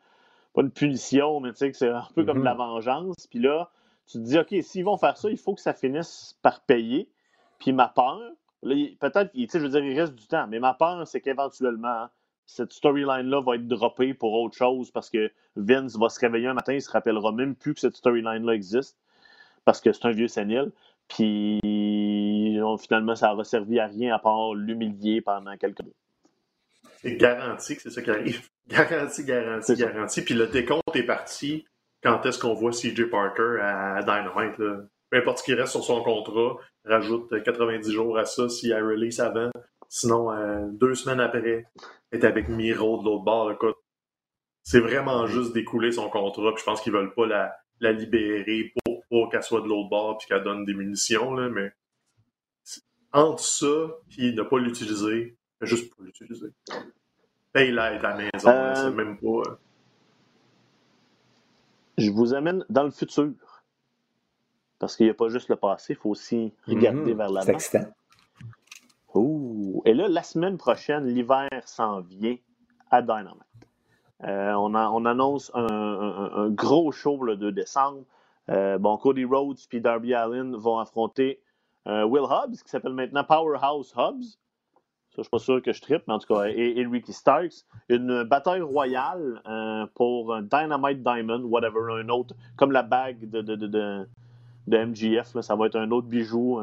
pas 0.53 0.62
une 0.62 0.71
punition, 0.71 1.41
mais 1.41 1.51
que 1.51 1.73
c'est 1.73 1.89
un 1.89 2.07
peu 2.15 2.23
comme 2.23 2.39
de 2.39 2.45
la 2.45 2.53
mm-hmm. 2.53 2.57
vengeance. 2.57 3.27
Puis 3.27 3.39
là, 3.39 3.69
tu 4.07 4.19
te 4.19 4.23
dis, 4.23 4.39
OK, 4.39 4.55
s'ils 4.62 4.86
vont 4.86 4.97
faire 4.97 5.17
ça, 5.17 5.29
il 5.29 5.38
faut 5.38 5.53
que 5.53 5.62
ça 5.62 5.73
finisse 5.73 6.39
par 6.41 6.62
payer. 6.62 7.10
Puis 7.60 7.73
ma 7.73 7.89
peur, 7.89 8.21
peut-être, 8.63 9.31
je 9.36 9.57
veux 9.57 9.69
dire, 9.69 9.84
il 9.84 9.99
reste 9.99 10.15
du 10.15 10.27
temps, 10.27 10.47
mais 10.47 10.60
ma 10.60 10.73
peur, 10.73 11.05
c'est 11.07 11.19
qu'éventuellement, 11.19 12.07
cette 12.51 12.73
storyline-là 12.73 13.41
va 13.41 13.55
être 13.55 13.67
droppée 13.67 14.13
pour 14.13 14.33
autre 14.33 14.57
chose 14.57 14.91
parce 14.91 15.09
que 15.09 15.31
Vince 15.55 15.97
va 15.97 16.09
se 16.09 16.19
réveiller 16.19 16.47
un 16.47 16.53
matin, 16.53 16.73
il 16.73 16.81
se 16.81 16.91
rappellera 16.91 17.31
même 17.31 17.55
plus 17.55 17.73
que 17.73 17.79
cette 17.79 17.95
storyline-là 17.95 18.53
existe 18.53 18.97
parce 19.63 19.79
que 19.79 19.93
c'est 19.93 20.05
un 20.05 20.11
vieux 20.11 20.27
sénile. 20.27 20.71
Puis 21.07 21.59
finalement, 22.79 23.15
ça 23.15 23.33
aura 23.33 23.43
servi 23.43 23.79
à 23.79 23.87
rien 23.87 24.13
à 24.13 24.19
part 24.19 24.53
l'humilier 24.53 25.21
pendant 25.21 25.55
quelques 25.57 25.81
mois. 25.81 25.93
C'est 27.01 27.15
garanti 27.15 27.75
que 27.75 27.81
c'est 27.81 27.89
ça 27.89 28.01
qui 28.01 28.11
arrive. 28.11 28.49
Garanti, 28.67 29.25
garanti, 29.25 29.75
garanti. 29.75 30.21
Puis 30.21 30.33
le 30.33 30.47
décompte 30.47 30.95
est 30.95 31.03
parti 31.03 31.65
quand 32.01 32.25
est-ce 32.25 32.39
qu'on 32.39 32.53
voit 32.53 32.71
CJ 32.71 33.09
Parker 33.09 33.57
à 33.59 34.01
Dynamite. 34.01 34.55
Peu 34.57 35.17
importe 35.17 35.39
ce 35.39 35.43
qui 35.43 35.53
reste 35.53 35.71
sur 35.71 35.83
son 35.83 36.01
contrat, 36.03 36.55
rajoute 36.85 37.43
90 37.43 37.91
jours 37.91 38.17
à 38.17 38.23
ça 38.23 38.43
a 38.43 38.77
un 38.77 38.87
release 38.87 39.19
avant. 39.19 39.49
Sinon, 39.93 40.32
euh, 40.32 40.69
deux 40.71 40.95
semaines 40.95 41.19
après, 41.19 41.65
est 42.13 42.23
avec 42.23 42.47
Miro 42.47 42.99
de 42.99 43.04
l'autre 43.04 43.25
bord. 43.25 43.51
C'est 44.63 44.80
vraiment 44.80 45.27
juste 45.27 45.51
d'écouler 45.51 45.91
son 45.91 46.10
contrat. 46.10 46.54
Puis 46.54 46.62
je 46.62 46.63
pense 46.63 46.80
qu'ils 46.80 46.93
veulent 46.93 47.13
pas 47.13 47.25
la, 47.25 47.54
la 47.82 47.91
libérer 47.91 48.73
pour 49.10 49.30
qu'elle 49.30 49.43
soit 49.43 49.60
de 49.60 49.67
l'autre 49.67 49.89
bord 49.89 50.17
puis 50.17 50.30
qu'elle 50.30 50.45
donne 50.45 50.63
des 50.63 50.73
munitions. 50.73 51.34
Là, 51.34 51.49
mais 51.49 51.73
entre 53.12 53.43
ça 53.43 53.97
et 54.17 54.32
ne 54.32 54.43
pas 54.43 54.60
l'utiliser, 54.60 55.36
juste 55.60 55.93
pour 55.93 56.06
l'utiliser. 56.06 56.54
Paye 57.51 57.71
l'aide 57.71 58.06
à 58.06 58.15
la 58.15 58.15
maison, 58.15 58.49
euh, 58.49 58.75
c'est 58.75 58.91
même 58.91 59.17
pas. 59.17 59.27
Euh, 59.27 59.58
je 61.97 62.12
vous 62.12 62.34
amène 62.34 62.63
dans 62.69 62.84
le 62.84 62.91
futur. 62.91 63.34
Parce 64.80 64.95
qu'il 64.95 65.06
n'y 65.06 65.12
a 65.12 65.15
pas 65.15 65.27
juste 65.27 65.49
le 65.49 65.58
passé, 65.58 65.93
il 65.93 65.95
faut 65.97 66.12
aussi 66.12 66.54
regarder 66.65 67.12
mhm. 67.12 67.17
vers 67.17 67.30
l'avant. 67.30 67.58
Ouh. 69.13 69.61
Et 69.86 69.94
là, 69.94 70.08
la 70.08 70.24
semaine 70.24 70.58
prochaine, 70.58 71.06
l'hiver 71.06 71.50
s'en 71.65 72.02
vient 72.02 72.38
à 72.91 73.02
Dynamite. 73.02 73.41
Euh, 74.24 74.54
on, 74.54 74.76
on, 74.76 75.06
annonce 75.06 75.52
un, 75.56 76.50
gros 76.50 76.91
show 76.91 77.24
le 77.24 77.36
2 77.36 77.52
décembre. 77.52 78.04
Euh, 78.50 78.78
bon, 78.78 78.98
Cody 78.98 79.26
Rhodes 79.26 79.58
et 79.72 79.80
Darby 79.80 80.13
Allin 80.13 80.56
vont 80.58 80.78
affronter 80.78 81.39
euh, 81.88 82.04
Will 82.04 82.24
Hobbs, 82.24 82.62
qui 82.63 82.70
s'appelle 82.70 82.94
maintenant 82.94 83.24
Powerhouse 83.24 83.94
Hobbs. 83.96 84.38
Ça, 85.10 85.17
je 85.17 85.22
suis 85.24 85.30
pas 85.30 85.39
sûr 85.39 85.62
que 85.62 85.74
je 85.74 85.82
trippe, 85.82 86.04
mais 86.08 86.13
en 86.13 86.20
tout 86.20 86.34
cas, 86.34 86.46
et, 86.46 86.86
Ricky 86.86 87.12
Starks. 87.12 87.65
Une 87.89 88.24
bataille 88.24 88.62
royale 88.62 89.41
pour 89.96 90.41
Dynamite 90.41 91.04
Diamond, 91.04 91.44
whatever, 91.44 91.80
un 92.00 92.08
autre, 92.08 92.34
comme 92.56 92.72
la 92.72 92.84
bague 92.84 93.30
de, 93.30 93.41
de, 93.41 93.56
de, 93.56 94.08
MGF, 94.67 95.41
ça 95.41 95.56
va 95.56 95.65
être 95.65 95.76
un 95.76 95.91
autre 95.91 96.08
bijou. 96.08 96.62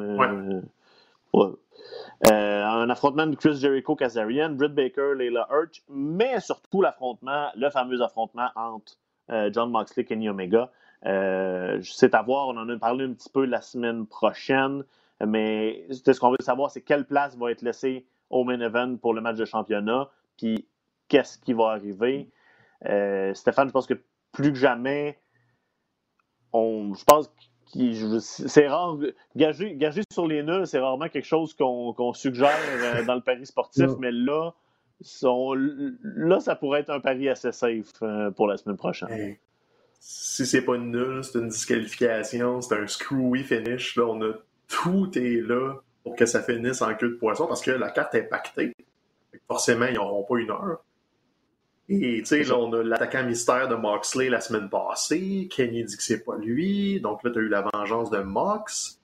Euh, 2.27 2.65
un 2.65 2.91
affrontement 2.91 3.27
de 3.27 3.37
Chris 3.37 3.61
Jericho 3.61 3.95
Kazarian, 3.95 4.51
Britt 4.51 4.75
Baker, 4.75 5.15
Layla 5.17 5.47
Hurch, 5.51 5.85
mais 5.89 6.41
surtout 6.41 6.83
l'affrontement, 6.83 7.49
le 7.55 7.71
fameux 7.71 8.03
affrontement 8.03 8.49
entre 8.57 8.95
euh, 9.31 9.51
John 9.53 9.71
Moxley 9.71 10.03
et 10.03 10.07
Kenny 10.07 10.29
Omega. 10.29 10.71
Euh, 11.07 11.81
c'est 11.83 12.15
à 12.15 12.23
voir, 12.23 12.49
on 12.49 12.57
en 12.57 12.69
a 12.69 12.77
parlé 12.77 13.05
un 13.05 13.13
petit 13.13 13.31
peu 13.31 13.45
la 13.45 13.61
semaine 13.61 14.07
prochaine, 14.07 14.83
mais 15.25 15.87
ce 15.91 16.19
qu'on 16.19 16.31
veut 16.31 16.37
savoir, 16.41 16.73
c'est 16.73 16.83
quelle 16.83 17.07
place 17.07 17.37
va 17.37 17.53
être 17.53 17.63
laissée 17.63 18.05
au 18.31 18.43
main 18.43 18.61
event 18.61 18.97
pour 18.97 19.15
le 19.15 19.21
match 19.21 19.37
de 19.37 19.45
championnat, 19.45 20.09
puis 20.37 20.67
qu'est-ce 21.07 21.39
qui 21.39 21.53
va 21.53 21.71
arriver. 21.71 22.31
Stéphane, 23.35 23.69
je 23.69 23.73
pense 23.73 23.87
que 23.87 23.95
plus 24.33 24.53
que 24.53 24.59
jamais, 24.59 25.19
on, 26.53 26.95
je 26.95 27.05
pense 27.05 27.31
c'est 28.21 28.69
rare. 28.69 28.97
Gager, 29.37 30.03
sur 30.13 30.27
les 30.27 30.43
nuls, 30.43 30.67
c'est 30.67 30.79
rarement 30.79 31.09
quelque 31.09 31.27
chose 31.27 31.55
qu'on 31.55 32.13
suggère 32.15 32.57
euh, 32.71 33.05
dans 33.05 33.15
le 33.15 33.21
pari 33.21 33.47
sportif, 33.47 33.91
mais 33.99 34.11
là, 34.13 34.53
là, 35.23 36.41
ça 36.41 36.57
pourrait 36.57 36.81
être 36.81 36.91
un 36.91 37.01
pari 37.01 37.29
assez 37.29 37.53
safe 37.53 37.93
euh, 38.03 38.31
pour 38.31 38.47
la 38.47 38.57
semaine 38.57 38.77
prochaine. 38.77 39.37
si 40.01 40.47
c'est 40.47 40.63
pas 40.63 40.77
une 40.77 40.91
nulle, 40.91 41.25
c'est 41.25 41.39
une 41.39 41.49
disqualification, 41.49 42.61
c'est 42.61 42.75
un 42.75 42.87
screwy 42.87 43.43
finish. 43.43 43.97
Là, 43.97 44.07
on 44.07 44.23
a 44.23 44.33
tout 44.69 45.11
est 45.19 45.41
là 45.41 45.75
pour 46.05 46.15
que 46.17 46.27
ça 46.27 46.43
finisse 46.43 46.83
en 46.83 46.95
queue 46.95 47.11
de 47.11 47.15
poisson 47.15 47.47
parce 47.47 47.63
que 47.63 47.71
la 47.71 47.91
carte 47.91 48.15
est 48.15 48.23
pactée. 48.23 48.75
Forcément, 49.47 49.87
ils 49.87 49.95
n'auront 49.95 50.25
pas 50.25 50.39
une 50.39 50.51
heure. 50.51 50.83
Et 51.88 52.18
tu 52.18 52.27
sais, 52.27 52.42
là, 52.44 52.59
on 52.59 52.72
a 52.74 52.83
l'attaquant 52.83 53.24
mystère 53.24 53.66
de 53.68 53.74
Moxley 53.74 54.29
la 54.29 54.42
semaine 54.42 54.68
passée. 54.68 55.48
Kenny 55.51 55.85
dit 55.85 55.96
que 55.96 56.03
c'est 56.03 56.22
pas 56.22 56.37
lui. 56.37 57.01
Donc 57.01 57.22
là, 57.24 57.31
tu 57.31 57.38
as 57.38 57.42
eu 57.42 57.48
la 57.48 57.62
vengeance 57.72 58.11
de 58.11 58.18
Mox. 58.18 59.01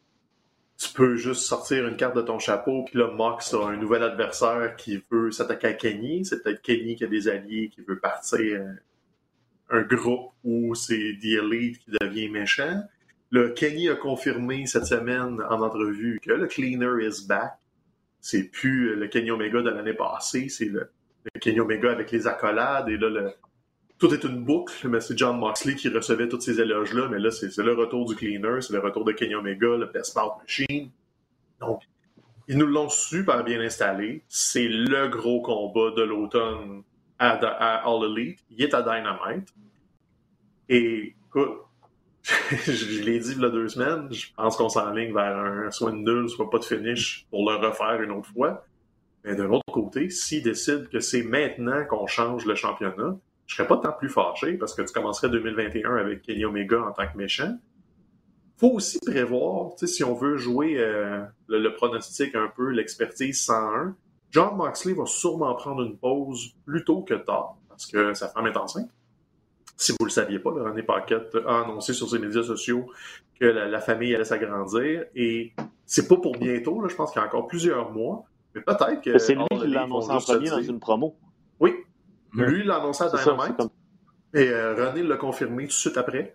Tu 0.76 0.92
peux 0.92 1.16
juste 1.16 1.42
sortir 1.42 1.86
une 1.88 1.96
carte 1.96 2.16
de 2.16 2.20
ton 2.20 2.38
chapeau, 2.38 2.82
puis 2.84 2.98
là, 2.98 3.10
Mox 3.10 3.54
a 3.54 3.68
un 3.68 3.76
nouvel 3.76 4.02
adversaire 4.02 4.74
qui 4.76 5.02
veut 5.10 5.30
s'attaquer 5.30 5.68
à 5.68 5.72
Kenny. 5.72 6.24
C'est 6.24 6.42
peut-être 6.42 6.60
Kenny 6.60 6.96
qui 6.96 7.04
a 7.04 7.06
des 7.06 7.28
alliés, 7.28 7.70
qui 7.72 7.80
veut 7.80 8.00
partir 8.00 8.60
un, 9.70 9.82
groupe 9.82 10.32
où 10.42 10.74
c'est 10.74 11.16
The 11.22 11.42
Elite 11.42 11.78
qui 11.78 11.90
devient 12.00 12.28
méchant. 12.28 12.82
Le 13.30 13.50
Kenny 13.50 13.88
a 13.88 13.94
confirmé 13.94 14.66
cette 14.66 14.86
semaine 14.86 15.40
en 15.48 15.62
entrevue 15.62 16.20
que 16.20 16.32
le 16.32 16.46
Cleaner 16.48 17.02
is 17.02 17.26
back. 17.26 17.54
C'est 18.20 18.44
plus 18.50 18.94
le 18.94 19.06
Kenny 19.06 19.30
Omega 19.30 19.62
de 19.62 19.70
l'année 19.70 19.94
passée, 19.94 20.48
c'est 20.48 20.66
le 20.66 20.90
Kenny 21.40 21.60
Omega 21.60 21.90
avec 21.90 22.10
les 22.10 22.26
accolades, 22.26 22.88
et 22.88 22.96
là, 22.96 23.32
tout 23.98 24.12
est 24.12 24.24
une 24.24 24.44
boucle, 24.44 24.88
mais 24.88 25.00
c'est 25.00 25.16
John 25.16 25.38
Moxley 25.38 25.74
qui 25.76 25.88
recevait 25.88 26.28
tous 26.28 26.40
ces 26.40 26.60
éloges-là, 26.60 27.08
mais 27.08 27.18
là, 27.18 27.30
c'est 27.30 27.56
le 27.58 27.72
retour 27.72 28.06
du 28.06 28.16
cleaner, 28.16 28.60
c'est 28.60 28.72
le 28.72 28.80
retour 28.80 29.04
de 29.04 29.12
Kenny 29.12 29.34
Omega, 29.34 29.76
le 29.76 29.86
Best 29.86 30.14
Bout 30.14 30.38
Machine. 30.40 30.90
Donc, 31.60 31.82
ils 32.48 32.58
nous 32.58 32.66
l'ont 32.66 32.88
super 32.88 33.44
bien 33.44 33.60
installé. 33.60 34.22
C'est 34.28 34.68
le 34.68 35.08
gros 35.08 35.40
combat 35.40 35.90
de 35.96 36.02
l'automne 36.02 36.82
à, 37.18 37.86
All 37.86 38.04
Elite. 38.04 38.40
Il 38.50 38.62
est 38.62 38.74
à 38.74 38.82
Dynamite. 38.82 39.48
Et, 40.68 41.14
écoute, 41.28 41.60
je 42.24 43.02
l'ai 43.02 43.18
dit 43.18 43.32
il 43.32 43.40
y 43.40 43.44
a 43.44 43.50
deux 43.50 43.68
semaines, 43.68 44.12
je 44.12 44.32
pense 44.34 44.56
qu'on 44.56 44.70
s'enligne 44.70 45.12
vers 45.12 45.36
un 45.36 45.70
soit 45.70 45.90
une 45.90 46.04
nulle, 46.04 46.28
soit 46.30 46.48
pas 46.48 46.58
de 46.58 46.64
finish 46.64 47.26
pour 47.30 47.50
le 47.50 47.56
refaire 47.56 48.00
une 48.02 48.12
autre 48.12 48.30
fois. 48.32 48.64
Mais 49.24 49.34
de 49.34 49.42
l'autre 49.42 49.72
côté, 49.72 50.10
s'ils 50.10 50.42
décident 50.42 50.84
que 50.90 51.00
c'est 51.00 51.22
maintenant 51.22 51.84
qu'on 51.86 52.06
change 52.06 52.44
le 52.44 52.54
championnat, 52.54 53.16
je 53.46 53.56
serais 53.56 53.66
pas 53.66 53.78
tant 53.78 53.92
plus 53.92 54.08
fâché 54.08 54.54
parce 54.54 54.74
que 54.74 54.82
tu 54.82 54.92
commencerais 54.92 55.28
2021 55.30 55.96
avec 55.96 56.22
Kenny 56.22 56.44
Omega 56.44 56.82
en 56.82 56.92
tant 56.92 57.06
que 57.06 57.16
méchant. 57.16 57.58
Faut 58.56 58.70
aussi 58.70 58.98
prévoir, 59.00 59.72
si 59.82 60.04
on 60.04 60.14
veut 60.14 60.36
jouer 60.36 60.78
euh, 60.78 61.24
le, 61.48 61.68
pronostic 61.70 62.34
un 62.34 62.50
peu, 62.54 62.70
l'expertise 62.70 63.42
101, 63.42 63.96
John 64.30 64.56
Moxley 64.56 64.94
va 64.94 65.06
sûrement 65.06 65.54
prendre 65.54 65.82
une 65.82 65.96
pause 65.96 66.54
plus 66.64 66.84
tôt 66.84 67.02
que 67.02 67.14
tard 67.14 67.56
parce 67.68 67.86
que 67.86 68.14
sa 68.14 68.28
femme 68.28 68.46
est 68.46 68.56
enceinte. 68.56 68.90
Si 69.76 69.92
vous 69.98 70.04
le 70.04 70.10
saviez 70.10 70.38
pas, 70.38 70.50
René 70.50 70.84
Paquette 70.84 71.36
a 71.46 71.62
annoncé 71.62 71.94
sur 71.94 72.08
ses 72.08 72.20
médias 72.20 72.44
sociaux 72.44 72.90
que 73.40 73.44
la, 73.44 73.80
famille 73.80 74.14
allait 74.14 74.24
s'agrandir 74.24 75.04
et 75.16 75.52
c'est 75.84 76.06
pas 76.06 76.16
pour 76.16 76.36
bientôt, 76.36 76.86
je 76.88 76.94
pense 76.94 77.10
qu'il 77.10 77.20
y 77.20 77.24
a 77.24 77.26
encore 77.26 77.48
plusieurs 77.48 77.90
mois. 77.90 78.24
Mais 78.54 78.62
peut-être 78.62 79.00
que. 79.02 79.18
C'est 79.18 79.34
lui 79.34 79.44
qui 79.50 79.68
l'a 79.68 79.82
annoncé 79.82 80.10
en 80.10 80.18
premier 80.18 80.50
dans 80.50 80.62
une 80.62 80.80
promo. 80.80 81.16
Oui. 81.60 81.74
Lui 82.32 82.64
l'a 82.64 82.76
annoncé 82.76 83.04
à 83.04 83.08
Dynamite. 83.08 83.60
Et 84.34 84.48
euh, 84.48 84.74
René 84.74 85.02
l'a 85.02 85.16
confirmé 85.16 85.64
tout 85.64 85.68
de 85.68 85.72
suite 85.72 85.96
après. 85.96 86.34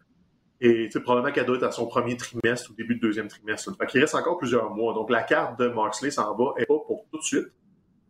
Et 0.62 0.90
probablement 1.04 1.34
qu'elle 1.34 1.46
doit 1.46 1.58
être 1.58 1.64
à 1.64 1.72
son 1.72 1.88
premier 1.88 2.18
trimestre 2.18 2.72
ou 2.72 2.74
début 2.74 2.96
de 2.96 3.02
deuxième 3.02 3.28
trimestre. 3.28 3.72
Fait 3.78 3.88
qu'il 3.88 4.02
reste 4.02 4.16
encore 4.16 4.38
plusieurs 4.38 4.74
mois. 4.74 4.94
Donc 4.94 5.10
la 5.10 5.24
carte 5.24 5.60
de 5.60 5.68
Moxley 5.70 6.12
s'en 6.12 6.36
va 6.36 6.54
et 6.58 6.66
pas 6.66 6.80
pour 6.86 7.06
tout 7.12 7.18
de 7.18 7.24
suite. 7.24 7.48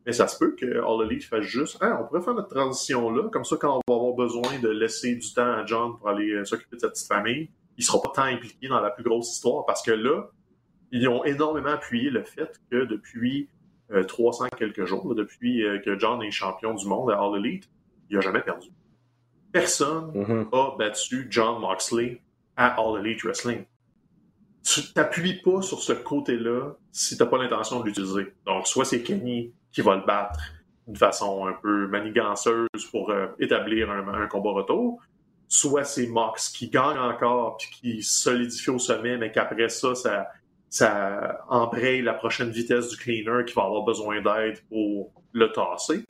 Mais 0.05 0.13
ça 0.13 0.27
se 0.27 0.37
peut 0.39 0.55
que 0.55 0.65
All 0.65 1.05
Elite 1.05 1.25
fasse 1.25 1.43
juste 1.43 1.77
ah, 1.81 1.99
on 2.01 2.07
pourrait 2.07 2.21
faire 2.21 2.33
notre 2.33 2.47
transition 2.47 3.11
là, 3.11 3.29
comme 3.29 3.43
ça 3.43 3.57
quand 3.57 3.79
on 3.87 3.91
va 3.91 3.99
avoir 3.99 4.15
besoin 4.15 4.57
de 4.59 4.69
laisser 4.69 5.15
du 5.15 5.33
temps 5.33 5.51
à 5.51 5.65
John 5.65 5.97
pour 5.97 6.09
aller 6.09 6.31
euh, 6.31 6.45
s'occuper 6.45 6.77
de 6.77 6.81
sa 6.81 6.89
petite 6.89 7.07
famille, 7.07 7.51
il 7.77 7.83
sera 7.83 8.01
pas 8.01 8.09
tant 8.15 8.23
impliqué 8.23 8.69
dans 8.69 8.79
la 8.79 8.89
plus 8.89 9.03
grosse 9.03 9.33
histoire 9.33 9.65
parce 9.65 9.83
que 9.83 9.91
là, 9.91 10.29
ils 10.91 11.07
ont 11.07 11.23
énormément 11.25 11.69
appuyé 11.69 12.09
le 12.09 12.23
fait 12.23 12.59
que 12.71 12.85
depuis 12.85 13.49
300 14.07 14.45
euh, 14.45 14.47
quelques 14.57 14.85
jours, 14.85 15.15
depuis 15.15 15.63
euh, 15.63 15.79
que 15.79 15.97
John 15.97 16.21
est 16.21 16.31
champion 16.31 16.73
du 16.73 16.85
monde 16.87 17.11
à 17.11 17.19
All 17.19 17.37
Elite, 17.37 17.69
il 18.09 18.15
n'a 18.15 18.21
jamais 18.21 18.41
perdu. 18.41 18.69
Personne 19.51 20.11
n'a 20.13 20.23
mm-hmm. 20.23 20.77
battu 20.77 21.27
John 21.29 21.59
Moxley 21.59 22.21
à 22.55 22.79
All 22.79 23.05
Elite 23.05 23.23
Wrestling. 23.23 23.65
Tu 24.63 24.93
t'appuies 24.93 25.41
pas 25.41 25.61
sur 25.61 25.81
ce 25.81 25.93
côté-là 25.93 26.73
si 26.91 27.17
tu 27.17 27.23
n'as 27.23 27.29
pas 27.29 27.37
l'intention 27.37 27.79
de 27.79 27.85
l'utiliser. 27.85 28.33
Donc, 28.45 28.67
soit 28.67 28.85
c'est 28.85 29.01
Kenny 29.01 29.53
qui 29.71 29.81
va 29.81 29.95
le 29.95 30.05
battre 30.05 30.39
d'une 30.85 30.97
façon 30.97 31.47
un 31.47 31.53
peu 31.53 31.87
maniganceuse 31.87 32.67
pour 32.91 33.11
euh, 33.11 33.27
établir 33.39 33.91
un, 33.91 34.27
combat 34.27 34.51
retour, 34.51 35.01
soit 35.47 35.83
c'est 35.83 36.07
Mox 36.07 36.49
qui 36.49 36.69
gagne 36.69 36.97
encore 36.97 37.57
puis 37.57 37.69
qui 37.69 38.03
solidifie 38.03 38.71
au 38.71 38.79
sommet, 38.79 39.17
mais 39.17 39.31
qu'après 39.31 39.69
ça, 39.69 39.95
ça, 39.95 40.27
ça 40.69 41.45
embraye 41.49 42.01
la 42.01 42.13
prochaine 42.13 42.51
vitesse 42.51 42.89
du 42.89 42.97
cleaner 42.97 43.43
qui 43.45 43.53
va 43.53 43.63
avoir 43.63 43.83
besoin 43.83 44.21
d'aide 44.21 44.59
pour 44.69 45.11
le 45.33 45.51
tasser. 45.51 46.05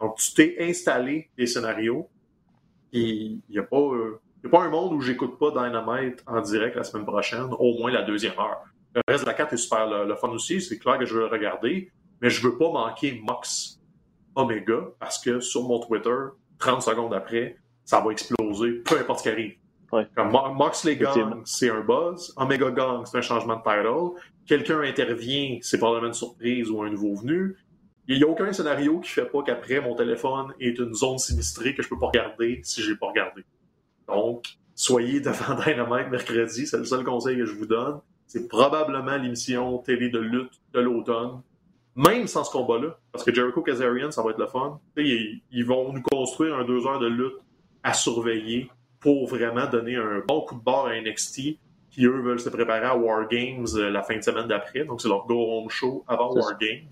Donc, 0.00 0.16
tu 0.16 0.34
t'es 0.34 0.56
installé 0.60 1.30
des 1.36 1.46
scénarios 1.46 2.08
il 2.94 3.40
n'y 3.50 3.58
a 3.58 3.62
pas. 3.62 3.76
Euh, 3.76 4.20
a 4.44 4.48
pas 4.48 4.62
un 4.62 4.68
monde 4.68 4.92
où 4.92 5.00
j'écoute 5.00 5.38
pas 5.38 5.50
Dynamite 5.50 6.22
en 6.26 6.40
direct 6.42 6.76
la 6.76 6.84
semaine 6.84 7.06
prochaine, 7.06 7.48
au 7.58 7.78
moins 7.78 7.90
la 7.90 8.02
deuxième 8.02 8.38
heure. 8.38 8.62
Le 8.94 9.00
reste 9.08 9.24
de 9.24 9.28
la 9.28 9.34
carte 9.34 9.54
est 9.54 9.56
super 9.56 9.86
le, 9.86 10.14
fun 10.16 10.28
aussi, 10.28 10.60
c'est 10.60 10.78
clair 10.78 10.98
que 10.98 11.06
je 11.06 11.14
veux 11.14 11.20
le 11.20 11.26
regarder, 11.26 11.90
mais 12.20 12.28
je 12.28 12.46
veux 12.46 12.58
pas 12.58 12.70
manquer 12.70 13.20
Mox 13.24 13.80
Omega 14.34 14.88
parce 15.00 15.18
que 15.18 15.40
sur 15.40 15.62
mon 15.66 15.80
Twitter, 15.80 16.14
30 16.58 16.82
secondes 16.82 17.14
après, 17.14 17.56
ça 17.84 18.00
va 18.00 18.12
exploser, 18.12 18.72
peu 18.84 18.98
importe 18.98 19.20
ce 19.20 19.22
qui 19.24 19.28
arrive. 19.30 19.56
Ouais. 19.94 20.08
Comme 20.16 20.32
Moxley 20.56 20.96
Gang, 20.96 21.42
c'est 21.44 21.70
un 21.70 21.80
buzz. 21.80 22.34
Omega 22.36 22.68
Gang, 22.72 23.04
c'est 23.06 23.18
un 23.18 23.22
changement 23.22 23.54
de 23.54 23.62
title. 23.62 24.20
Quelqu'un 24.44 24.80
intervient, 24.80 25.58
c'est 25.62 25.78
probablement 25.78 26.08
une 26.08 26.14
surprise 26.14 26.68
ou 26.68 26.82
un 26.82 26.90
nouveau 26.90 27.14
venu. 27.14 27.56
Il 28.08 28.18
n'y 28.18 28.24
a 28.24 28.26
aucun 28.26 28.52
scénario 28.52 28.98
qui 28.98 29.10
fait 29.10 29.24
pas 29.24 29.42
qu'après, 29.44 29.80
mon 29.80 29.94
téléphone 29.94 30.52
est 30.58 30.76
une 30.80 30.94
zone 30.94 31.18
sinistrée 31.18 31.76
que 31.76 31.82
je 31.84 31.88
peux 31.88 31.98
pas 31.98 32.08
regarder 32.08 32.60
si 32.64 32.82
j'ai 32.82 32.96
pas 32.96 33.06
regardé. 33.06 33.44
Donc, 34.08 34.46
soyez 34.74 35.20
devant 35.20 35.54
Dynamite 35.64 36.10
mercredi, 36.10 36.66
c'est 36.66 36.78
le 36.78 36.84
seul 36.84 37.04
conseil 37.04 37.36
que 37.36 37.46
je 37.46 37.54
vous 37.54 37.66
donne. 37.66 38.00
C'est 38.26 38.48
probablement 38.48 39.16
l'émission 39.16 39.78
télé 39.78 40.08
de 40.08 40.18
lutte 40.18 40.60
de 40.72 40.80
l'automne, 40.80 41.40
même 41.94 42.26
sans 42.26 42.42
ce 42.42 42.50
combat-là, 42.50 42.98
parce 43.12 43.22
que 43.22 43.32
Jericho 43.32 43.62
Kazarian, 43.62 44.10
ça 44.10 44.22
va 44.22 44.30
être 44.30 44.40
le 44.40 44.48
fun. 44.48 44.80
Ils, 44.96 45.40
ils, 45.52 45.64
vont 45.64 45.92
nous 45.92 46.02
construire 46.02 46.56
un 46.56 46.64
deux 46.64 46.84
heures 46.84 46.98
de 46.98 47.06
lutte 47.06 47.36
à 47.84 47.92
surveiller 47.92 48.68
pour 49.04 49.28
vraiment 49.28 49.66
donner 49.66 49.96
un 49.96 50.22
bon 50.26 50.40
coup 50.40 50.54
de 50.54 50.64
barre 50.64 50.86
à 50.86 50.98
NXT, 50.98 51.58
qui 51.90 52.06
eux 52.06 52.22
veulent 52.22 52.40
se 52.40 52.48
préparer 52.48 52.86
à 52.86 52.96
War 52.96 53.28
Games 53.28 53.66
euh, 53.74 53.90
la 53.90 54.02
fin 54.02 54.16
de 54.16 54.22
semaine 54.22 54.48
d'après. 54.48 54.84
Donc, 54.84 55.00
c'est 55.02 55.08
leur 55.08 55.26
go 55.26 55.36
home 55.36 55.68
show 55.68 56.02
avant 56.08 56.32
War 56.32 56.56
Games 56.58 56.90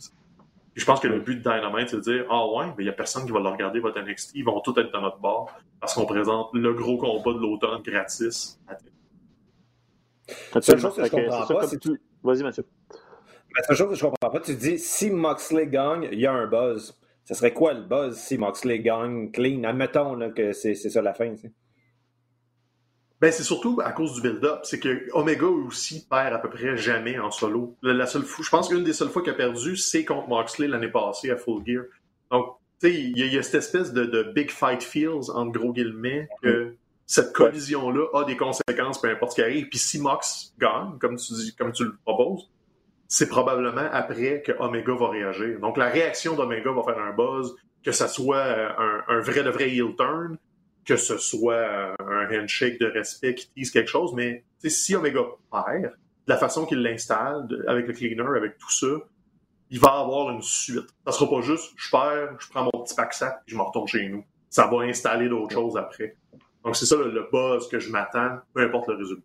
je 0.75 0.85
pense 0.85 1.01
que 1.01 1.09
le 1.09 1.21
but 1.21 1.37
de 1.37 1.43
Dynamite, 1.43 1.91
c'est 1.91 1.97
de 1.97 2.03
dire 2.03 2.27
Ah 2.31 2.47
ouais, 2.47 2.67
mais 2.67 2.75
il 2.79 2.85
n'y 2.85 2.91
a 2.91 2.95
personne 2.95 3.25
qui 3.27 3.31
va 3.31 3.41
le 3.41 3.49
regarder, 3.49 3.81
votre 3.81 4.01
NXT. 4.01 4.33
Ils 4.35 4.45
vont 4.45 4.61
tous 4.61 4.79
être 4.81 4.91
dans 4.91 5.03
notre 5.03 5.19
bar 5.19 5.47
parce 5.81 5.95
qu'on 5.95 6.07
présente 6.07 6.51
le 6.55 6.73
gros 6.73 6.97
combat 6.97 7.33
de 7.33 7.39
l'automne 7.39 7.83
gratis. 7.83 8.59
La 10.55 10.63
seule 10.63 10.79
chose 10.79 10.95
que 10.95 11.05
je 11.05 11.11
comprends 11.11 11.47
pas, 11.47 11.67
c'est 11.67 11.79
tu... 11.79 12.01
Vas-y, 12.23 12.43
Mathieu. 12.43 12.65
La 13.55 13.63
seule 13.65 13.77
chose 13.77 13.89
que 13.91 13.95
je 13.97 14.03
comprends 14.03 14.31
pas, 14.31 14.41
tu 14.41 14.55
dis 14.55 14.79
si 14.79 15.11
Moxley 15.11 15.67
gagne, 15.67 16.09
il 16.11 16.21
y 16.21 16.27
a 16.27 16.33
un 16.33 16.47
buzz. 16.47 16.99
Ce 17.25 17.35
serait 17.35 17.53
quoi 17.53 17.75
le 17.75 17.83
buzz 17.83 18.17
si 18.17 18.39
Moxley 18.39 18.79
gagne 18.79 19.31
clean? 19.31 19.65
Admettons 19.65 20.15
là, 20.15 20.31
que 20.31 20.53
c'est 20.53 20.75
ça 20.75 21.03
la 21.03 21.13
fin. 21.13 21.35
Ben, 23.23 23.31
c'est 23.31 23.45
surtout 23.45 23.81
à 23.85 23.93
cause 23.93 24.15
du 24.15 24.21
build-up. 24.21 24.63
C'est 24.65 24.81
que 24.81 25.07
Omega 25.13 25.47
aussi 25.47 26.05
perd 26.11 26.35
à 26.35 26.39
peu 26.39 26.51
près 26.51 26.77
jamais 26.77 27.21
en 27.21 27.31
solo. 27.31 27.77
La, 27.81 28.05
seule 28.05 28.25
je 28.25 28.51
pense 28.51 28.69
qu'une 28.69 28.83
des 28.83 28.93
seules 28.93 29.11
fois 29.11 29.23
qu'il 29.23 29.31
a 29.31 29.37
perdu, 29.37 29.77
c'est 29.77 30.05
contre 30.05 30.29
Moxley 30.29 30.67
l'année 30.67 30.89
passée 30.89 31.31
à 31.31 31.37
Full 31.37 31.63
Gear. 31.65 31.85
Donc, 32.33 32.57
tu 32.81 32.89
sais, 32.89 32.95
il 32.95 33.33
y, 33.33 33.39
a 33.39 33.43
cette 33.45 33.55
espèce 33.55 33.93
de, 33.93 34.25
big 34.35 34.51
fight 34.51 34.83
feels, 34.83 35.31
entre 35.35 35.53
gros 35.53 35.73
guillemets, 35.73 36.29
que 36.43 36.75
cette 37.07 37.33
collision-là 37.33 38.07
a 38.13 38.25
des 38.25 38.37
conséquences, 38.37 39.01
peu 39.01 39.09
importe 39.09 39.31
ce 39.31 39.37
qui 39.37 39.43
arrive. 39.43 39.69
Puis 39.69 39.79
si 39.79 40.01
Mox 40.01 40.53
gagne, 40.59 40.99
comme 40.99 41.17
tu, 41.17 41.33
dis, 41.35 41.55
comme 41.55 41.71
tu 41.71 41.85
le 41.85 41.95
proposes, 42.05 42.51
c'est 43.07 43.29
probablement 43.29 43.89
après 43.93 44.43
que 44.45 44.51
Omega 44.59 44.95
va 44.95 45.11
réagir. 45.11 45.61
Donc, 45.61 45.77
la 45.77 45.89
réaction 45.89 46.35
d'Omega 46.35 46.73
va 46.73 46.83
faire 46.83 46.99
un 46.99 47.13
buzz, 47.13 47.55
que 47.85 47.93
ça 47.93 48.09
soit 48.09 48.43
un, 48.43 49.05
un 49.07 49.21
vrai 49.21 49.45
de 49.45 49.51
vrai 49.51 49.71
heel 49.71 49.95
turn, 49.97 50.39
que 50.85 50.97
ce 50.97 51.17
soit 51.19 51.95
un 52.01 52.27
handshake 52.31 52.81
de 52.81 52.87
respect 52.87 53.35
qui 53.35 53.51
dise 53.57 53.71
quelque 53.71 53.91
chose, 53.91 54.13
mais 54.15 54.45
si 54.65 54.95
Omega 54.95 55.23
perd, 55.51 55.93
de 56.27 56.33
la 56.33 56.37
façon 56.37 56.67
qu'il 56.67 56.83
l'installe, 56.83 57.49
avec 57.67 57.87
le 57.87 57.93
cleaner, 57.93 58.37
avec 58.37 58.59
tout 58.59 58.71
ça, 58.71 58.87
il 59.71 59.81
va 59.81 59.99
avoir 60.01 60.31
une 60.31 60.43
suite. 60.43 60.87
Ça 61.07 61.13
sera 61.13 61.31
pas 61.31 61.41
juste 61.41 61.73
je 61.77 61.91
perds, 61.91 62.37
je 62.39 62.49
prends 62.49 62.65
mon 62.65 62.85
petit 62.85 62.95
pack 62.95 63.15
sac 63.15 63.43
et 63.47 63.51
je 63.51 63.57
me 63.57 63.63
retourne 63.63 63.89
chez 63.89 64.09
nous. 64.09 64.25
Ça 64.51 64.67
va 64.67 64.83
installer 64.83 65.29
d'autres 65.29 65.53
choses 65.53 65.77
après. 65.77 66.17
Donc 66.63 66.77
c'est 66.77 66.87
ça 66.87 66.97
le, 66.97 67.29
buzz 67.33 67.69
que 67.69 67.79
je 67.79 67.91
m'attends, 67.91 68.39
peu 68.53 68.61
importe 68.63 68.89
le 68.89 68.97
résultat. 68.97 69.23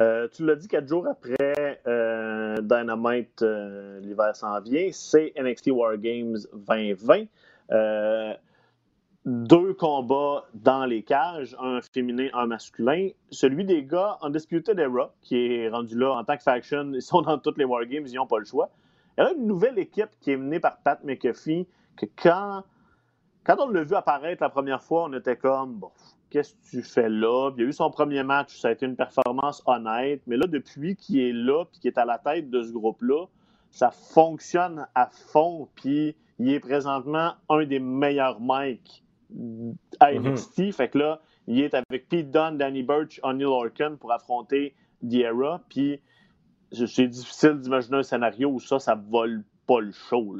Euh, 0.00 0.28
tu 0.32 0.44
l'as 0.44 0.56
dit 0.56 0.66
quatre 0.66 0.88
jours 0.88 1.06
après 1.06 1.80
euh, 1.86 2.56
Dynamite, 2.60 3.42
euh, 3.42 4.00
l'hiver 4.00 4.34
s'en 4.34 4.58
vient, 4.60 4.88
c'est 4.92 5.32
NXT 5.38 5.68
War 5.68 5.96
Games 5.98 6.38
2020 6.54 7.26
deux 9.50 9.74
combats 9.74 10.44
dans 10.54 10.84
les 10.84 11.02
cages, 11.02 11.56
un 11.58 11.80
féminin, 11.80 12.28
un 12.34 12.46
masculin. 12.46 13.08
Celui 13.32 13.64
des 13.64 13.82
gars, 13.82 14.16
Undisputed 14.22 14.78
Era, 14.78 15.12
qui 15.22 15.36
est 15.36 15.68
rendu 15.68 15.98
là 15.98 16.12
en 16.12 16.22
tant 16.22 16.36
que 16.36 16.44
faction, 16.44 16.92
ils 16.94 17.02
sont 17.02 17.22
dans 17.22 17.36
toutes 17.36 17.58
les 17.58 17.64
Wargames, 17.64 18.06
ils 18.06 18.14
n'ont 18.14 18.28
pas 18.28 18.38
le 18.38 18.44
choix. 18.44 18.70
Il 19.18 19.24
y 19.24 19.26
a 19.26 19.32
une 19.32 19.48
nouvelle 19.48 19.76
équipe 19.80 20.10
qui 20.20 20.30
est 20.30 20.36
menée 20.36 20.60
par 20.60 20.78
Pat 20.78 21.02
McAfee, 21.02 21.66
que 21.96 22.06
quand, 22.22 22.62
on 23.58 23.68
l'a 23.70 23.82
vu 23.82 23.96
apparaître 23.96 24.40
la 24.40 24.50
première 24.50 24.84
fois, 24.84 25.06
on 25.10 25.12
était 25.14 25.36
comme, 25.36 25.74
bon, 25.74 25.90
qu'est-ce 26.30 26.54
que 26.54 26.70
tu 26.70 26.82
fais 26.84 27.08
là? 27.08 27.50
il 27.56 27.64
a 27.64 27.66
eu 27.66 27.72
son 27.72 27.90
premier 27.90 28.22
match, 28.22 28.56
ça 28.56 28.68
a 28.68 28.70
été 28.70 28.86
une 28.86 28.94
performance 28.94 29.64
honnête, 29.66 30.22
mais 30.28 30.36
là, 30.36 30.46
depuis 30.46 30.94
qu'il 30.94 31.18
est 31.18 31.32
là, 31.32 31.64
puis 31.64 31.80
qu'il 31.80 31.88
est 31.88 31.98
à 31.98 32.04
la 32.04 32.18
tête 32.18 32.50
de 32.50 32.62
ce 32.62 32.70
groupe-là, 32.70 33.26
ça 33.72 33.90
fonctionne 33.90 34.86
à 34.94 35.06
fond, 35.06 35.68
puis 35.74 36.14
il 36.38 36.52
est 36.52 36.60
présentement 36.60 37.32
un 37.48 37.64
des 37.64 37.80
meilleurs 37.80 38.38
mics 38.40 39.02
à 40.00 40.12
mhm. 40.12 40.32
NXT. 40.32 40.72
Fait 40.72 40.88
que 40.88 40.98
là, 40.98 41.20
il 41.46 41.60
est 41.60 41.74
avec 41.74 42.08
Pete 42.08 42.30
Dunne, 42.30 42.58
Danny 42.58 42.82
Burch, 42.82 43.20
O'Neill 43.22 43.46
Orkin 43.46 43.96
pour 43.96 44.12
affronter 44.12 44.74
The 45.02 45.26
Puis 45.68 46.00
c'est 46.72 47.08
difficile 47.08 47.58
d'imaginer 47.58 47.98
un 47.98 48.02
scénario 48.02 48.48
où 48.48 48.60
ça, 48.60 48.78
ça 48.78 48.94
vole 48.94 49.44
pas 49.66 49.80
le 49.80 49.92
show. 49.92 50.36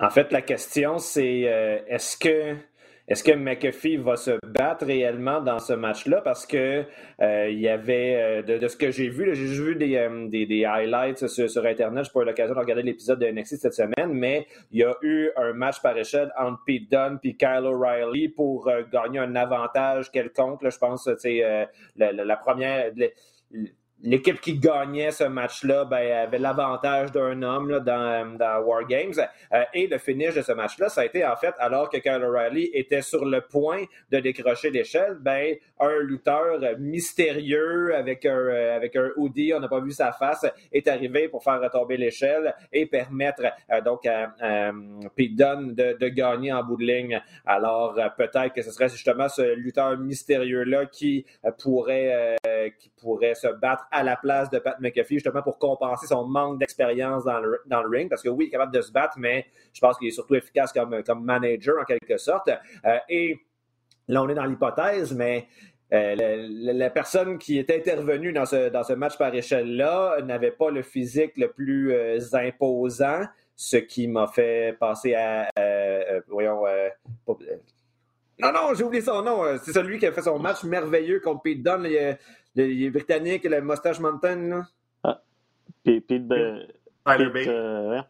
En 0.00 0.10
fait, 0.10 0.30
la 0.30 0.42
question, 0.42 0.98
c'est 0.98 1.48
euh, 1.48 1.80
est-ce 1.88 2.16
que 2.16 2.56
est-ce 3.08 3.24
que 3.24 3.32
McAfee 3.32 3.96
va 3.96 4.16
se 4.16 4.32
battre 4.46 4.84
réellement 4.84 5.40
dans 5.40 5.58
ce 5.58 5.72
match-là? 5.72 6.20
Parce 6.20 6.44
que 6.44 6.84
euh, 7.22 7.48
il 7.50 7.58
y 7.58 7.68
avait, 7.68 8.42
euh, 8.46 8.58
de, 8.58 8.68
ce 8.68 8.76
que 8.76 8.90
j'ai 8.90 9.08
vu, 9.08 9.34
j'ai 9.34 9.46
juste 9.46 9.60
vu 9.62 9.76
des, 9.76 9.96
euh, 9.96 10.28
des, 10.28 10.64
highlights 10.66 11.26
sur, 11.26 11.64
Internet. 11.64 12.04
Je 12.04 12.10
pas 12.10 12.20
eu 12.20 12.24
l'occasion 12.26 12.54
de 12.54 12.60
regarder 12.60 12.82
l'épisode 12.82 13.18
de 13.18 13.26
NXT 13.26 13.56
cette 13.56 13.72
semaine, 13.72 14.12
mais 14.12 14.46
il 14.72 14.80
y 14.80 14.84
a 14.84 14.94
eu 15.00 15.30
un 15.36 15.54
match 15.54 15.80
par 15.80 15.96
échelle 15.96 16.30
entre 16.38 16.62
Pete 16.66 16.90
Dunne 16.90 17.18
et 17.24 17.34
Kyle 17.34 17.64
O'Reilly 17.64 18.28
pour 18.28 18.70
gagner 18.92 19.20
un 19.20 19.34
avantage 19.36 20.10
quelconque. 20.10 20.60
je 20.68 20.76
pense, 20.76 21.08
c'est 21.16 21.40
la, 21.96 22.12
la, 22.12 22.36
première 22.36 22.92
l'équipe 24.02 24.40
qui 24.40 24.58
gagnait 24.58 25.10
ce 25.10 25.24
match-là 25.24 25.84
ben, 25.84 26.26
avait 26.26 26.38
l'avantage 26.38 27.10
d'un 27.12 27.42
homme 27.42 27.70
là, 27.70 27.80
dans, 27.80 28.36
dans 28.36 28.60
War 28.60 28.86
Games. 28.86 29.14
Euh, 29.52 29.64
et 29.74 29.86
le 29.86 29.98
finish 29.98 30.34
de 30.34 30.42
ce 30.42 30.52
match-là, 30.52 30.88
ça 30.88 31.00
a 31.00 31.04
été 31.04 31.24
en 31.24 31.36
fait, 31.36 31.54
alors 31.58 31.90
que 31.90 31.98
Kyle 31.98 32.22
O'Reilly 32.22 32.70
était 32.74 33.02
sur 33.02 33.24
le 33.24 33.40
point 33.40 33.84
de 34.10 34.20
décrocher 34.20 34.70
l'échelle, 34.70 35.16
ben, 35.20 35.56
un 35.80 35.98
lutteur 36.00 36.60
mystérieux 36.78 37.94
avec 37.94 38.24
un, 38.24 38.36
euh, 38.36 38.76
avec 38.76 38.94
un 38.96 39.10
hoodie, 39.16 39.52
on 39.54 39.60
n'a 39.60 39.68
pas 39.68 39.80
vu 39.80 39.90
sa 39.90 40.12
face, 40.12 40.46
est 40.72 40.86
arrivé 40.86 41.28
pour 41.28 41.42
faire 41.42 41.60
retomber 41.60 41.96
l'échelle 41.96 42.54
et 42.72 42.86
permettre 42.86 43.42
euh, 43.72 43.80
donc 43.80 44.06
à 44.06 44.32
Pete 45.16 45.34
Dunne 45.34 45.74
de, 45.74 45.96
de, 45.98 46.08
gagner 46.08 46.52
en 46.52 46.62
bout 46.62 46.76
de 46.76 46.84
ligne. 46.84 47.20
Alors 47.44 47.98
peut-être 48.16 48.52
que 48.52 48.62
ce 48.62 48.70
serait 48.70 48.88
justement 48.88 49.28
ce 49.28 49.54
lutteur 49.54 49.96
mystérieux-là 49.98 50.86
qui 50.86 51.26
pourrait, 51.58 52.36
qui 52.78 52.90
pourrait 53.00 53.34
se 53.34 53.48
battre 53.48 53.87
à 53.90 54.02
la 54.02 54.16
place 54.16 54.50
de 54.50 54.58
Pat 54.58 54.78
McAfee, 54.80 55.14
justement 55.14 55.42
pour 55.42 55.58
compenser 55.58 56.06
son 56.06 56.26
manque 56.26 56.58
d'expérience 56.58 57.24
dans 57.24 57.40
le, 57.40 57.88
ring, 57.88 58.08
parce 58.08 58.22
que 58.22 58.28
oui, 58.28 58.44
il 58.44 58.48
est 58.48 58.50
capable 58.50 58.72
de 58.72 58.80
se 58.80 58.92
battre, 58.92 59.14
mais 59.18 59.46
je 59.72 59.80
pense 59.80 59.98
qu'il 59.98 60.08
est 60.08 60.12
surtout 60.12 60.34
efficace 60.34 60.72
comme, 60.72 61.02
manager 61.22 61.80
en 61.80 61.84
quelque 61.84 62.16
sorte. 62.18 62.48
Euh, 62.84 62.98
et 63.08 63.38
là, 64.08 64.22
on 64.22 64.28
est 64.28 64.34
dans 64.34 64.44
l'hypothèse, 64.44 65.14
mais 65.14 65.46
euh, 65.92 66.14
la, 66.50 66.90
personne 66.90 67.38
qui 67.38 67.58
est 67.58 67.70
intervenue 67.70 68.32
dans 68.32 68.46
ce, 68.46 68.68
dans 68.68 68.82
ce 68.82 68.92
match 68.92 69.16
par 69.16 69.34
échelle-là 69.34 70.20
n'avait 70.22 70.50
pas 70.50 70.70
le 70.70 70.82
physique 70.82 71.36
le 71.36 71.50
plus 71.50 71.92
euh, 71.92 72.18
imposant, 72.34 73.24
ce 73.56 73.76
qui 73.76 74.06
m'a 74.06 74.28
fait 74.28 74.76
passer 74.78 75.14
à, 75.14 75.48
voyons, 76.28 76.64
non, 78.40 78.52
non, 78.52 78.72
j'ai 78.74 78.84
oublié 78.84 79.02
son 79.02 79.20
nom. 79.22 79.42
C'est 79.64 79.72
celui 79.72 79.98
qui 79.98 80.06
a 80.06 80.12
fait 80.12 80.22
son 80.22 80.38
match 80.38 80.62
merveilleux 80.62 81.18
contre 81.18 81.42
Pete 81.42 81.60
Dunne 81.60 81.88
le, 82.58 82.90
Britannique, 82.90 83.44
le 83.44 83.60
Mustache 83.60 84.00
Mountain, 84.00 84.36
là. 84.36 84.62
Ah. 85.04 85.22
Pete, 85.84 86.06
Tyler 86.06 87.30
Bate. 87.30 87.46
Euh, 87.48 88.00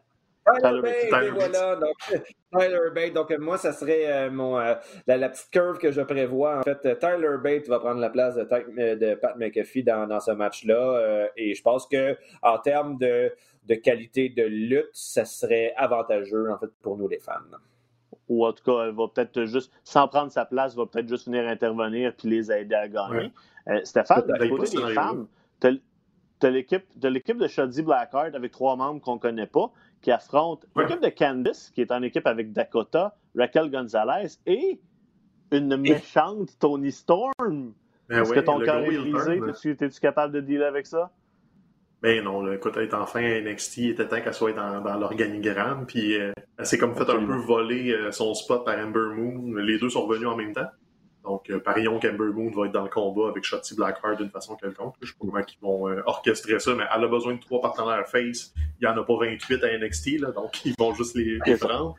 Tyler, 0.61 0.81
Bate, 0.81 1.33
voilà. 1.33 1.75
Donc, 1.75 1.95
Tyler 2.53 2.89
Bate. 2.93 3.13
Donc, 3.13 3.31
moi, 3.37 3.57
ça 3.57 3.71
serait 3.71 4.11
euh, 4.11 4.31
mon, 4.31 4.59
euh, 4.59 4.75
la, 5.07 5.29
petite 5.29 5.51
curve 5.51 5.77
que 5.77 5.91
je 5.91 6.01
prévois. 6.01 6.59
En 6.59 6.63
fait, 6.63 6.99
Tyler 6.99 7.37
Bate 7.41 7.67
va 7.67 7.79
prendre 7.79 7.99
la 7.99 8.09
place 8.09 8.35
de, 8.35 8.95
de 8.95 9.15
Pat 9.15 9.35
McAfee 9.37 9.83
dans, 9.83 10.07
dans 10.07 10.19
ce 10.19 10.31
match-là. 10.31 11.29
et 11.37 11.53
je 11.53 11.61
pense 11.61 11.87
que 11.87 12.17
en 12.41 12.57
termes 12.57 12.97
de, 12.97 13.31
de 13.65 13.75
qualité 13.75 14.29
de 14.29 14.43
lutte, 14.43 14.89
ça 14.93 15.25
serait 15.25 15.73
avantageux, 15.77 16.49
en 16.51 16.57
fait, 16.57 16.69
pour 16.81 16.97
nous, 16.97 17.07
les 17.07 17.19
fans. 17.19 17.39
Ou 18.29 18.45
en 18.45 18.53
tout 18.53 18.63
cas, 18.63 18.85
elle 18.85 18.95
va 18.95 19.07
peut-être 19.07 19.45
juste, 19.45 19.71
sans 19.83 20.07
prendre 20.07 20.31
sa 20.31 20.45
place, 20.45 20.75
va 20.75 20.85
peut-être 20.85 21.09
juste 21.09 21.25
venir 21.25 21.47
intervenir 21.47 22.13
puis 22.15 22.29
les 22.29 22.51
aider 22.51 22.75
à 22.75 22.87
gagner. 22.87 23.31
Euh, 23.67 23.81
Stéphane, 23.83 24.23
du 24.39 24.49
côté 24.49 24.77
des 24.77 24.93
femmes, 24.93 25.27
tu 25.59 25.67
as 26.45 26.49
l'équipe 27.09 27.37
de 27.37 27.47
Shadi 27.47 27.81
Blackheart 27.81 28.35
avec 28.35 28.51
trois 28.51 28.75
membres 28.75 29.01
qu'on 29.01 29.15
ne 29.15 29.19
connaît 29.19 29.47
pas 29.47 29.71
qui 30.01 30.11
affrontent 30.11 30.65
l'équipe 30.77 31.01
de 31.01 31.09
Candice, 31.09 31.71
qui 31.75 31.81
est 31.81 31.91
en 31.91 32.01
équipe 32.01 32.25
avec 32.25 32.53
Dakota, 32.53 33.15
Raquel 33.35 33.69
Gonzalez 33.69 34.37
et 34.45 34.79
une 35.51 35.75
méchante 35.77 36.57
Tony 36.59 36.91
Storm. 36.91 37.73
Ben 38.07 38.21
Est-ce 38.21 38.33
que 38.33 38.39
ton 38.39 38.59
cœur 38.59 38.79
est 38.79 38.97
brisé? 38.97 39.41
Es-tu 39.83 39.99
capable 39.99 40.33
de 40.33 40.41
dealer 40.41 40.65
avec 40.67 40.87
ça? 40.87 41.11
Ben 42.01 42.23
non, 42.23 42.41
le 42.41 42.55
écoute, 42.55 42.73
elle 42.77 42.83
est 42.83 42.93
enfin 42.93 43.21
à 43.21 43.41
NXT, 43.41 43.77
il 43.77 43.89
était 43.89 44.07
temps 44.07 44.21
qu'elle 44.21 44.33
soit 44.33 44.53
dans, 44.53 44.79
dans 44.81 44.97
l'organigramme, 44.97 45.85
puis 45.85 46.17
euh, 46.17 46.31
elle 46.59 46.65
s'est 46.65 46.77
comme 46.77 46.93
fait 46.93 47.09
un 47.09 47.25
peu 47.25 47.35
voler 47.35 47.91
euh, 47.91 48.11
son 48.11 48.33
spot 48.33 48.65
par 48.65 48.77
Ember 48.77 49.15
Moon. 49.15 49.55
Les 49.55 49.79
deux 49.79 49.89
sont 49.89 50.05
revenus 50.05 50.27
en 50.27 50.35
même 50.35 50.53
temps. 50.53 50.67
Donc, 51.23 51.49
euh, 51.49 51.59
parions 51.59 51.99
qu'Ember 51.99 52.33
Moon 52.33 52.51
va 52.51 52.65
être 52.65 52.73
dans 52.73 52.83
le 52.83 52.89
combat 52.89 53.29
avec 53.29 53.45
Shotzi 53.45 53.75
Blackheart 53.75 54.17
d'une 54.17 54.29
façon 54.29 54.57
quelconque. 54.57 54.95
Je 55.01 55.07
sais 55.07 55.13
pas 55.13 55.25
comment 55.25 55.39
ils 55.39 55.61
vont 55.61 55.89
euh, 55.89 56.01
orchestrer 56.05 56.59
ça, 56.59 56.75
mais 56.75 56.83
elle 56.93 57.03
a 57.03 57.07
besoin 57.07 57.35
de 57.35 57.39
trois 57.39 57.61
partenaires 57.61 58.05
face. 58.07 58.53
Il 58.57 58.85
n'y 58.85 58.87
en 58.87 58.97
a 58.97 59.03
pas 59.05 59.17
28 59.19 59.63
à 59.63 59.77
NXT, 59.77 60.19
là, 60.19 60.31
donc 60.31 60.51
ils 60.65 60.75
vont 60.77 60.93
juste 60.93 61.15
les, 61.15 61.39
prendre. 61.57 61.95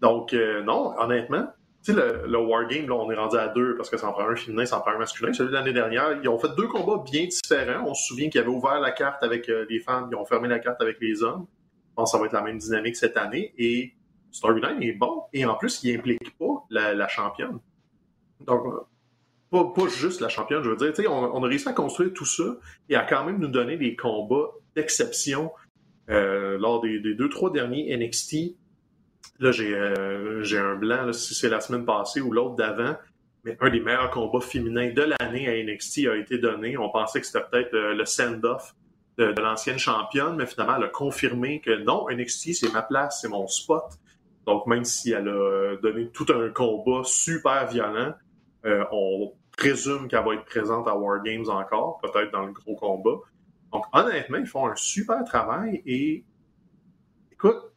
Donc, 0.00 0.32
non, 0.32 0.94
honnêtement, 0.98 1.48
tu 1.82 1.94
sais, 1.94 1.98
le, 2.26 2.38
Wargame, 2.38 2.88
là, 2.88 2.94
on 2.94 3.10
est 3.10 3.16
rendu 3.16 3.36
à 3.36 3.48
deux 3.48 3.74
parce 3.76 3.88
que 3.88 3.96
ça 3.96 4.08
en 4.08 4.12
prend 4.12 4.28
un 4.28 4.36
féminin, 4.36 4.66
ça 4.66 4.78
en 4.78 4.80
prend 4.82 4.92
un 4.92 4.98
masculin. 4.98 5.32
Celui 5.32 5.48
de 5.50 5.54
l'année 5.54 5.72
dernière, 5.72 6.18
ils 6.22 6.28
ont 6.28 6.38
fait 6.38 6.54
deux 6.56 6.66
combats 6.66 7.02
bien 7.10 7.26
différents. 7.26 7.88
On 7.88 7.94
se 7.94 8.06
souvient 8.06 8.28
qu'ils 8.28 8.40
avaient 8.40 8.50
ouvert 8.50 8.80
la 8.80 8.90
carte 8.90 9.22
avec 9.22 9.48
euh, 9.48 9.64
les 9.70 9.80
femmes, 9.80 10.08
ils 10.12 10.16
ont 10.16 10.26
fermé 10.26 10.48
la 10.48 10.58
carte 10.58 10.80
avec 10.82 10.98
les 11.00 11.22
hommes. 11.22 11.46
Je 11.90 11.94
pense 11.94 12.12
que 12.12 12.16
ça 12.16 12.20
va 12.20 12.26
être 12.26 12.32
la 12.32 12.42
même 12.42 12.58
dynamique 12.58 12.96
cette 12.96 13.16
année. 13.16 13.54
Et 13.56 13.94
Storyline 14.30 14.82
est 14.82 14.92
bon. 14.92 15.22
Et 15.32 15.44
en 15.46 15.54
plus, 15.54 15.82
il 15.82 15.96
implique 15.96 16.36
pas 16.38 16.64
la, 16.68 17.08
championne. 17.08 17.58
Donc, 18.40 18.62
pas, 19.50 19.64
pas, 19.74 19.88
juste 19.88 20.20
la 20.20 20.28
championne, 20.28 20.62
je 20.62 20.70
veux 20.70 20.76
dire. 20.76 20.92
Tu 20.92 21.02
sais, 21.02 21.08
on, 21.08 21.42
a 21.42 21.48
réussi 21.48 21.68
à 21.68 21.72
construire 21.72 22.12
tout 22.12 22.26
ça 22.26 22.56
et 22.88 22.94
à 22.94 23.04
quand 23.04 23.24
même 23.24 23.38
nous 23.38 23.48
donner 23.48 23.76
des 23.76 23.96
combats 23.96 24.50
d'exception 24.76 25.50
euh, 26.10 26.58
lors 26.58 26.80
des, 26.80 27.00
deux, 27.00 27.28
trois 27.28 27.50
derniers 27.50 27.96
NXT 27.96 28.56
Là, 29.38 29.52
j'ai 29.52 29.74
euh, 29.74 30.44
un 30.52 30.74
blanc, 30.76 31.12
si 31.12 31.34
c'est 31.34 31.48
la 31.48 31.60
semaine 31.60 31.84
passée 31.84 32.20
ou 32.20 32.30
l'autre 32.30 32.56
d'avant. 32.56 32.96
Mais 33.44 33.56
un 33.60 33.70
des 33.70 33.80
meilleurs 33.80 34.10
combats 34.10 34.40
féminins 34.40 34.92
de 34.92 35.02
l'année 35.02 35.48
à 35.48 35.64
NXT 35.64 36.06
a 36.08 36.16
été 36.16 36.36
donné. 36.36 36.76
On 36.76 36.90
pensait 36.90 37.20
que 37.20 37.26
c'était 37.26 37.44
peut-être 37.50 37.72
euh, 37.72 37.94
le 37.94 38.04
send-off 38.04 38.74
de, 39.16 39.40
l'ancienne 39.40 39.78
championne, 39.78 40.36
mais 40.36 40.46
finalement, 40.46 40.76
elle 40.76 40.84
a 40.84 40.88
confirmé 40.88 41.60
que 41.60 41.82
non, 41.84 42.06
NXT, 42.10 42.54
c'est 42.54 42.72
ma 42.72 42.82
place, 42.82 43.20
c'est 43.22 43.28
mon 43.28 43.46
spot. 43.46 43.84
Donc, 44.46 44.66
même 44.66 44.84
si 44.84 45.12
elle 45.12 45.28
a 45.28 45.76
donné 45.82 46.08
tout 46.10 46.26
un 46.30 46.50
combat 46.50 47.02
super 47.04 47.66
violent, 47.66 48.14
euh, 48.66 48.84
on 48.92 49.32
présume 49.56 50.08
qu'elle 50.08 50.24
va 50.24 50.34
être 50.34 50.44
présente 50.44 50.86
à 50.88 50.96
War 50.96 51.22
Games 51.22 51.48
encore, 51.48 51.98
peut-être 52.02 52.30
dans 52.30 52.46
le 52.46 52.52
gros 52.52 52.76
combat. 52.76 53.18
Donc, 53.72 53.84
honnêtement, 53.92 54.38
ils 54.38 54.46
font 54.46 54.66
un 54.66 54.76
super 54.76 55.24
travail 55.24 55.82
et 55.86 56.24
écoute, 57.32 57.69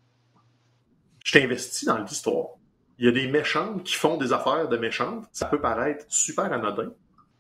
je 1.23 1.39
t'investis 1.39 1.85
dans 1.85 1.97
l'histoire. 1.97 2.47
Il 2.99 3.05
y 3.05 3.07
a 3.07 3.11
des 3.11 3.27
méchantes 3.27 3.83
qui 3.83 3.95
font 3.95 4.17
des 4.17 4.33
affaires 4.33 4.69
de 4.69 4.77
méchantes. 4.77 5.25
Ça 5.31 5.47
peut 5.47 5.59
paraître 5.59 6.05
super 6.09 6.51
anodin, 6.51 6.91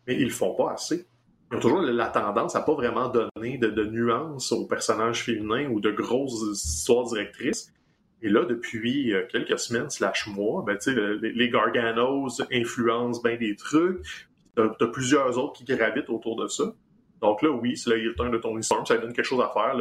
mais 0.07 0.15
ils 0.15 0.25
le 0.25 0.33
font 0.33 0.55
pas 0.55 0.71
assez. 0.71 1.05
Ils 1.51 1.57
ont 1.57 1.59
toujours 1.59 1.81
la 1.81 2.07
tendance 2.07 2.55
à 2.55 2.61
pas 2.61 2.73
vraiment 2.73 3.09
donner 3.09 3.57
de, 3.59 3.85
nuances 3.85 4.51
aux 4.51 4.65
personnages 4.65 5.23
féminins 5.23 5.69
ou 5.69 5.79
de 5.79 5.91
grosses 5.91 6.41
histoires 6.51 7.05
directrices. 7.05 7.71
Et 8.23 8.29
là, 8.29 8.45
depuis 8.45 9.13
euh, 9.13 9.27
quelques 9.29 9.59
semaines 9.59 9.89
slash 9.89 10.27
mois, 10.27 10.63
ben, 10.65 10.77
les, 11.21 11.49
Garganos 11.49 12.41
influencent 12.51 13.21
bien 13.21 13.35
des 13.35 13.55
trucs. 13.55 13.99
T'as 14.55 14.69
as 14.79 14.87
plusieurs 14.87 15.37
autres 15.37 15.53
qui 15.53 15.65
gravitent 15.65 16.09
autour 16.09 16.37
de 16.37 16.47
ça. 16.47 16.73
Donc 17.21 17.41
là, 17.41 17.49
oui, 17.51 17.77
c'est 17.77 17.89
le 17.89 17.99
Hilton 18.01 18.29
de 18.29 18.37
Tony 18.37 18.63
Storm, 18.63 18.85
ça 18.85 18.97
donne 18.97 19.13
quelque 19.13 19.25
chose 19.25 19.41
à 19.41 19.49
faire. 19.49 19.75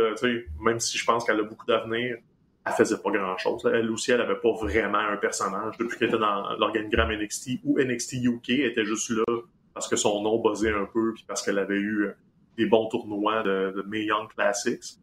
Même 0.60 0.80
si 0.80 0.98
je 0.98 1.04
pense 1.04 1.24
qu'elle 1.24 1.40
a 1.40 1.44
beaucoup 1.44 1.66
d'avenir, 1.66 2.16
elle 2.64 2.72
faisait 2.72 2.98
pas 2.98 3.10
grand-chose. 3.10 3.68
Elle 3.72 3.90
aussi, 3.90 4.12
elle 4.12 4.20
avait 4.20 4.36
pas 4.36 4.52
vraiment 4.52 4.98
un 4.98 5.16
personnage 5.16 5.76
depuis 5.78 5.98
qu'elle 5.98 6.08
était 6.08 6.18
dans 6.18 6.56
l'organigramme 6.56 7.12
NXT 7.12 7.60
ou 7.64 7.80
NXT 7.80 8.24
UK, 8.24 8.50
elle 8.50 8.60
était 8.66 8.84
juste 8.84 9.10
là 9.10 9.24
parce 9.74 9.88
que 9.88 9.96
son 9.96 10.22
nom 10.22 10.38
buzzait 10.38 10.72
un 10.72 10.84
peu 10.84 11.12
puis 11.14 11.24
parce 11.26 11.42
qu'elle 11.42 11.58
avait 11.58 11.78
eu 11.78 12.10
des 12.56 12.66
bons 12.66 12.88
tournois 12.88 13.42
de, 13.42 13.72
de 13.74 13.82
Mae 13.82 14.04
Young 14.04 14.28
Classics. 14.28 14.98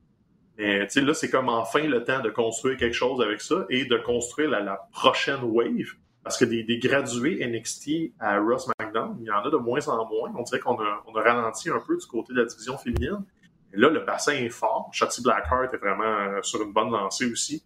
Mais 0.57 0.85
tu 0.87 0.93
sais, 0.93 1.01
là, 1.01 1.13
c'est 1.13 1.29
comme 1.29 1.47
enfin 1.47 1.87
le 1.87 2.03
temps 2.03 2.21
de 2.21 2.29
construire 2.29 2.77
quelque 2.77 2.93
chose 2.93 3.21
avec 3.21 3.41
ça 3.41 3.65
et 3.69 3.85
de 3.85 3.97
construire 3.97 4.49
la, 4.49 4.87
prochaine 4.91 5.41
wave. 5.43 5.93
Parce 6.21 6.37
que 6.37 6.43
des, 6.43 6.79
gradués 6.79 7.45
NXT 7.47 8.13
à 8.19 8.39
Ross 8.39 8.67
McDonald, 8.67 9.15
il 9.21 9.27
y 9.27 9.31
en 9.31 9.39
a 9.39 9.49
de 9.49 9.55
moins 9.55 9.87
en 9.87 10.05
moins. 10.05 10.31
On 10.37 10.43
dirait 10.43 10.59
qu'on 10.59 10.77
a, 10.79 11.01
on 11.07 11.15
a 11.15 11.21
ralenti 11.21 11.69
un 11.69 11.79
peu 11.79 11.97
du 11.97 12.05
côté 12.05 12.33
de 12.33 12.41
la 12.41 12.45
division 12.45 12.77
féminine. 12.77 13.23
Là, 13.73 13.89
le 13.89 13.99
bassin 14.01 14.33
est 14.33 14.49
fort. 14.49 14.89
Shotzi 14.91 15.21
Blackheart 15.21 15.73
est 15.73 15.77
vraiment 15.77 16.03
euh, 16.03 16.41
sur 16.41 16.61
une 16.61 16.73
bonne 16.73 16.91
lancée 16.91 17.31
aussi. 17.31 17.63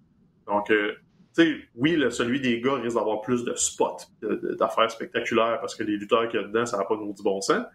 Donc, 0.47 0.70
euh, 0.70 0.93
tu 1.36 1.43
sais, 1.43 1.58
oui, 1.76 1.97
celui 2.12 2.41
des 2.41 2.60
gars 2.62 2.76
risque 2.76 2.95
d'avoir 2.97 3.22
plus 3.22 3.43
de 3.43 3.54
spots, 3.56 3.97
d'affaires 4.60 4.91
spectaculaires 4.91 5.60
parce 5.60 5.76
que 5.76 5.84
les 5.84 5.97
lutteurs 5.97 6.28
qu'il 6.28 6.41
y 6.41 6.43
a 6.43 6.47
dedans, 6.47 6.66
ça 6.66 6.78
n'a 6.78 6.84
pas 6.84 6.95
nous 6.95 7.14
du 7.14 7.24
bon 7.24 7.41
sens. 7.41 7.66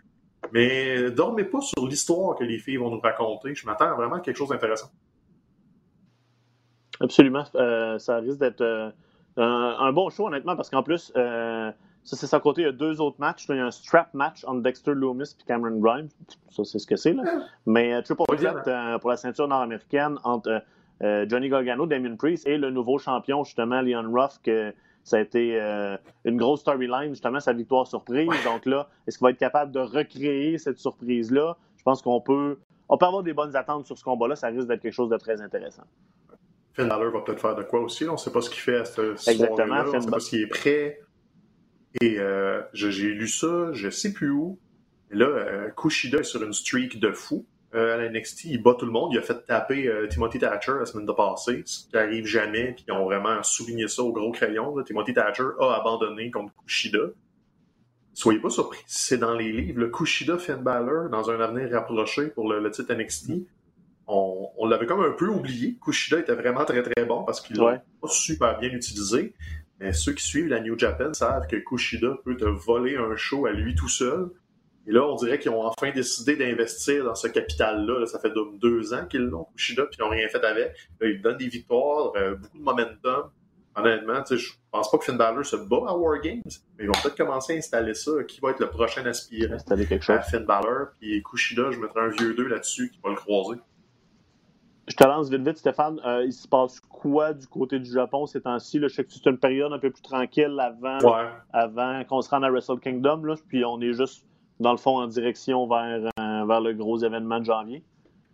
Mais 0.52 1.10
dormez 1.10 1.44
pas 1.44 1.60
sur 1.60 1.86
l'histoire 1.86 2.36
que 2.36 2.44
les 2.44 2.58
filles 2.58 2.76
vont 2.76 2.90
nous 2.90 3.00
raconter. 3.00 3.54
Je 3.54 3.66
m'attends 3.66 3.96
vraiment 3.96 4.16
à 4.16 4.20
quelque 4.20 4.36
chose 4.36 4.50
d'intéressant. 4.50 4.90
Absolument. 7.00 7.44
Euh, 7.54 7.98
ça 7.98 8.18
risque 8.18 8.38
d'être 8.38 8.92
un, 9.36 9.92
bon 9.92 10.10
show, 10.10 10.26
honnêtement, 10.26 10.54
parce 10.54 10.70
qu'en 10.70 10.82
plus, 10.82 11.12
ça, 12.04 12.16
c'est 12.16 12.26
sa 12.26 12.40
côté. 12.40 12.62
Il 12.62 12.64
y 12.64 12.68
a 12.68 12.72
deux 12.72 13.00
autres 13.00 13.18
matchs. 13.18 13.46
Il 13.48 13.56
y 13.56 13.58
a 13.58 13.66
un 13.66 13.70
strap 13.70 14.14
match 14.14 14.44
entre 14.46 14.62
Dexter 14.62 14.94
Loomis 14.94 15.36
et 15.38 15.44
Cameron 15.46 15.78
Grimes. 15.78 16.08
Ça, 16.48 16.64
c'est 16.64 16.78
ce 16.78 16.86
que 16.86 16.96
c'est. 16.96 17.14
Mais 17.66 17.92
euh, 17.92 18.00
triple 18.00 18.24
threat 18.34 18.66
euh, 18.66 18.98
pour 18.98 19.10
la 19.10 19.16
ceinture 19.16 19.46
nord-américaine 19.46 20.18
entre 20.24 20.62
euh, 21.02 21.26
Johnny 21.28 21.50
Gargano, 21.50 21.86
Damien 21.86 22.16
Priest 22.16 22.46
et 22.46 22.56
le 22.56 22.70
nouveau 22.70 22.98
champion, 22.98 23.44
justement, 23.44 23.82
Leon 23.82 24.10
Ruff, 24.10 24.40
que 24.42 24.72
ça 25.04 25.16
a 25.16 25.20
été 25.20 25.58
une 26.24 26.36
grosse 26.36 26.60
storyline, 26.60 27.10
justement, 27.10 27.40
sa 27.40 27.52
victoire 27.52 27.86
surprise. 27.86 28.28
Donc 28.44 28.66
là, 28.66 28.88
est-ce 29.06 29.16
qu'il 29.16 29.24
va 29.24 29.30
être 29.30 29.38
capable 29.38 29.72
de 29.72 29.80
recréer 29.80 30.58
cette 30.58 30.78
surprise-là? 30.78 31.56
Je 31.76 31.82
pense 31.82 32.02
qu'on 32.02 32.20
peut, 32.20 32.58
on 32.88 32.98
peut 32.98 33.06
avoir 33.06 33.22
des 33.22 33.32
bonnes 33.32 33.56
attentes 33.56 33.86
sur 33.86 33.96
ce 33.96 34.04
combat-là. 34.04 34.36
Ça 34.36 34.48
risque 34.48 34.68
d'être 34.68 34.82
quelque 34.82 34.92
chose 34.92 35.08
de 35.08 35.16
très 35.16 35.40
intéressant. 35.40 35.84
Finn 36.74 36.88
Balor 36.88 37.10
va 37.10 37.20
peut-être 37.20 37.40
faire 37.40 37.54
de 37.54 37.64
quoi 37.64 37.80
aussi. 37.80 38.08
On 38.08 38.12
ne 38.12 38.16
sait 38.16 38.30
pas 38.30 38.40
ce 38.40 38.50
qu'il 38.50 38.60
fait 38.60 38.76
à 38.76 38.84
ce 38.84 39.30
Exactement. 39.30 39.84
On 39.86 39.96
ne 39.96 40.00
sait 40.00 40.10
pas 40.10 40.20
s'il 40.20 40.42
est 40.42 40.46
prêt. 40.46 41.00
Et 42.00 42.18
euh, 42.18 42.62
j'ai 42.72 43.08
lu 43.08 43.28
ça, 43.28 43.72
je 43.72 43.90
sais 43.90 44.12
plus 44.12 44.30
où. 44.30 44.58
Et 45.10 45.16
là, 45.16 45.26
euh, 45.26 45.70
Kushida 45.70 46.18
est 46.18 46.24
sur 46.24 46.42
une 46.42 46.52
streak 46.52 47.00
de 47.00 47.12
fou. 47.12 47.46
Euh, 47.74 47.94
à 47.94 47.96
la 47.98 48.08
NXT, 48.08 48.44
il 48.44 48.62
bat 48.62 48.74
tout 48.78 48.86
le 48.86 48.92
monde. 48.92 49.12
Il 49.12 49.18
a 49.18 49.22
fait 49.22 49.44
taper 49.46 49.90
Timothy 50.10 50.38
Thatcher 50.38 50.72
la 50.78 50.86
semaine 50.86 51.06
de 51.06 51.12
passée, 51.12 51.62
ce 51.66 51.88
qui 51.88 51.96
arrive 51.96 52.24
jamais, 52.24 52.72
puis 52.72 52.84
ils 52.88 52.92
ont 52.92 53.04
vraiment 53.04 53.42
souligné 53.42 53.88
ça 53.88 54.02
au 54.02 54.12
gros 54.12 54.32
crayon. 54.32 54.74
Timothy 54.84 55.12
Thatcher 55.12 55.48
a 55.60 55.74
abandonné 55.74 56.30
contre 56.30 56.52
Kushida. 56.64 57.10
Soyez 58.14 58.40
pas 58.40 58.50
surpris, 58.50 58.80
c'est 58.86 59.18
dans 59.18 59.34
les 59.34 59.52
livres. 59.52 59.80
Le 59.80 59.90
Kushida 59.90 60.38
Finn 60.38 60.56
Balor, 60.56 61.08
dans 61.08 61.30
un 61.30 61.40
avenir 61.40 61.70
rapproché 61.70 62.28
pour 62.28 62.52
le, 62.52 62.70
titre 62.70 62.92
NXT, 62.92 63.32
on, 64.08 64.48
on 64.56 64.66
l'avait 64.66 64.86
comme 64.86 65.02
un 65.02 65.12
peu 65.12 65.28
oublié. 65.28 65.76
Kushida 65.80 66.18
était 66.18 66.34
vraiment 66.34 66.64
très 66.64 66.82
très 66.82 67.04
bon 67.04 67.22
parce 67.24 67.40
qu'il 67.40 67.56
l'a 67.58 67.82
pas 68.00 68.08
super 68.08 68.58
bien 68.58 68.70
utilisé. 68.70 69.34
Mais 69.80 69.92
ceux 69.92 70.12
qui 70.12 70.24
suivent 70.24 70.48
la 70.48 70.60
New 70.60 70.78
Japan 70.78 71.14
savent 71.14 71.46
que 71.46 71.56
Kushida 71.56 72.16
peut 72.24 72.36
te 72.36 72.44
voler 72.44 72.96
un 72.96 73.14
show 73.16 73.46
à 73.46 73.52
lui 73.52 73.74
tout 73.74 73.88
seul. 73.88 74.30
Et 74.86 74.92
là, 74.92 75.06
on 75.06 75.16
dirait 75.16 75.38
qu'ils 75.38 75.50
ont 75.50 75.64
enfin 75.64 75.90
décidé 75.90 76.36
d'investir 76.36 77.04
dans 77.04 77.14
ce 77.14 77.28
capital-là. 77.28 78.06
Ça 78.06 78.18
fait 78.18 78.32
deux 78.60 78.94
ans 78.94 79.06
qu'ils 79.06 79.26
l'ont, 79.26 79.46
Kushida, 79.54 79.84
puis 79.84 79.98
ils 79.98 80.02
n'ont 80.02 80.08
rien 80.08 80.28
fait 80.28 80.42
avec. 80.44 80.74
Là, 81.00 81.08
ils 81.08 81.20
donnent 81.20 81.36
des 81.36 81.48
victoires, 81.48 82.12
euh, 82.16 82.36
beaucoup 82.36 82.58
de 82.58 82.62
momentum. 82.62 83.30
Honnêtement, 83.76 84.24
je 84.28 84.50
pense 84.72 84.90
pas 84.90 84.98
que 84.98 85.04
Finn 85.04 85.16
Balor 85.16 85.44
se 85.44 85.54
bat 85.54 85.84
à 85.86 85.94
War 85.94 86.20
Games, 86.20 86.42
mais 86.76 86.84
ils 86.84 86.86
vont 86.86 86.94
peut-être 87.00 87.16
commencer 87.16 87.54
à 87.54 87.58
installer 87.58 87.94
ça. 87.94 88.10
Qui 88.26 88.40
va 88.40 88.50
être 88.50 88.60
le 88.60 88.70
prochain 88.70 89.06
aspirant 89.06 89.56
à 89.56 90.20
Finn 90.22 90.44
Balor? 90.44 90.88
Puis 90.98 91.22
Kushida, 91.22 91.70
je 91.70 91.78
mettrai 91.78 92.00
un 92.00 92.08
vieux 92.08 92.34
2 92.34 92.48
là-dessus 92.48 92.90
qui 92.90 92.98
va 93.04 93.10
le 93.10 93.16
croiser. 93.16 93.60
Je 94.88 94.96
te 94.96 95.04
lance 95.04 95.28
vite 95.28 95.46
vite, 95.46 95.58
Stéphane. 95.58 96.00
Euh, 96.06 96.24
il 96.24 96.32
se 96.32 96.48
passe 96.48 96.80
quoi 96.80 97.34
du 97.34 97.46
côté 97.46 97.78
du 97.78 97.90
Japon 97.90 98.26
ces 98.26 98.40
temps-ci? 98.40 98.80
Je 98.80 98.88
sais 98.88 99.04
que 99.04 99.12
c'est 99.12 99.26
une 99.26 99.38
période 99.38 99.72
un 99.72 99.78
peu 99.78 99.90
plus 99.90 100.02
tranquille 100.02 100.58
avant, 100.58 100.98
avant 101.52 102.04
qu'on 102.04 102.22
se 102.22 102.30
rende 102.30 102.44
à 102.44 102.50
Wrestle 102.50 102.80
Kingdom, 102.80 103.22
là, 103.24 103.34
puis 103.48 103.64
on 103.66 103.80
est 103.82 103.92
juste, 103.92 104.24
dans 104.60 104.72
le 104.72 104.78
fond, 104.78 104.98
en 104.98 105.06
direction 105.06 105.68
vers, 105.68 106.08
euh, 106.18 106.46
vers 106.46 106.60
le 106.62 106.72
gros 106.72 106.98
événement 106.98 107.40
de 107.40 107.44
janvier. 107.44 107.82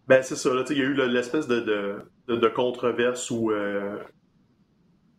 Ben, 0.06 0.22
c'est 0.22 0.36
ça. 0.36 0.50
il 0.70 0.78
y 0.78 0.82
a 0.82 0.84
eu 0.84 0.94
l'espèce 1.08 1.48
de, 1.48 1.60
de, 2.28 2.36
de, 2.36 2.48
controverse 2.48 3.30
où 3.30 3.50
euh, 3.50 3.98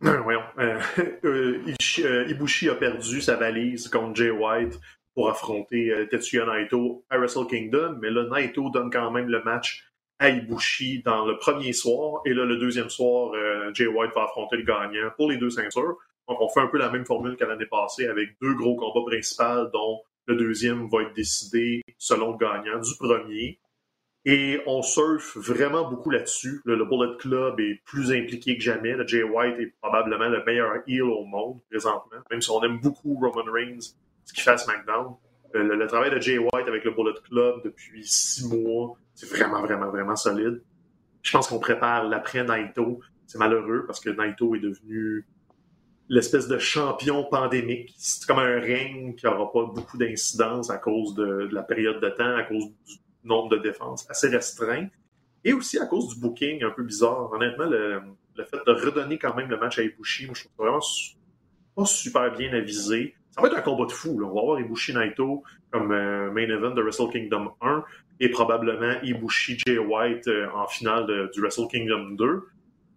voyons, 0.00 0.42
Ibushi 2.28 2.70
a 2.70 2.76
perdu 2.76 3.20
sa 3.20 3.36
valise 3.36 3.88
contre 3.88 4.16
Jay 4.16 4.30
White 4.30 4.80
pour 5.14 5.28
affronter 5.28 6.06
Tetsuya 6.10 6.46
Naito 6.46 7.04
à 7.10 7.18
Wrestle 7.18 7.46
Kingdom, 7.46 7.98
mais 8.00 8.10
là, 8.10 8.24
Naito 8.30 8.70
donne 8.70 8.90
quand 8.90 9.10
même 9.10 9.28
le 9.28 9.42
match 9.42 9.86
à 10.18 10.30
dans 10.30 11.26
le 11.26 11.36
premier 11.38 11.72
soir. 11.72 12.22
Et 12.24 12.32
là, 12.32 12.44
le 12.44 12.56
deuxième 12.56 12.88
soir, 12.88 13.32
euh, 13.34 13.70
Jay 13.74 13.86
White 13.86 14.12
va 14.14 14.24
affronter 14.24 14.56
le 14.56 14.62
gagnant 14.62 15.10
pour 15.16 15.30
les 15.30 15.36
deux 15.36 15.50
ceintures. 15.50 15.96
Donc, 16.28 16.40
on 16.40 16.48
fait 16.48 16.60
un 16.60 16.66
peu 16.66 16.78
la 16.78 16.90
même 16.90 17.04
formule 17.04 17.36
qu'à 17.36 17.46
l'année 17.46 17.66
passée 17.66 18.06
avec 18.06 18.30
deux 18.40 18.54
gros 18.54 18.76
combats 18.76 19.08
principaux, 19.10 19.68
dont 19.72 20.00
le 20.26 20.36
deuxième 20.36 20.88
va 20.88 21.02
être 21.02 21.14
décidé 21.14 21.82
selon 21.98 22.32
le 22.32 22.38
gagnant 22.38 22.80
du 22.80 22.96
premier. 22.98 23.60
Et 24.24 24.60
on 24.66 24.82
surfe 24.82 25.36
vraiment 25.36 25.88
beaucoup 25.88 26.10
là-dessus. 26.10 26.60
Le, 26.64 26.84
Bullet 26.84 27.16
Club 27.18 27.60
est 27.60 27.80
plus 27.84 28.10
impliqué 28.10 28.56
que 28.56 28.62
jamais. 28.62 28.92
Le 28.94 29.06
Jay 29.06 29.22
White 29.22 29.60
est 29.60 29.72
probablement 29.80 30.28
le 30.28 30.42
meilleur 30.44 30.82
heel 30.88 31.02
au 31.02 31.24
monde 31.24 31.60
présentement, 31.70 32.18
même 32.28 32.42
si 32.42 32.50
on 32.50 32.60
aime 32.64 32.80
beaucoup 32.80 33.14
Roman 33.14 33.44
Reigns, 33.52 33.94
ce 34.24 34.32
qu'il 34.32 34.42
fait 34.42 34.50
à 34.50 34.58
SmackDown. 34.58 35.14
Le, 35.54 35.86
travail 35.86 36.10
de 36.10 36.20
Jay 36.20 36.38
White 36.38 36.68
avec 36.68 36.84
le 36.84 36.90
Bullet 36.90 37.14
Club 37.28 37.62
depuis 37.64 38.06
six 38.06 38.46
mois, 38.46 38.96
c'est 39.14 39.28
vraiment, 39.28 39.62
vraiment, 39.62 39.90
vraiment 39.90 40.16
solide. 40.16 40.62
Je 41.22 41.32
pense 41.32 41.48
qu'on 41.48 41.58
prépare 41.58 42.04
l'après 42.04 42.44
Naito. 42.44 43.00
C'est 43.26 43.38
malheureux 43.38 43.84
parce 43.86 44.00
que 44.00 44.10
Naito 44.10 44.54
est 44.54 44.60
devenu 44.60 45.26
l'espèce 46.08 46.46
de 46.48 46.58
champion 46.58 47.24
pandémique. 47.24 47.92
C'est 47.96 48.26
comme 48.26 48.38
un 48.38 48.60
règne 48.60 49.14
qui 49.14 49.26
n'aura 49.26 49.50
pas 49.52 49.64
beaucoup 49.66 49.98
d'incidence 49.98 50.70
à 50.70 50.78
cause 50.78 51.14
de, 51.14 51.48
la 51.50 51.62
période 51.62 52.00
de 52.00 52.08
temps, 52.10 52.36
à 52.36 52.44
cause 52.44 52.66
du 52.66 52.94
nombre 53.24 53.48
de 53.48 53.58
défenses 53.58 54.06
assez 54.08 54.28
restreint, 54.28 54.86
et 55.44 55.52
aussi 55.52 55.78
à 55.78 55.86
cause 55.86 56.14
du 56.14 56.20
booking 56.20 56.62
un 56.62 56.70
peu 56.70 56.84
bizarre. 56.84 57.32
Honnêtement, 57.32 57.66
le, 57.66 58.02
fait 58.36 58.58
de 58.64 58.72
redonner 58.72 59.18
quand 59.18 59.34
même 59.34 59.48
le 59.48 59.58
match 59.58 59.78
à 59.78 59.82
Ibushi, 59.82 60.28
je 60.32 60.44
trouve 60.44 60.52
vraiment 60.56 60.80
pas 61.74 61.86
super 61.86 62.32
bien 62.36 62.52
avisé. 62.52 63.15
Ça 63.36 63.42
va 63.42 63.48
être 63.48 63.58
un 63.58 63.62
combat 63.62 63.84
de 63.84 63.92
fou. 63.92 64.18
On 64.22 64.34
va 64.34 64.40
avoir 64.40 64.60
Ibushi 64.60 64.94
Naito 64.94 65.42
comme 65.70 65.92
euh, 65.92 66.30
main 66.30 66.48
event 66.48 66.70
de 66.70 66.80
Wrestle 66.80 67.10
Kingdom 67.12 67.52
1 67.60 67.84
et 68.20 68.30
probablement 68.30 68.94
Ibushi 69.02 69.58
Jay 69.58 69.76
White 69.76 70.26
euh, 70.28 70.48
en 70.54 70.66
finale 70.66 71.30
du 71.34 71.40
Wrestle 71.42 71.68
Kingdom 71.70 72.12
2. 72.12 72.42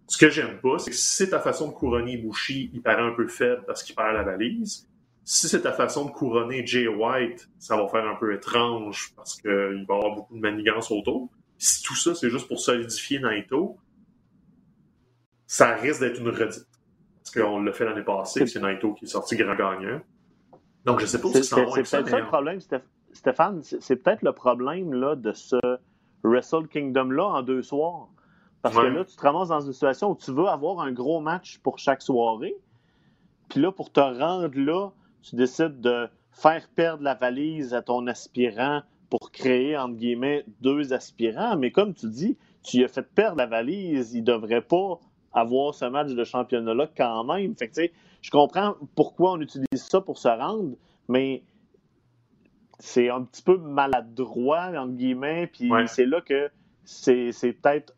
Ce 0.06 0.16
que 0.16 0.30
j'aime 0.30 0.58
pas, 0.60 0.78
c'est 0.78 0.90
que 0.90 0.96
si 0.96 1.16
c'est 1.16 1.30
ta 1.30 1.40
façon 1.40 1.68
de 1.68 1.72
couronner 1.72 2.14
Ibushi, 2.14 2.70
il 2.72 2.80
paraît 2.80 3.02
un 3.02 3.12
peu 3.12 3.28
faible 3.28 3.62
parce 3.66 3.82
qu'il 3.82 3.94
perd 3.94 4.14
la 4.14 4.22
valise. 4.22 4.88
Si 5.24 5.46
c'est 5.46 5.60
ta 5.60 5.72
façon 5.72 6.06
de 6.06 6.10
couronner 6.10 6.66
Jay 6.66 6.88
White, 6.88 7.48
ça 7.58 7.76
va 7.76 7.86
faire 7.88 8.06
un 8.06 8.16
peu 8.16 8.32
étrange 8.32 9.12
parce 9.14 9.40
qu'il 9.40 9.50
va 9.86 9.94
y 9.94 9.96
avoir 9.98 10.14
beaucoup 10.16 10.34
de 10.34 10.40
manigances 10.40 10.90
autour. 10.90 11.28
Si 11.58 11.82
tout 11.82 11.94
ça, 11.94 12.14
c'est 12.14 12.30
juste 12.30 12.48
pour 12.48 12.58
solidifier 12.58 13.20
Naito, 13.20 13.76
ça 15.46 15.74
risque 15.76 16.00
d'être 16.00 16.18
une 16.18 16.30
redite. 16.30 16.66
Parce 17.22 17.34
qu'on 17.34 17.62
l'a 17.62 17.72
fait 17.72 17.84
l'année 17.84 18.02
passée, 18.02 18.46
c'est 18.46 18.60
Naito 18.60 18.94
qui 18.94 19.04
est 19.04 19.08
sorti 19.08 19.36
grand 19.36 19.54
gagnant. 19.54 20.00
Donc, 20.84 21.00
je 21.00 21.06
sais 21.06 21.20
pas 21.20 21.28
si 21.28 21.44
ça 21.44 21.56
va 21.56 21.70
C'est 21.72 21.82
peut-être 21.82 22.08
ça 22.08 22.18
le 22.18 22.26
problème, 22.26 22.58
Stéphane. 23.12 23.62
C'est 23.62 23.96
peut-être 23.96 24.22
le 24.22 24.32
problème 24.32 24.92
là, 24.94 25.14
de 25.16 25.32
ce 25.32 25.56
Wrestle 26.22 26.68
Kingdom-là 26.68 27.24
en 27.24 27.42
deux 27.42 27.62
soirs. 27.62 28.08
Parce 28.62 28.76
que 28.76 28.82
là, 28.82 29.04
tu 29.04 29.16
te 29.16 29.22
ramasses 29.22 29.48
dans 29.48 29.60
une 29.60 29.72
situation 29.72 30.10
où 30.10 30.16
tu 30.16 30.32
veux 30.32 30.46
avoir 30.46 30.80
un 30.80 30.92
gros 30.92 31.20
match 31.20 31.58
pour 31.58 31.78
chaque 31.78 32.02
soirée. 32.02 32.54
Puis 33.48 33.60
là, 33.60 33.72
pour 33.72 33.90
te 33.90 34.00
rendre 34.00 34.50
là, 34.54 34.90
tu 35.22 35.36
décides 35.36 35.80
de 35.80 36.08
faire 36.30 36.68
perdre 36.74 37.02
la 37.02 37.14
valise 37.14 37.74
à 37.74 37.82
ton 37.82 38.06
aspirant 38.06 38.82
pour 39.08 39.32
créer, 39.32 39.76
entre 39.76 39.96
guillemets, 39.96 40.44
deux 40.60 40.92
aspirants. 40.92 41.56
Mais 41.56 41.70
comme 41.70 41.94
tu 41.94 42.08
dis, 42.08 42.36
tu 42.62 42.78
lui 42.78 42.84
as 42.84 42.88
fait 42.88 43.02
perdre 43.02 43.38
la 43.38 43.46
valise, 43.46 44.14
il 44.14 44.20
ne 44.20 44.26
devrait 44.26 44.62
pas 44.62 45.00
avoir 45.32 45.74
ce 45.74 45.84
match 45.86 46.10
de 46.10 46.24
championnat-là 46.24 46.88
quand 46.96 47.24
même. 47.24 47.56
Fait 47.56 47.68
que, 47.68 47.80
je 48.22 48.30
comprends 48.30 48.76
pourquoi 48.94 49.32
on 49.32 49.40
utilise 49.40 49.66
ça 49.74 50.00
pour 50.00 50.18
se 50.18 50.28
rendre, 50.28 50.76
mais 51.08 51.42
c'est 52.78 53.10
un 53.10 53.22
petit 53.22 53.42
peu 53.42 53.56
maladroit, 53.58 54.72
entre 54.76 54.94
guillemets, 54.94 55.46
puis 55.46 55.70
c'est 55.86 56.06
là 56.06 56.20
que 56.20 56.50
c'est 56.84 57.32
peut-être 57.60 57.94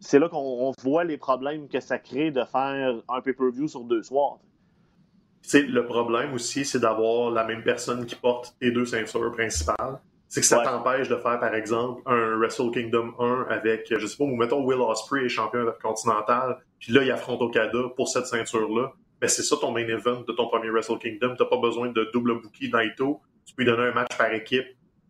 c'est 0.00 0.18
là 0.18 0.28
qu'on 0.28 0.72
voit 0.82 1.04
les 1.04 1.16
problèmes 1.16 1.68
que 1.68 1.80
ça 1.80 1.98
crée 1.98 2.30
de 2.30 2.44
faire 2.44 3.02
un 3.08 3.20
pay-per-view 3.20 3.66
sur 3.66 3.82
deux 3.82 4.02
soirs. 4.02 4.38
C'est 5.42 5.62
le 5.62 5.84
problème 5.86 6.34
aussi, 6.34 6.64
c'est 6.64 6.78
d'avoir 6.78 7.30
la 7.30 7.44
même 7.44 7.62
personne 7.62 8.06
qui 8.06 8.14
porte 8.14 8.54
les 8.60 8.70
deux 8.70 8.86
ceintures 8.86 9.32
principales. 9.32 9.98
C'est 10.28 10.40
que 10.40 10.46
ça 10.46 10.58
t'empêche 10.62 11.08
de 11.08 11.16
faire, 11.16 11.40
par 11.40 11.54
exemple, 11.54 12.02
un 12.04 12.36
Wrestle 12.36 12.70
Kingdom 12.70 13.14
1 13.18 13.46
avec, 13.48 13.86
je 13.90 14.06
sais 14.06 14.16
pas, 14.16 14.24
ou 14.24 14.36
mettons 14.36 14.62
Will 14.62 14.80
Ospreay 14.80 15.24
est 15.24 15.28
champion 15.30 15.64
continental, 15.82 16.58
puis 16.78 16.92
là, 16.92 17.02
il 17.02 17.10
affronte 17.10 17.40
Okada 17.40 17.78
pour 17.96 18.08
cette 18.08 18.26
ceinture-là. 18.26 18.92
Mais 19.20 19.26
ben, 19.26 19.28
c'est 19.28 19.42
ça 19.42 19.56
ton 19.60 19.72
main 19.72 19.86
event 19.88 20.20
de 20.20 20.32
ton 20.32 20.46
premier 20.48 20.70
Wrestle 20.70 20.98
Kingdom. 20.98 21.34
T'as 21.36 21.46
pas 21.46 21.58
besoin 21.58 21.90
de 21.90 22.08
double 22.12 22.40
bookie 22.40 22.70
Naito. 22.70 23.20
Tu 23.44 23.54
peux 23.54 23.62
lui 23.62 23.70
donner 23.70 23.88
un 23.88 23.92
match 23.92 24.16
par 24.16 24.32
équipe 24.32 24.66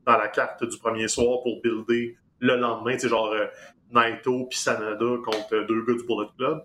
dans 0.07 0.17
la 0.17 0.29
carte 0.29 0.65
du 0.65 0.79
premier 0.79 1.09
soir 1.09 1.43
pour 1.43 1.61
builder 1.61 2.17
le 2.41 2.57
lendemain. 2.57 2.97
C'est 2.99 3.09
genre, 3.09 3.33
euh, 3.33 3.47
Naito 3.93 4.47
puis 4.47 4.59
Sanada 4.59 5.17
contre 5.25 5.67
deux 5.67 5.85
gars 5.85 5.95
du 5.95 6.05
Bullet 6.05 6.29
Club. 6.37 6.63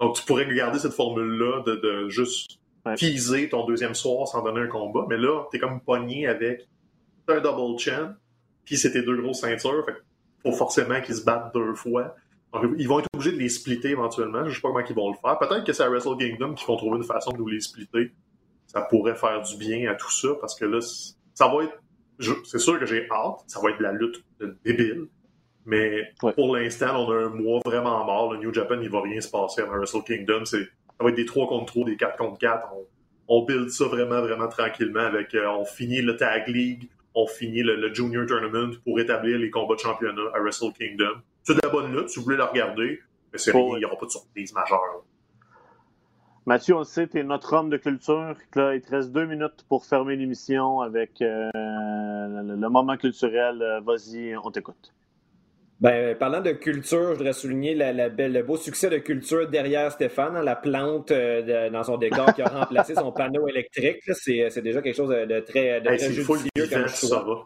Donc, 0.00 0.16
tu 0.16 0.24
pourrais 0.24 0.46
garder 0.54 0.78
cette 0.78 0.92
formule-là 0.92 1.62
de, 1.66 2.08
juste 2.08 2.58
teaser 2.96 3.48
ton 3.48 3.66
deuxième 3.66 3.94
soir 3.94 4.28
sans 4.28 4.42
donner 4.42 4.60
un 4.60 4.68
combat. 4.68 5.06
Mais 5.08 5.16
là, 5.16 5.44
t'es 5.50 5.58
comme 5.58 5.80
pogné 5.80 6.26
avec 6.26 6.68
un 7.28 7.40
double 7.40 7.78
chain, 7.78 8.14
puis 8.64 8.76
c'est 8.76 8.92
tes 8.92 9.02
deux 9.02 9.20
grosses 9.20 9.40
ceintures. 9.40 9.84
Fait 9.84 9.96
faut 10.42 10.52
forcément 10.52 11.00
qu'ils 11.00 11.16
se 11.16 11.24
battent 11.24 11.52
deux 11.54 11.74
fois. 11.74 12.14
Ils 12.78 12.88
vont 12.88 13.00
être 13.00 13.08
obligés 13.14 13.32
de 13.32 13.38
les 13.38 13.48
splitter 13.48 13.90
éventuellement. 13.90 14.48
Je 14.48 14.54
sais 14.54 14.60
pas 14.60 14.68
comment 14.68 14.84
ils 14.86 14.94
vont 14.94 15.10
le 15.10 15.16
faire. 15.16 15.38
Peut-être 15.38 15.64
que 15.64 15.72
c'est 15.72 15.82
à 15.82 15.88
Wrestle 15.88 16.16
Kingdom 16.18 16.54
qu'ils 16.54 16.66
vont 16.66 16.76
trouver 16.76 16.98
une 16.98 17.04
façon 17.04 17.32
de 17.32 17.38
nous 17.38 17.48
les 17.48 17.60
splitter. 17.60 18.12
Ça 18.66 18.82
pourrait 18.82 19.14
faire 19.14 19.42
du 19.42 19.56
bien 19.56 19.90
à 19.90 19.94
tout 19.94 20.10
ça 20.10 20.28
parce 20.40 20.58
que 20.58 20.64
là, 20.64 20.78
ça 21.34 21.48
va 21.48 21.64
être. 21.64 21.78
C'est 22.44 22.58
sûr 22.58 22.78
que 22.78 22.86
j'ai 22.86 23.06
hâte. 23.10 23.40
Ça 23.46 23.60
va 23.60 23.70
être 23.70 23.78
de 23.78 23.82
la 23.82 23.92
lutte 23.92 24.24
de 24.40 24.56
débile. 24.64 25.08
Mais 25.66 26.12
pour 26.20 26.56
l'instant, 26.56 27.04
on 27.04 27.10
a 27.10 27.16
un 27.24 27.28
mois 27.28 27.60
vraiment 27.64 28.04
mort. 28.04 28.32
Le 28.32 28.38
New 28.38 28.54
Japan, 28.54 28.78
il 28.80 28.88
va 28.88 29.02
rien 29.02 29.20
se 29.20 29.28
passer 29.28 29.62
à 29.62 29.66
Wrestle 29.66 30.02
Kingdom. 30.04 30.44
Ça 30.44 30.58
va 31.00 31.10
être 31.10 31.16
des 31.16 31.26
3 31.26 31.48
contre 31.48 31.72
3, 31.72 31.84
des 31.84 31.96
4 31.96 32.16
contre 32.16 32.38
4. 32.38 32.68
On, 33.28 33.44
build 33.44 33.70
ça 33.70 33.86
vraiment, 33.86 34.20
vraiment 34.20 34.48
tranquillement 34.48 35.00
avec 35.00 35.34
euh, 35.34 35.48
on 35.48 35.64
finit 35.64 36.00
le 36.00 36.16
Tag 36.16 36.46
League, 36.46 36.88
on 37.16 37.26
finit 37.26 37.64
le, 37.64 37.92
Junior 37.92 38.24
Tournament 38.24 38.76
pour 38.84 39.00
établir 39.00 39.38
les 39.38 39.50
combats 39.50 39.74
de 39.74 39.80
championnat 39.80 40.30
à 40.32 40.38
Wrestle 40.38 40.72
Kingdom. 40.78 41.20
C'est 41.46 41.54
de 41.54 41.60
la 41.62 41.68
bonne 41.68 41.94
lutte, 41.94 42.08
si 42.08 42.18
vous 42.18 42.24
voulez 42.24 42.36
la 42.36 42.46
regarder, 42.46 42.98
mais 43.32 43.38
c'est 43.38 43.52
il 43.52 43.78
n'y 43.78 43.84
aura 43.84 43.96
pas 43.96 44.06
de 44.06 44.10
surprise 44.10 44.52
majeure. 44.52 45.04
Mathieu, 46.44 46.74
on 46.74 46.82
sait, 46.82 47.06
tu 47.06 47.20
es 47.20 47.22
notre 47.22 47.52
homme 47.52 47.70
de 47.70 47.76
culture. 47.76 48.34
Là, 48.56 48.74
il 48.74 48.80
te 48.80 48.90
reste 48.90 49.12
deux 49.12 49.26
minutes 49.26 49.64
pour 49.68 49.86
fermer 49.86 50.16
l'émission 50.16 50.80
avec 50.80 51.22
euh, 51.22 51.48
le, 51.54 52.68
moment 52.68 52.96
culturel. 52.96 53.62
Euh, 53.62 53.80
vas-y, 53.80 54.36
on 54.36 54.50
t'écoute. 54.50 54.92
Ben, 55.78 56.16
parlant 56.16 56.40
de 56.40 56.50
culture, 56.50 57.10
je 57.10 57.18
voudrais 57.18 57.32
souligner 57.32 57.76
la, 57.76 58.08
belle, 58.08 58.32
le 58.32 58.42
beau 58.42 58.56
succès 58.56 58.90
de 58.90 58.98
culture 58.98 59.48
derrière 59.48 59.92
Stéphane, 59.92 60.36
hein, 60.36 60.42
la 60.42 60.56
plante 60.56 61.12
euh, 61.12 61.70
dans 61.70 61.84
son 61.84 61.96
décor 61.96 62.34
qui 62.34 62.42
a 62.42 62.48
remplacé 62.60 62.96
son 62.96 63.12
panneau 63.12 63.46
électrique. 63.46 64.02
C'est 64.14 64.62
déjà 64.62 64.82
quelque 64.82 64.96
chose 64.96 65.10
de, 65.10 65.40
très, 65.40 65.80
de 65.80 65.86
très 65.86 66.12
judicieux 66.12 66.68
comme 66.72 66.88
Ça 66.88 67.22
va 67.22 67.44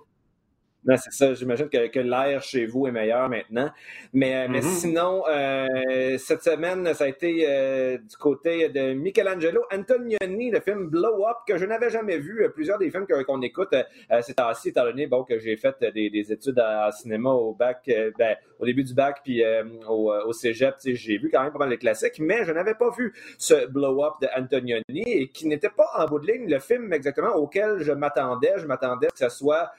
c'est 0.96 1.12
ça. 1.12 1.34
J'imagine 1.34 1.68
que, 1.68 1.88
que 1.88 2.00
l'air 2.00 2.42
chez 2.42 2.66
vous 2.66 2.86
est 2.86 2.92
meilleur 2.92 3.28
maintenant. 3.28 3.70
Mais, 4.12 4.48
mais 4.48 4.60
mm-hmm. 4.60 4.80
sinon, 4.80 5.22
euh, 5.28 6.18
cette 6.18 6.42
semaine, 6.42 6.92
ça 6.94 7.04
a 7.04 7.08
été 7.08 7.46
euh, 7.48 7.98
du 7.98 8.16
côté 8.16 8.68
de 8.68 8.92
Michelangelo 8.92 9.62
Antonioni, 9.72 10.50
le 10.50 10.60
film 10.60 10.88
Blow 10.88 11.26
Up, 11.26 11.38
que 11.46 11.58
je 11.58 11.64
n'avais 11.64 11.90
jamais 11.90 12.18
vu. 12.18 12.46
Plusieurs 12.54 12.78
des 12.78 12.90
films 12.90 13.06
qu'on 13.26 13.42
écoute 13.42 13.74
euh, 14.10 14.20
c'est 14.22 14.40
ainsi, 14.40 14.68
étant 14.70 14.84
donné 14.84 15.06
bon, 15.06 15.24
que 15.24 15.38
j'ai 15.38 15.56
fait 15.56 15.76
des, 15.94 16.10
des 16.10 16.32
études 16.32 16.58
en 16.60 16.90
cinéma 16.90 17.30
au 17.30 17.54
bac, 17.54 17.82
euh, 17.88 18.10
ben, 18.18 18.36
au 18.58 18.66
début 18.66 18.84
du 18.84 18.94
bac, 18.94 19.20
puis 19.24 19.42
euh, 19.42 19.64
au, 19.88 20.12
au 20.12 20.32
cégep, 20.32 20.74
j'ai 20.84 21.18
vu 21.18 21.30
quand 21.30 21.42
même 21.42 21.52
pas 21.52 21.58
mal 21.58 21.70
de 21.70 21.76
classiques, 21.76 22.18
mais 22.18 22.44
je 22.44 22.52
n'avais 22.52 22.74
pas 22.74 22.90
vu 22.90 23.14
ce 23.38 23.66
Blow 23.66 24.04
Up 24.04 24.14
de 24.20 24.28
Antonioni 24.36 25.02
et 25.06 25.28
qui 25.28 25.46
n'était 25.46 25.70
pas 25.70 25.88
en 25.96 26.06
bout 26.06 26.18
de 26.18 26.26
ligne 26.26 26.48
le 26.48 26.58
film 26.58 26.92
exactement 26.92 27.34
auquel 27.34 27.78
je 27.80 27.92
m'attendais. 27.92 28.54
Je 28.56 28.66
m'attendais 28.66 29.08
que 29.08 29.18
ce 29.18 29.28
soit 29.28 29.70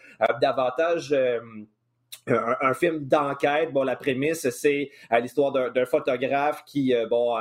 davantage 0.41 0.91
euh, 2.30 2.54
un, 2.62 2.74
film 2.76 3.06
d'enquête. 3.08 3.74
Bon, 3.74 3.84
la 3.84 3.96
prémisse, 3.96 4.48
c'est 4.52 4.92
euh, 5.12 5.20
l'histoire 5.20 5.52
d'un 5.52 5.86
photographe 5.86 6.64
qui, 6.66 6.94
euh, 6.94 7.08
bon, 7.08 7.36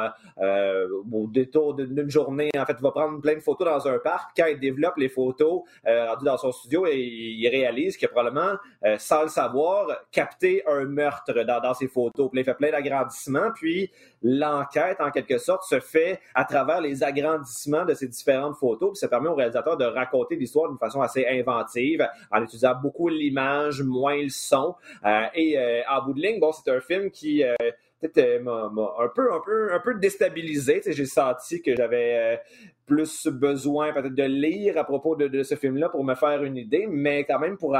au 1.12 1.26
détour 1.26 1.74
d'une 1.74 2.11
journée, 2.11 2.51
en 2.57 2.64
fait, 2.64 2.80
va 2.80 2.90
prendre 2.90 3.20
plein 3.20 3.34
de 3.34 3.40
photos 3.40 3.68
dans 3.68 3.88
un 3.88 3.98
parc. 3.98 4.30
Quand 4.36 4.46
il 4.46 4.59
développe 4.59 4.96
les 4.96 5.11
photos 5.11 5.62
dans 5.84 6.36
son 6.38 6.53
studio, 6.53 6.86
et 6.86 6.96
il 6.96 7.48
réalise 7.48 7.98
a 8.03 8.09
probablement, 8.09 8.57
sans 8.98 9.24
le 9.24 9.28
savoir, 9.28 9.86
capté 10.11 10.62
un 10.66 10.86
meurtre 10.86 11.44
dans, 11.44 11.61
dans 11.61 11.74
ses 11.74 11.88
photos. 11.88 12.30
Il 12.32 12.44
fait 12.44 12.55
plein 12.55 12.70
d'agrandissements. 12.70 13.51
Puis 13.55 13.90
l'enquête, 14.22 15.00
en 15.00 15.10
quelque 15.10 15.38
sorte, 15.38 15.64
se 15.64 15.80
fait 15.80 16.20
à 16.34 16.44
travers 16.44 16.80
les 16.80 17.02
agrandissements 17.02 17.84
de 17.84 17.94
ces 17.94 18.08
différentes 18.08 18.56
photos. 18.56 18.90
Puis 18.90 18.98
ça 18.98 19.08
permet 19.08 19.28
au 19.28 19.34
réalisateur 19.34 19.76
de 19.76 19.84
raconter 19.84 20.36
l'histoire 20.36 20.68
d'une 20.68 20.78
façon 20.78 21.00
assez 21.00 21.26
inventive, 21.26 22.06
en 22.30 22.42
utilisant 22.42 22.74
beaucoup 22.74 23.08
l'image, 23.08 23.82
moins 23.82 24.22
le 24.22 24.28
son. 24.28 24.74
Euh, 25.04 25.24
et 25.34 25.58
euh, 25.58 25.82
en 25.88 26.04
bout 26.04 26.14
de 26.14 26.20
ligne, 26.20 26.40
bon, 26.40 26.52
c'est 26.52 26.70
un 26.70 26.80
film 26.80 27.10
qui 27.10 27.42
euh, 27.42 27.54
peut-être 28.00 28.42
m'a 28.42 28.70
un 28.98 29.08
peu, 29.14 29.32
un 29.32 29.40
peu, 29.44 29.72
un 29.72 29.80
peu 29.80 29.94
déstabilisé. 29.94 30.82
J'ai 30.86 31.06
senti 31.06 31.62
que 31.62 31.74
j'avais 31.74 32.40
plus 32.86 33.28
besoin 33.28 33.92
peut-être 33.92 34.14
de 34.14 34.24
lire 34.24 34.76
à 34.76 34.84
propos 34.84 35.16
de, 35.16 35.28
de 35.28 35.42
ce 35.42 35.54
film-là 35.54 35.88
pour 35.88 36.02
me 36.04 36.14
faire 36.14 36.42
une 36.42 36.56
idée, 36.56 36.86
mais 36.88 37.24
quand 37.24 37.38
même 37.38 37.56
pour 37.56 37.76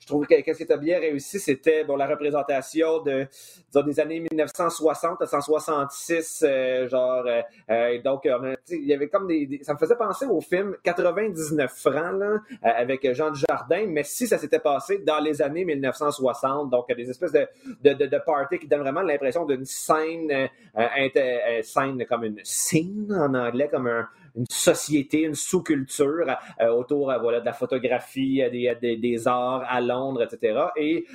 je 0.00 0.06
trouve 0.06 0.26
que 0.26 0.40
qu'est-ce 0.40 0.56
qui 0.56 0.62
était 0.64 0.78
bien 0.78 0.98
réussi, 0.98 1.38
c'était 1.38 1.84
bon, 1.84 1.94
la 1.96 2.06
représentation 2.06 3.02
de, 3.02 3.26
des 3.84 4.00
années 4.00 4.20
1960 4.32 5.20
à 5.20 5.26
166, 5.26 6.44
euh, 6.46 6.88
genre, 6.88 7.24
euh, 7.70 8.02
donc, 8.02 8.26
il 8.70 8.86
y 8.86 8.94
avait 8.94 9.08
comme 9.08 9.26
des, 9.26 9.60
Ça 9.62 9.74
me 9.74 9.78
faisait 9.78 9.96
penser 9.96 10.24
au 10.24 10.40
film 10.40 10.74
99 10.82 11.70
francs, 11.70 12.18
là, 12.18 12.40
avec 12.62 13.12
Jean 13.12 13.34
Jardin, 13.34 13.86
mais 13.88 14.02
si 14.02 14.26
ça 14.26 14.38
s'était 14.38 14.58
passé 14.58 14.98
dans 14.98 15.20
les 15.20 15.42
années 15.42 15.66
1960, 15.66 16.70
donc 16.70 16.86
des 16.94 17.10
espèces 17.10 17.32
de, 17.32 17.46
de, 17.82 17.92
de, 17.92 18.06
de 18.06 18.18
party 18.24 18.58
qui 18.58 18.68
donnent 18.68 18.80
vraiment 18.80 19.02
l'impression 19.02 19.44
d'une 19.44 19.66
scène, 19.66 20.48
scène 21.62 22.06
comme 22.08 22.24
une 22.24 22.40
scene 22.42 23.12
en 23.12 23.34
anglais, 23.34 23.68
comme 23.70 23.86
un, 23.86 24.08
une 24.36 24.46
société, 24.48 25.22
une 25.22 25.34
sous-culture 25.34 26.36
euh, 26.60 26.68
autour 26.68 27.10
euh, 27.10 27.18
voilà, 27.18 27.40
de 27.40 27.46
la 27.46 27.52
photographie, 27.52 28.42
euh, 28.42 28.50
des, 28.50 28.96
des, 28.96 29.28
arts 29.28 29.64
à 29.68 29.80
Londres, 29.90 30.22
etc. 30.22 30.58
Et 30.76 31.06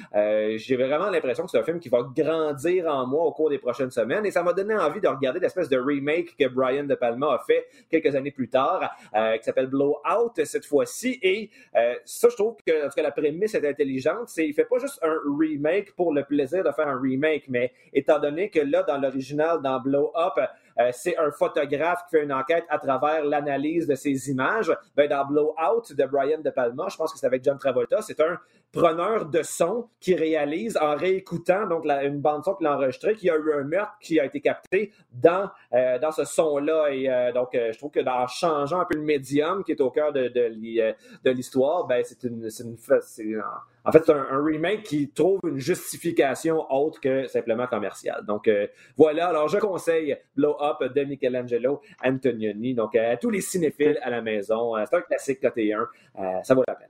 j'ai 0.58 0.76
vraiment 0.76 1.10
l'impression 1.10 1.44
que 1.46 1.52
c'est 1.52 1.60
un 1.60 1.64
film 1.64 1.80
qui 1.80 1.90
va 1.90 2.00
grandir 2.16 2.88
en 2.88 3.06
moi 3.06 3.24
au 3.26 3.32
cours 3.32 3.50
des 3.50 3.60
prochaines 3.60 3.92
semaines. 3.92 4.26
Et 4.26 4.32
ça 4.32 4.44
m'a 4.44 4.54
donné 4.54 4.76
envie 4.76 5.02
de 5.02 5.08
regarder 5.08 5.40
l'espèce 5.40 5.70
de 5.70 5.78
remake 5.78 6.36
que 6.38 6.48
Brian 6.48 6.84
De 6.84 6.96
Palma 6.96 7.34
a 7.34 7.40
fait 7.40 7.66
quelques 7.90 8.16
années 8.16 8.32
plus 8.32 8.50
tard, 8.50 8.92
qui 9.14 9.44
s'appelle 9.44 9.68
Blowout 9.68 10.34
cette 10.44 10.66
fois-ci. 10.66 11.20
Et 11.22 11.50
ça, 12.06 12.30
je 12.30 12.36
trouve 12.36 12.56
que, 12.66 13.02
la 13.02 13.12
prémisse 13.12 13.56
est 13.56 13.68
intelligente. 13.68 14.30
C'est, 14.30 14.48
il 14.48 14.54
fait 14.54 14.66
pas 14.66 14.80
juste 14.80 15.00
un 15.04 15.16
remake 15.40 15.96
pour 15.96 16.14
le 16.14 16.24
plaisir 16.24 16.64
de 16.64 16.72
faire 16.72 16.88
un 16.88 17.00
remake, 17.00 17.46
mais 17.50 17.72
étant 17.94 18.20
donné 18.20 18.50
que 18.50 18.60
là, 18.60 18.84
dans 18.84 18.98
l'original, 18.98 19.62
dans 19.62 19.80
Blow 19.80 20.12
Up, 20.16 20.34
euh, 20.80 20.90
c'est 20.92 21.18
un 21.18 21.32
photographe 21.32 22.04
qui 22.06 22.18
fait 22.18 22.24
une 22.24 22.34
enquête 22.34 22.66
à 22.70 22.80
travers 22.80 23.24
l'analyse 23.24 23.88
de 23.88 23.96
ces 23.96 24.30
images. 24.30 24.72
Ben, 24.96 25.10
dans 25.10 25.26
Blowout 25.26 25.94
de 25.96 26.06
Brian 26.06 26.40
De 26.40 26.50
Palma, 26.50 26.88
je 26.90 26.98
pense 26.98 27.14
que 27.14 27.20
c'est 27.20 27.26
avec 27.26 27.44
John 27.44 27.58
Travolta, 27.58 28.02
c'est 28.02 28.20
un 28.20 28.38
preneur 28.72 29.26
de 29.28 29.42
son 29.42 29.88
qui 30.02 30.16
réalise 30.16 30.78
en 30.78 30.96
réécoutant 30.96 31.66
donc 31.68 31.86
une 31.86 32.20
bande 32.20 32.44
son 32.44 32.56
qu'il 32.56 32.68
a 32.68 32.76
enregistrée 32.76 33.16
qu'il 33.16 33.28
y 33.28 33.32
a 33.32 33.38
eu 33.38 33.54
un 33.54 33.64
meurtre 33.64 33.94
qui 34.02 34.20
a 34.20 34.26
été 34.26 34.42
capté 34.42 34.92
dans, 35.14 35.50
euh, 35.74 35.98
dans 36.00 36.12
ce 36.12 36.26
son-là. 36.26 36.90
Et 36.92 37.10
euh, 37.10 37.32
donc, 37.32 37.50
je 37.54 37.78
trouve 37.78 37.92
que 37.92 38.06
en 38.06 38.28
changeant 38.28 38.82
un 38.82 38.86
peu 38.86 38.98
le 38.98 39.04
médium 39.04 39.64
qui 39.64 39.72
est 39.72 39.82
au 39.82 39.92
cœur 39.92 40.12
de, 40.12 40.28
de, 40.28 41.30
l'histoire, 41.30 41.88
ben, 41.88 42.04
c'est 42.04 42.24
une, 42.24 42.50
une, 42.60 42.78
en 43.86 43.92
fait, 43.92 44.04
c'est 44.04 44.14
un, 44.14 44.44
remake 44.44 44.84
qui 44.84 45.10
trouve 45.10 45.40
une 45.44 45.60
justification 45.60 46.66
autre 46.72 47.00
que 47.00 47.28
simplement 47.28 47.68
commerciale. 47.68 48.26
Donc 48.26 48.48
euh, 48.48 48.68
voilà, 48.98 49.28
alors 49.28 49.48
je 49.48 49.60
conseille 49.60 50.18
Blow 50.36 50.58
Up 50.60 50.92
de 50.94 51.04
Michelangelo 51.04 51.82
Antonioni. 52.04 52.74
Donc 52.74 52.96
à 52.96 53.16
tous 53.18 53.30
les 53.30 53.42
cinéphiles 53.42 54.00
à 54.02 54.10
la 54.10 54.22
maison, 54.22 54.76
euh, 54.76 54.84
c'est 54.90 54.98
un 54.98 55.02
classique 55.02 55.40
côté 55.40 55.72
1, 55.72 55.80
euh, 55.80 56.44
ça 56.44 56.56
vaut 56.56 56.64
la 56.68 56.76
peine. 56.76 56.90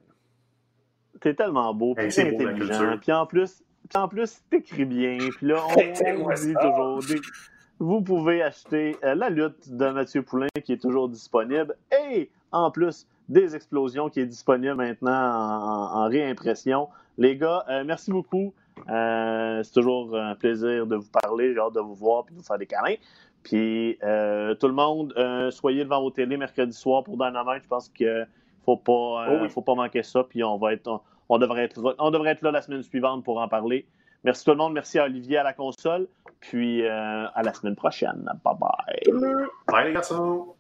T'es 1.20 1.34
tellement 1.34 1.74
beau, 1.74 1.96
puis 1.96 2.12
c'est 2.12 2.34
intelligent, 2.34 2.98
puis 3.02 3.12
en 3.12 3.26
plus, 3.26 3.64
puis 3.90 4.02
en 4.02 4.08
plus 4.08 4.42
t'écris 4.50 4.86
bien, 4.86 5.18
puis 5.18 5.48
là 5.48 5.64
on, 5.68 5.76
dit 6.34 6.54
toujours. 6.54 7.00
Vous 7.78 8.02
pouvez 8.02 8.42
acheter 8.42 8.96
La 9.04 9.30
lutte 9.30 9.70
de 9.70 9.90
Mathieu 9.90 10.22
Poulain 10.22 10.48
qui 10.64 10.72
est 10.72 10.82
toujours 10.82 11.10
disponible 11.10 11.76
et 11.92 12.30
en 12.54 12.72
plus 12.72 13.06
des 13.30 13.56
explosions 13.56 14.10
qui 14.10 14.20
est 14.20 14.26
disponible 14.26 14.76
maintenant 14.76 15.12
en, 15.12 16.08
réimpression. 16.08 16.90
Les 17.18 17.38
gars, 17.38 17.66
euh, 17.70 17.84
merci 17.86 18.12
beaucoup. 18.12 18.54
Euh, 18.90 19.64
c'est 19.64 19.74
toujours 19.74 20.16
un 20.16 20.36
plaisir 20.36 20.86
de 20.86 20.96
vous 20.96 21.10
parler. 21.24 21.54
J'ai 21.54 21.60
hâte 21.60 21.74
de 21.74 21.80
vous 21.80 21.96
voir 21.96 22.26
et 22.28 22.32
de 22.32 22.38
vous 22.38 22.44
faire 22.44 22.58
des 22.58 22.66
câlins. 22.66 22.96
Puis 23.44 23.98
euh, 24.04 24.56
tout 24.56 24.68
le 24.68 24.74
monde, 24.74 25.14
soyez 25.52 25.84
devant 25.84 26.02
vos 26.02 26.12
télé 26.12 26.38
mercredi 26.38 26.76
soir 26.76 27.04
pour 27.04 27.18
Dynamite. 27.18 27.64
Je 27.64 27.68
pense 27.68 27.90
qu'il 27.90 28.28
faut 28.66 28.78
pas, 28.78 29.28
oh 29.30 29.50
faut 29.50 29.62
pas 29.62 29.76
manquer 29.76 30.04
ça. 30.04 30.24
Puis 30.24 30.44
on 30.44 30.58
va 30.58 30.74
être, 30.74 31.02
on, 31.30 31.38
devrait 31.38 31.64
être, 31.64 31.96
on 32.00 32.12
devrait 32.12 32.32
être 32.32 32.42
là 32.42 32.52
la 32.52 32.62
semaine 32.62 32.84
suivante 32.84 33.24
pour 33.24 33.40
en 33.40 33.48
parler. 33.48 33.86
Merci 34.24 34.44
tout 34.44 34.52
le 34.52 34.58
monde. 34.58 34.74
Merci 34.74 35.00
à 35.00 35.06
Olivier 35.06 35.38
à 35.38 35.44
la 35.44 35.54
console. 35.54 36.08
Puis 36.42 36.86
à 36.86 37.42
la 37.44 37.54
semaine 37.54 37.76
prochaine. 37.76 38.30
Bye 38.44 38.56
bye. 38.60 39.20
Bye 39.68 39.88
les 39.88 39.94
garçons. 39.94 40.55